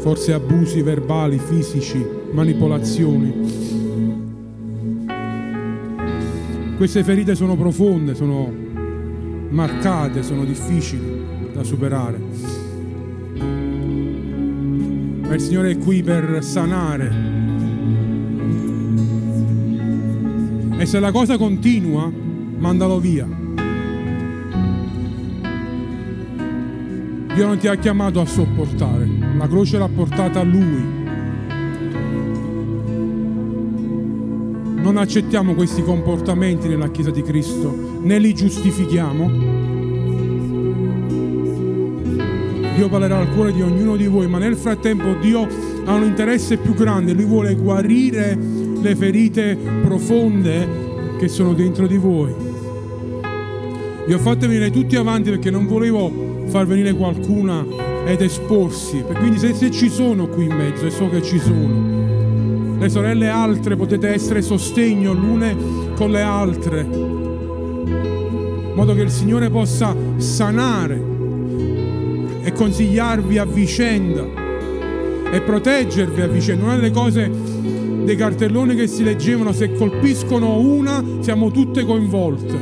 Forse 0.00 0.34
abusi 0.34 0.82
verbali, 0.82 1.38
fisici, 1.38 2.04
manipolazioni. 2.32 3.32
Queste 6.76 7.02
ferite 7.02 7.34
sono 7.34 7.56
profonde, 7.56 8.14
sono 8.14 8.52
marcate, 9.48 10.22
sono 10.22 10.44
difficili 10.44 11.24
da 11.54 11.64
superare 11.64 12.60
ma 15.30 15.36
il 15.36 15.42
Signore 15.42 15.70
è 15.70 15.78
qui 15.78 16.02
per 16.02 16.42
sanare. 16.42 17.29
E 20.80 20.86
se 20.86 20.98
la 20.98 21.12
cosa 21.12 21.36
continua, 21.36 22.10
mandalo 22.56 22.98
via. 22.98 23.28
Dio 27.34 27.46
non 27.46 27.58
ti 27.58 27.68
ha 27.68 27.74
chiamato 27.74 28.18
a 28.18 28.24
sopportare, 28.24 29.06
la 29.36 29.46
croce 29.46 29.76
l'ha 29.76 29.90
portata 29.94 30.40
a 30.40 30.42
Lui. 30.42 30.82
Non 34.82 34.96
accettiamo 34.96 35.52
questi 35.54 35.82
comportamenti 35.82 36.66
nella 36.66 36.90
Chiesa 36.90 37.10
di 37.10 37.20
Cristo, 37.20 38.00
né 38.00 38.18
li 38.18 38.32
giustifichiamo 38.32 39.60
Dio 42.80 42.88
parlerà 42.88 43.18
al 43.18 43.30
cuore 43.34 43.52
di 43.52 43.60
ognuno 43.60 43.94
di 43.94 44.06
voi, 44.06 44.26
ma 44.26 44.38
nel 44.38 44.56
frattempo 44.56 45.12
Dio 45.20 45.46
ha 45.84 45.92
un 45.92 46.02
interesse 46.04 46.56
più 46.56 46.72
grande, 46.72 47.12
Lui 47.12 47.26
vuole 47.26 47.54
guarire 47.54 48.38
le 48.80 48.96
ferite 48.96 49.56
profonde 49.82 51.16
che 51.18 51.28
sono 51.28 51.52
dentro 51.52 51.86
di 51.86 51.96
voi. 51.96 52.34
Vi 54.06 54.12
ho 54.12 54.18
fatto 54.18 54.46
venire 54.46 54.70
tutti 54.70 54.96
avanti 54.96 55.30
perché 55.30 55.50
non 55.50 55.66
volevo 55.66 56.44
far 56.46 56.66
venire 56.66 56.94
qualcuna 56.94 57.64
ed 58.06 58.22
esporsi, 58.22 59.04
quindi 59.18 59.38
se, 59.38 59.54
se 59.54 59.70
ci 59.70 59.88
sono 59.88 60.26
qui 60.26 60.46
in 60.46 60.54
mezzo, 60.56 60.86
e 60.86 60.90
so 60.90 61.08
che 61.08 61.22
ci 61.22 61.38
sono, 61.38 62.78
le 62.78 62.88
sorelle 62.88 63.28
altre 63.28 63.76
potete 63.76 64.08
essere 64.08 64.42
sostegno 64.42 65.12
l'une 65.12 65.54
con 65.94 66.10
le 66.10 66.22
altre, 66.22 66.80
in 66.80 68.72
modo 68.74 68.94
che 68.94 69.02
il 69.02 69.10
Signore 69.10 69.50
possa 69.50 69.94
sanare 70.16 71.00
e 72.42 72.52
consigliarvi 72.52 73.36
a 73.38 73.44
vicenda 73.44 74.24
e 75.30 75.40
proteggervi 75.42 76.20
a 76.22 76.26
vicenda. 76.26 76.64
Una 76.64 76.76
delle 76.76 76.90
cose 76.90 77.30
dei 78.04 78.16
cartelloni 78.16 78.74
che 78.74 78.86
si 78.86 79.02
leggevano, 79.02 79.52
se 79.52 79.72
colpiscono 79.72 80.58
una, 80.58 81.02
siamo 81.20 81.50
tutte 81.50 81.84
coinvolte. 81.84 82.58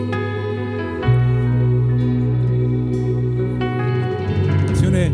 Signore, 4.73 5.13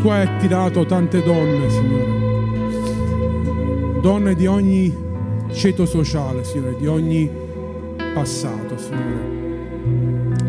tu 0.00 0.08
hai 0.08 0.26
attirato 0.26 0.84
tante 0.86 1.22
donne, 1.22 1.70
Signore. 1.70 2.18
Donne 4.00 4.34
di 4.34 4.46
ogni 4.46 4.94
ceto 5.52 5.84
sociale, 5.84 6.44
Signore, 6.44 6.76
di 6.78 6.86
ogni 6.86 7.30
passato, 8.14 8.76
Signore. 8.78 9.38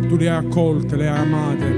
Tu 0.07 0.15
le 0.17 0.29
hai 0.29 0.37
accolte, 0.45 0.95
le 0.95 1.07
hai 1.07 1.17
amate, 1.17 1.69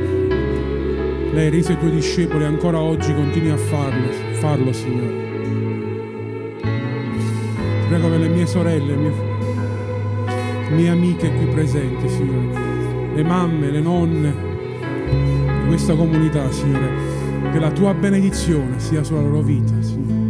lei 1.33 1.45
hai 1.45 1.49
reso 1.49 1.71
i 1.71 1.77
tuoi 1.77 1.91
discepoli, 1.91 2.43
ancora 2.43 2.79
oggi 2.79 3.13
continui 3.13 3.51
a 3.51 3.57
farlo, 3.57 4.07
farlo 4.33 4.73
Signore. 4.73 5.32
Mie 8.43 8.51
sorelle, 8.51 8.85
le 8.85 8.95
mie, 8.95 9.11
mie 10.71 10.89
amiche 10.89 11.33
qui 11.33 11.45
presenti, 11.45 12.09
Signore, 12.09 13.15
le 13.15 13.23
mamme, 13.23 13.69
le 13.69 13.79
nonne 13.79 14.33
di 15.61 15.67
questa 15.67 15.95
comunità, 15.95 16.51
Signore, 16.51 17.51
che 17.51 17.59
la 17.59 17.71
tua 17.71 17.93
benedizione 17.93 18.79
sia 18.79 19.03
sulla 19.03 19.21
loro 19.21 19.41
vita, 19.41 19.73
Signore. 19.81 20.22